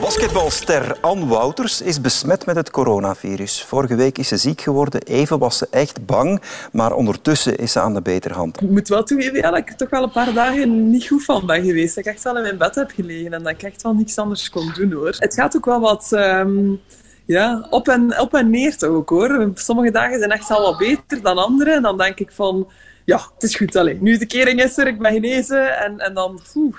Basketbalster 0.00 0.96
Anne 1.00 1.26
Wouters 1.26 1.82
is 1.82 2.00
besmet 2.00 2.46
met 2.46 2.56
het 2.56 2.70
coronavirus. 2.70 3.24
Vorige 3.66 3.94
week 3.94 4.18
is 4.18 4.28
ze 4.28 4.36
ziek 4.36 4.60
geworden. 4.60 5.02
Even 5.02 5.38
was 5.38 5.58
ze 5.58 5.66
echt 5.70 6.06
bang, 6.06 6.42
maar 6.72 6.92
ondertussen 6.92 7.56
is 7.56 7.72
ze 7.72 7.80
aan 7.80 7.94
de 7.94 8.02
betere 8.02 8.34
hand. 8.34 8.62
Ik 8.62 8.70
moet 8.70 8.88
wel 8.88 9.02
toegeven 9.02 9.42
dat 9.42 9.56
ik 9.56 9.68
er 9.68 9.76
toch 9.76 9.90
wel 9.90 10.02
een 10.02 10.10
paar 10.10 10.32
dagen 10.32 10.90
niet 10.90 11.06
goed 11.06 11.24
van 11.24 11.46
ben 11.46 11.64
geweest. 11.64 11.94
Dat 11.94 12.06
ik 12.06 12.12
echt 12.12 12.22
wel 12.22 12.36
in 12.36 12.42
mijn 12.42 12.58
bed 12.58 12.74
heb 12.74 12.90
gelegen 12.90 13.32
en 13.32 13.42
dat 13.42 13.52
ik 13.52 13.62
echt 13.62 13.82
wel 13.82 13.94
niks 13.94 14.18
anders 14.18 14.50
kon 14.50 14.72
doen 14.74 14.92
hoor. 14.92 15.14
Het 15.18 15.34
gaat 15.34 15.56
ook 15.56 15.64
wel 15.64 15.80
wat 15.80 16.12
ehm, 16.12 16.74
ja, 17.26 17.66
op, 17.70 17.88
en, 17.88 18.20
op 18.20 18.34
en 18.34 18.50
neer 18.50 18.76
toch 18.76 19.08
hoor. 19.08 19.50
Sommige 19.54 19.90
dagen 19.90 20.18
zijn 20.18 20.30
echt 20.30 20.50
al 20.50 20.62
wat 20.62 20.78
beter 20.78 21.22
dan 21.22 21.38
andere. 21.38 21.70
En 21.70 21.82
dan 21.82 21.98
denk 21.98 22.18
ik 22.18 22.30
van, 22.30 22.68
ja, 23.04 23.20
het 23.34 23.42
is 23.42 23.56
goed. 23.56 23.76
Allee, 23.76 23.98
nu 24.00 24.18
de 24.18 24.26
kering 24.26 24.62
is 24.62 24.78
er, 24.78 24.86
ik 24.86 24.98
ben 24.98 25.12
genezen. 25.12 25.78
En, 25.78 25.98
en 25.98 26.14
dan, 26.14 26.40
oeh, 26.54 26.76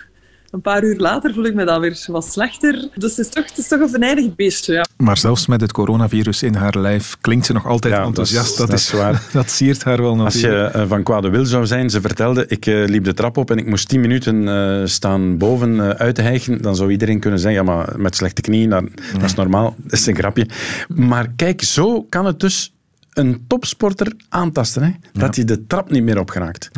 een 0.58 0.64
paar 0.64 0.84
uur 0.84 0.98
later 0.98 1.34
voel 1.34 1.46
ik 1.46 1.54
me 1.54 1.66
dan 1.66 1.82
weer 1.82 2.06
wat 2.08 2.26
slechter. 2.32 2.88
Dus 2.96 3.18
het 3.18 3.26
is 3.26 3.30
toch, 3.34 3.46
het 3.46 3.58
is 3.58 3.68
toch 3.68 3.80
een 3.80 3.90
venijnig 3.90 4.36
beestje, 4.36 4.74
ja. 4.74 4.86
Maar 4.98 5.18
zelfs 5.18 5.48
met 5.48 5.62
het 5.62 5.72
coronavirus 5.72 6.44
in 6.44 6.54
haar 6.56 6.78
lijf 6.80 7.18
klinkt 7.22 7.46
ze 7.46 7.54
nog 7.54 7.66
altijd 7.66 7.94
Ja, 7.94 8.04
enthousiast. 8.04 8.58
dat 8.58 8.74
is- 8.74 8.90
dat 8.90 8.96
is 8.96 9.02
waar. 9.02 9.24
dat 9.42 9.50
siert 9.52 9.84
haar 9.84 10.02
wel 10.02 10.20
Als 10.20 10.34
natuurlijk. 10.34 10.74
je 10.74 10.80
eh, 10.80 10.88
van 10.88 11.04
kwade 11.04 11.30
wil 11.30 11.46
zou 11.46 11.66
zijn, 11.66 11.90
ze 11.90 12.02
vertelde, 12.02 12.46
ik 12.48 12.66
eh, 12.66 12.86
liep 12.86 13.04
de 13.04 13.14
trap 13.14 13.38
op 13.38 13.52
en 13.52 13.58
ik 13.58 13.66
moest 13.68 13.88
tien 13.90 14.02
minuten 14.02 14.48
eh, 14.48 14.86
staan 14.86 15.38
boven 15.38 15.80
eh, 15.80 15.90
uit 15.90 16.16
te 16.16 16.22
hijgen, 16.22 16.62
dan 16.62 16.76
zou 16.76 16.92
iedereen 16.92 17.20
kunnen 17.20 17.40
zeggen, 17.40 17.66
ja, 17.66 17.72
maar 17.74 17.94
met 18.00 18.16
slechte 18.16 18.42
knieën, 18.42 18.70
dat, 18.70 18.84
dat 19.14 19.24
is 19.24 19.34
normaal, 19.36 19.76
dat 19.78 20.00
is 20.00 20.06
een 20.06 20.16
grapje. 20.16 20.48
Maar 20.88 21.28
kijk, 21.36 21.62
zo 21.62 22.04
kan 22.04 22.26
het 22.26 22.40
dus 22.40 22.72
een 23.18 23.44
topsporter 23.48 24.14
aantasten, 24.30 24.84
hè? 24.84 24.92
dat 25.14 25.36
hij 25.36 25.46
de 25.46 25.66
trap 25.68 25.92
niet 25.92 26.04
meer 26.04 26.20
opgeraakt. 26.20 26.70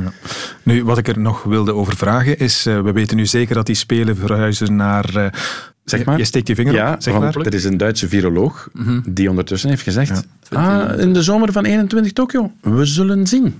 Nu, 0.63 0.83
wat 0.83 0.97
ik 0.97 1.07
er 1.07 1.19
nog 1.19 1.43
wilde 1.43 1.73
over 1.73 1.95
vragen 1.95 2.39
is, 2.39 2.65
eh, 2.65 2.81
we 2.81 2.91
weten 2.91 3.17
nu 3.17 3.25
zeker 3.25 3.55
dat 3.55 3.65
die 3.65 3.75
spelen 3.75 4.15
verhuizen 4.17 4.75
naar... 4.75 5.15
eh, 5.15 5.25
Zeg 5.83 6.05
maar. 6.05 6.17
Je 6.17 6.23
steekt 6.23 6.47
je 6.47 6.55
vinger 6.55 6.73
ja, 6.73 6.93
op, 6.93 7.01
zeg 7.01 7.13
maar. 7.19 7.29
Mhm. 7.37 7.45
er 7.47 7.53
is 7.53 7.63
een 7.63 7.77
Duitse 7.77 8.07
viroloog 8.07 8.69
die 9.05 9.29
ondertussen 9.29 9.69
heeft 9.69 9.81
gezegd, 9.81 10.27
ah, 10.51 10.99
in 10.99 11.13
de 11.13 11.23
zomer 11.23 11.51
van 11.51 11.65
21 11.65 12.13
Tokio, 12.13 12.51
we 12.61 12.85
zullen 12.85 13.27
zien. 13.27 13.53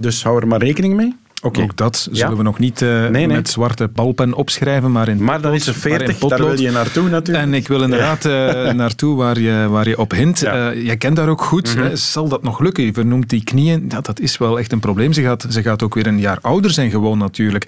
Dus 0.00 0.22
hou 0.22 0.40
er 0.40 0.46
maar 0.46 0.62
rekening 0.62 0.94
mee. 0.96 1.16
Ook 1.42 1.76
dat 1.76 1.96
zullen 1.96 2.30
Ja. 2.30 2.36
we 2.36 2.42
nog 2.42 2.58
niet 2.58 2.82
eh, 2.82 3.06
nee. 3.06 3.26
met 3.26 3.48
zwarte 3.48 3.88
balpen 3.88 4.34
opschrijven, 4.34 4.92
maar 4.92 5.08
in 5.08 5.24
Maar 5.24 5.40
dan 5.40 5.54
is 5.54 5.66
er 5.66 5.72
potlood, 5.72 5.98
maar 5.98 6.08
in 6.08 6.14
40, 6.14 6.28
daar 6.28 6.48
wil 6.48 6.60
je 6.60 6.70
naartoe 6.70 7.08
natuurlijk. 7.08 7.46
En 7.46 7.54
ik 7.54 7.68
wil 7.68 7.82
inderdaad 7.82 8.24
eh, 8.24 8.32
naartoe 8.82 9.16
waar 9.16 9.40
je, 9.40 9.66
waar 9.70 9.88
je 9.88 9.98
op 9.98 10.10
hint. 10.10 10.42
Eh, 10.42 10.82
jij 10.82 10.96
kent 10.96 11.16
daar 11.16 11.28
ook 11.28 11.42
goed. 11.42 11.76
Mhm. 11.76 11.96
Zal 11.96 12.28
dat 12.28 12.42
nog 12.42 12.60
lukken? 12.60 12.84
Je 12.84 12.92
vernoemt 12.92 13.28
die 13.28 13.44
knieën. 13.44 13.84
Ja, 13.88 14.00
dat 14.00 14.20
is 14.20 14.38
wel 14.38 14.58
echt 14.58 14.72
een 14.72 14.80
probleem. 14.80 15.12
Ze 15.12 15.22
gaat, 15.22 15.46
ze 15.50 15.62
gaat 15.62 15.82
ook 15.82 15.94
weer 15.94 16.06
een 16.06 16.20
jaar 16.20 16.38
ouder 16.40 16.70
zijn 16.70 16.90
gewoon 16.90 17.18
natuurlijk. 17.18 17.66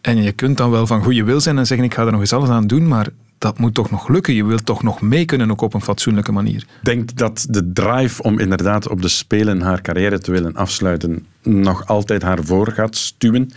En 0.00 0.22
je 0.22 0.32
kunt 0.32 0.56
dan 0.56 0.70
wel 0.70 0.86
van 0.86 1.02
goede 1.02 1.24
wil 1.24 1.40
zijn 1.40 1.58
en 1.58 1.66
zeggen 1.66 1.86
ik 1.86 1.94
ga 1.94 2.04
er 2.04 2.12
nog 2.12 2.20
eens 2.20 2.32
alles 2.32 2.48
aan 2.48 2.66
doen, 2.66 2.88
maar 2.88 3.06
dat 3.38 3.58
moet 3.58 3.74
toch 3.74 3.90
nog 3.90 4.08
lukken. 4.08 4.34
Je 4.34 4.44
wilt 4.44 4.66
toch 4.66 4.82
nog 4.82 5.00
mee 5.00 5.24
kunnen, 5.24 5.50
ook 5.50 5.60
op 5.60 5.74
een 5.74 5.80
fatsoenlijke 5.80 6.32
manier. 6.32 6.56
Ik 6.56 6.66
denk 6.82 7.16
dat 7.16 7.46
de 7.50 7.72
drive 7.72 8.22
om 8.22 8.38
inderdaad 8.38 8.88
op 8.88 9.02
de 9.02 9.08
Spelen 9.08 9.60
haar 9.60 9.82
carrière 9.82 10.18
te 10.18 10.30
willen 10.30 10.54
afsluiten 10.54 11.26
nog 11.44 11.86
altijd 11.86 12.22
haar 12.22 12.44
voor 12.44 12.72
gaat 12.72 12.96
stuwen. 12.96 13.50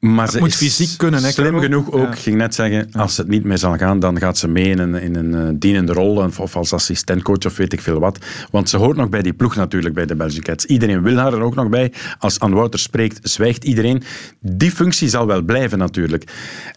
Maar 0.00 0.30
ze 0.30 0.38
moet 0.38 0.48
is 0.48 0.56
fysiek 0.56 0.98
kunnen, 0.98 1.22
hè, 1.22 1.30
Slim 1.30 1.60
genoeg 1.60 1.90
ook. 1.90 2.02
Ja. 2.02 2.12
Ik 2.12 2.18
ging 2.18 2.36
net 2.36 2.54
zeggen, 2.54 2.88
als 2.92 3.16
het 3.16 3.28
niet 3.28 3.44
meer 3.44 3.58
zal 3.58 3.76
gaan, 3.76 3.98
dan 3.98 4.18
gaat 4.18 4.38
ze 4.38 4.48
mee 4.48 4.68
in 4.68 4.78
een, 4.78 4.94
in 4.94 5.16
een 5.16 5.34
eh, 5.34 5.54
dienende 5.54 5.92
rol 5.92 6.16
of, 6.16 6.56
als 6.56 6.72
assistentcoach 6.72 7.44
of 7.46 7.56
weet 7.56 7.72
ik 7.72 7.80
veel 7.80 7.98
wat. 7.98 8.18
Want 8.50 8.68
ze 8.68 8.76
hoort 8.76 8.96
nog 8.96 9.08
bij 9.08 9.22
die 9.22 9.32
ploeg 9.32 9.56
natuurlijk, 9.56 9.94
bij 9.94 10.06
de 10.06 10.14
Belgian 10.14 10.42
Cats. 10.42 10.64
Iedereen 10.64 11.02
wil 11.02 11.16
haar 11.16 11.32
er 11.32 11.40
ook 11.40 11.54
nog 11.54 11.68
bij. 11.68 11.92
Als 12.18 12.40
Anne 12.40 12.56
Wouters 12.56 12.82
spreekt, 12.82 13.18
zwijgt 13.22 13.64
iedereen. 13.64 14.02
Die 14.40 14.70
functie 14.70 15.08
zal 15.08 15.26
wel 15.26 15.42
blijven 15.42 15.78
natuurlijk. 15.78 16.24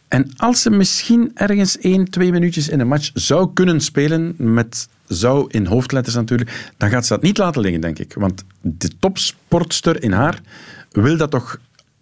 En 0.08 0.32
als 0.38 0.62
ze 0.62 0.70
misschien 0.70 1.32
ergens 1.34 1.78
één, 1.78 2.10
twee 2.10 2.32
minuutjes 2.32 2.70
in 2.70 2.80
een 2.80 2.88
match 2.88 3.12
zou 3.14 3.49
kunnen 3.54 3.82
spelen, 3.82 4.34
met 4.38 4.88
zou 5.14 5.45
in 5.49 5.66
hoofdletters 5.66 6.16
natuurlijk, 6.16 6.72
dan 6.78 6.89
gaat 6.89 7.05
ze 7.05 7.14
dat 7.14 7.22
niet 7.22 7.38
laten 7.38 7.61
liggen, 7.61 7.82
denk 7.82 7.99
ik. 7.99 8.14
Want 8.14 8.43
de 8.61 8.89
topsportster 8.99 10.03
in 10.03 10.11
haar 10.11 10.39
wil 10.91 11.18
dat 11.18 11.32
toch 11.32 11.57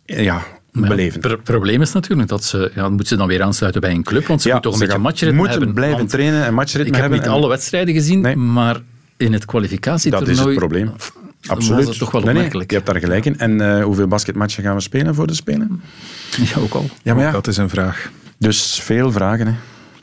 ja, 0.06 0.44
beleven. 0.72 1.22
Het 1.30 1.44
probleem 1.44 1.82
is 1.82 1.92
natuurlijk 1.92 2.30
dat 2.30 2.44
ze, 2.44 2.72
ja, 2.76 2.90
moet 2.90 3.08
ze 3.08 3.16
dan 3.16 3.28
weer 3.28 3.42
aansluiten 3.42 3.82
bij 3.82 3.92
een 3.92 4.04
club, 4.04 4.26
want 4.26 4.42
ze 4.42 4.48
Ja, 4.48 4.54
moet 4.54 4.64
toch 4.64 4.74
een 4.74 4.80
ze 4.80 4.86
beetje 4.86 5.02
matchritme 5.02 5.38
moeten 5.38 5.58
hebben. 5.58 5.76
blijven 5.76 5.98
want 5.98 6.10
trainen 6.10 6.46
en 6.46 6.54
matchritme 6.54 6.88
Ik 6.88 6.94
heb 6.94 7.02
hebben 7.02 7.20
niet 7.20 7.28
en- 7.28 7.34
alle 7.34 7.48
wedstrijden 7.48 7.94
gezien, 7.94 8.52
maar 8.54 8.80
in 9.18 9.34
het 9.34 9.46
kwalificatietoernooi... 9.46 10.26
Dat 10.36 10.40
is 10.40 10.46
het 10.46 10.56
probleem. 10.58 10.92
Absoluut. 11.48 11.98
toch 11.98 12.12
wel 12.12 12.22
Nee, 12.22 12.50
je 12.52 12.66
hebt 12.68 12.86
daar 12.86 13.00
gelijk 13.00 13.26
in. 13.26 13.40
En 13.40 13.78
eh, 13.78 13.84
hoeveel 13.84 14.08
basketmatchen 14.08 14.64
gaan 14.64 14.76
we 14.76 14.82
spelen 14.82 15.16
voor 15.16 15.28
de 15.28 15.34
Spelen? 15.34 15.82
Ja, 16.38 16.62
ook 16.62 16.74
al. 16.74 16.90
Ja, 17.04 17.14
maar 17.14 17.24
ja. 17.24 17.32
Dat 17.32 17.48
is 17.48 17.58
een 17.58 17.70
vraag. 17.70 18.12
Dus 18.38 18.80
veel 18.84 19.12
vragen. 19.12 19.48
Hè. 19.48 19.54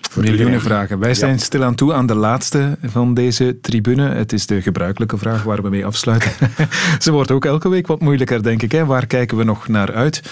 Voor 0.01 0.23
Miljoenen 0.23 0.61
vragen. 0.61 0.99
Wij 0.99 1.15
zijn 1.15 1.39
stilaan 1.39 1.75
toe 1.75 1.93
aan 1.93 2.07
de 2.07 2.15
laatste 2.15 2.79
van 2.83 3.15
deze 3.15 3.61
tribune. 3.61 4.09
Het 4.09 4.33
is 4.33 4.47
de 4.47 4.63
gebruikelijke 4.63 5.19
vraag 5.19 5.43
waar 5.43 5.63
we 5.63 5.69
mee 5.69 5.87
afsluiten. 5.87 6.31
Ze 6.99 7.13
wordt 7.13 7.31
ook 7.31 7.45
elke 7.45 7.69
week 7.69 7.87
wat 7.87 8.01
moeilijker, 8.01 8.43
denk 8.43 8.63
ik. 8.63 8.73
Hè? 8.73 8.85
Waar 8.85 9.07
kijken 9.07 9.37
we 9.37 9.45
nog 9.45 9.69
naar 9.69 9.93
uit? 9.95 10.23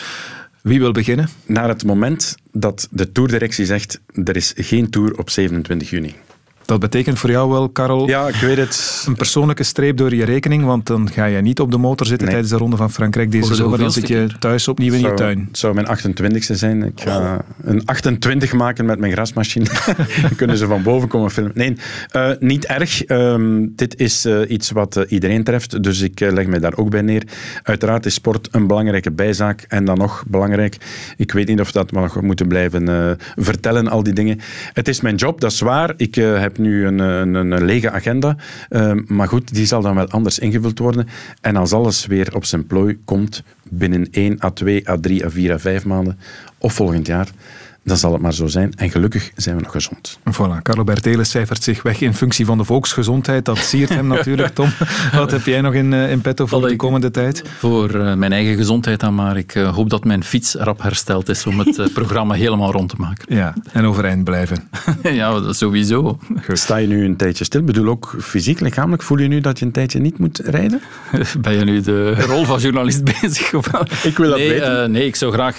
Wie 0.63 0.79
wil 0.79 0.93
beginnen? 0.93 1.29
Naar 1.47 1.69
het 1.69 1.85
moment 1.85 2.37
dat 2.53 2.89
de 2.91 3.13
tourdirectie 3.13 3.65
zegt, 3.65 4.01
er 4.25 4.37
is 4.37 4.53
geen 4.57 4.91
tour 4.91 5.19
op 5.19 5.31
27 5.31 5.91
juni. 5.91 6.15
Dat 6.67 6.81
betekent 6.81 7.19
voor 7.19 7.31
jou 7.31 7.51
wel, 7.51 7.69
Karel, 7.69 8.09
Ja, 8.09 8.29
ik 8.29 8.35
weet 8.35 8.57
het. 8.57 9.05
een 9.07 9.15
persoonlijke 9.17 9.63
streep 9.63 9.97
door 9.97 10.15
je 10.15 10.25
rekening, 10.25 10.65
want 10.65 10.87
dan 10.87 11.11
ga 11.11 11.25
je 11.25 11.41
niet 11.41 11.61
op 11.61 11.71
de 11.71 11.79
motor 11.79 12.07
zitten 12.07 12.27
Nee. 12.27 12.35
tijdens 12.35 12.55
de 12.55 12.61
Ronde 12.61 12.77
van 12.77 12.91
Frankrijk 12.91 13.31
deze 13.33 13.55
zomer. 13.55 13.79
Dan 13.79 13.93
zit 13.93 14.09
je 14.09 14.27
thuis 14.39 14.69
opnieuw 14.69 14.93
in 14.93 15.01
je 15.01 15.15
tuin. 15.15 15.45
Het 15.49 15.59
zou 15.59 15.75
mijn 15.75 15.87
28ste 15.87 16.55
zijn. 16.55 16.83
Ik 16.83 17.01
ga 17.01 17.45
een 17.63 17.85
28 17.85 18.53
maken 18.53 18.85
met 18.85 18.99
mijn 18.99 19.13
grasmachine. 19.13 19.65
Dan 20.23 20.35
kunnen 20.37 20.57
ze 20.57 20.67
van 20.67 20.83
boven 20.83 21.09
komen 21.09 21.31
filmen. 21.31 21.53
Nee, 21.55 21.77
eh, 22.11 22.31
niet 22.39 22.67
erg. 22.67 23.05
Ehm, 23.05 23.67
dit 23.71 24.01
is 24.01 24.25
eh, 24.25 24.41
iets 24.49 24.71
wat 24.71 24.97
eh, 24.97 25.05
iedereen 25.09 25.45
treft, 25.45 25.83
dus 25.83 26.01
ik 26.01 26.21
leg 26.21 26.47
mij 26.47 26.59
daar 26.59 26.77
ook 26.77 26.91
bij 26.91 27.03
neer. 27.03 27.23
Uiteraard 27.63 28.07
is 28.07 28.15
sport 28.15 28.49
een 28.51 28.67
belangrijke 28.67 29.11
bijzaak. 29.11 29.65
En 29.69 29.85
dan 29.85 29.99
nog 29.99 30.25
belangrijk, 30.27 30.77
ik 31.17 31.33
weet 31.33 31.49
niet 31.49 31.61
of 31.61 31.73
dat 31.73 31.91
we 31.91 32.01
nog 32.01 32.21
moeten 32.21 32.49
blijven 32.49 32.89
eh, 32.89 33.11
vertellen, 33.37 33.89
al 33.89 34.03
die 34.03 34.13
dingen. 34.13 34.41
Het 34.73 34.89
is 34.89 35.01
mijn 35.01 35.15
job, 35.15 35.41
dat 35.41 35.53
is 35.53 35.61
waar. 35.61 35.95
Ik 35.97 36.17
eh, 36.17 36.41
nu 36.59 36.87
een, 36.87 36.99
een, 36.99 37.35
een 37.35 37.65
lege 37.65 37.91
agenda. 37.91 38.37
Ehm, 38.69 39.03
maar 39.07 39.29
goed, 39.29 39.55
die 39.55 39.67
zal 39.67 39.83
dan 39.83 39.95
wel 39.95 40.09
anders 40.09 40.39
ingevuld 40.39 40.79
worden. 40.79 41.07
En 41.41 41.57
als 41.57 41.73
alles 41.73 42.07
weer 42.07 42.35
op 42.35 42.45
zijn 42.45 42.67
plooi 42.67 42.99
komt, 43.05 43.43
binnen 43.71 44.09
1 44.11 44.45
à 44.45 44.51
2 44.51 44.89
à 44.89 44.97
3 45.01 45.25
à 45.25 45.31
4 45.31 45.53
à 45.53 45.59
5 45.59 45.85
maanden, 45.85 46.19
of 46.59 46.73
volgend 46.73 47.07
jaar, 47.07 47.29
dan 47.87 47.97
zal 47.97 48.13
het 48.13 48.23
maar 48.23 48.35
zo 48.35 48.47
zijn. 48.47 48.73
En 48.77 48.91
gelukkig 48.91 49.31
zijn 49.37 49.57
we 49.57 49.63
nog 49.63 49.73
gezond. 49.73 50.19
Voilà, 50.33 50.63
Carlo 50.63 50.85
Bertelen 50.85 51.27
cijfert 51.27 51.63
zich 51.63 51.83
weg 51.83 52.01
in 52.01 52.15
functie 52.15 52.47
van 52.47 52.59
de 52.59 52.65
volksgezondheid. 52.65 53.45
Dat 53.45 53.59
siert 53.59 53.89
hem 53.89 54.07
natuurlijk, 54.17 54.55
Tom. 54.55 54.71
Wat 55.13 55.31
heb 55.31 55.45
jij 55.45 55.61
nog 55.61 55.75
in, 55.75 55.93
eh, 55.93 56.11
in 56.11 56.21
petto 56.21 56.47
voor 56.47 56.69
de 56.69 56.77
komende 56.77 57.11
tijd? 57.11 57.43
Voor 57.59 57.95
eh, 57.95 58.15
mijn 58.15 58.33
eigen 58.33 58.57
gezondheid 58.57 59.01
dan 59.01 59.15
maar. 59.15 59.37
Ik 59.37 59.55
eh, 59.55 59.75
hoop 59.75 59.91
dat 59.91 60.05
mijn 60.05 60.25
fiets 60.25 60.55
rap 60.55 60.83
hersteld 60.83 61.29
is 61.29 61.47
om 61.47 61.59
het 61.59 61.91
programma 61.95 62.35
helemaal 62.35 62.73
rond 62.73 62.89
te 62.89 62.95
maken. 62.99 63.35
Ja, 63.35 63.55
en 63.73 63.85
overeind 63.85 64.25
blijven. 64.25 64.69
ja, 65.03 65.41
dat 65.41 65.57
sowieso. 65.57 66.19
Sta 66.53 66.77
je 66.77 66.87
nu 66.87 67.05
een 67.05 67.17
tijdje 67.17 67.45
stil? 67.45 67.61
Ik 67.61 67.67
bedoel 67.67 67.89
ook 67.89 68.15
fysiek, 68.21 68.61
lichamelijk? 68.61 69.03
Voel 69.03 69.19
je 69.19 69.29
nu 69.29 69.41
dat 69.41 69.59
je 69.59 69.65
een 69.65 69.73
tijdje 69.73 69.99
niet 69.99 70.19
moet 70.19 70.39
rijden? 70.39 70.81
Ben 71.41 71.53
je 71.59 71.65
nu 71.65 71.81
de 71.81 72.15
rol 72.15 72.45
van 72.45 72.59
journalist 72.59 73.05
bezig? 73.21 73.55
Of? 73.55 73.67
Ik 74.05 74.17
wil 74.17 74.29
dat 74.29 74.39
nee, 74.39 74.49
weten. 74.49 74.91
nee, 74.91 75.07
ik 75.07 75.17
zou 75.17 75.33
graag 75.33 75.57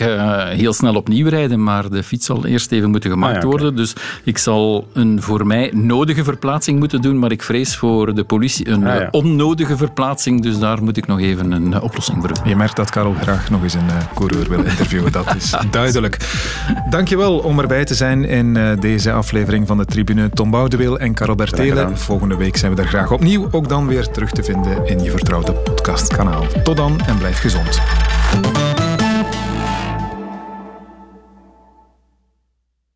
heel 0.57 0.73
snel 0.73 0.95
opnieuw 0.95 1.27
rijden, 1.27 1.63
maar 1.63 1.89
de 1.89 2.03
fiets 2.03 2.16
zal 2.23 2.45
eerst 2.45 2.71
even 2.71 2.89
moeten 2.89 3.09
gemaakt 3.11 3.35
Ah, 3.35 3.41
ja, 3.41 3.47
worden. 3.47 3.75
Dus 3.75 3.93
ik 4.23 4.37
zal 4.37 4.87
een 4.93 5.21
voor 5.21 5.47
mij 5.47 5.71
nodige 5.73 6.23
verplaatsing 6.23 6.79
moeten 6.79 7.01
doen, 7.01 7.19
maar 7.19 7.31
ik 7.31 7.43
vrees 7.43 7.75
voor 7.77 8.15
de 8.15 8.23
politie 8.23 8.69
een 8.69 8.87
Ah, 8.87 8.93
ja. 8.95 9.01
eh, 9.01 9.07
onnodige 9.11 9.77
verplaatsing. 9.77 10.41
Dus 10.41 10.59
daar 10.59 10.83
moet 10.83 10.97
ik 10.97 11.07
nog 11.07 11.19
even 11.19 11.51
een 11.51 11.73
eh, 11.73 11.83
oplossing 11.83 12.17
voor 12.19 12.29
vinden. 12.33 12.49
Je 12.49 12.55
merkt 12.55 12.75
dat 12.75 12.89
Karel 12.89 13.13
graag 13.21 13.49
nog 13.49 13.63
eens 13.63 13.73
een 13.73 13.89
eh, 13.89 13.95
coureur 14.15 14.49
wil 14.49 14.63
interviewen. 14.63 15.11
Dat 15.11 15.35
is 15.35 15.53
duidelijk. 15.71 16.17
Dankjewel 16.89 17.37
om 17.37 17.59
erbij 17.59 17.85
te 17.85 17.93
zijn 17.95 18.25
in 18.25 18.57
eh, 18.57 18.79
deze 18.79 19.11
aflevering 19.11 19.67
van 19.67 19.77
de 19.77 19.85
Tribune. 19.85 20.29
Tom 20.29 20.51
Boudewil 20.51 20.99
en 20.99 21.13
Karel 21.13 21.35
Bertelen. 21.35 21.97
Volgende 21.97 22.35
week 22.35 22.57
zijn 22.57 22.75
we 22.75 22.81
er 22.81 22.87
graag 22.87 23.11
opnieuw. 23.11 23.47
Ook 23.51 23.69
dan 23.69 23.87
weer 23.87 24.07
terug 24.11 24.31
te 24.31 24.43
vinden 24.43 24.85
in 24.85 25.03
je 25.03 25.11
vertrouwde 25.11 25.51
podcastkanaal. 25.53 26.45
Tot 26.63 26.77
dan 26.77 26.99
en 27.05 27.17
blijf 27.17 27.39
gezond. 27.39 27.79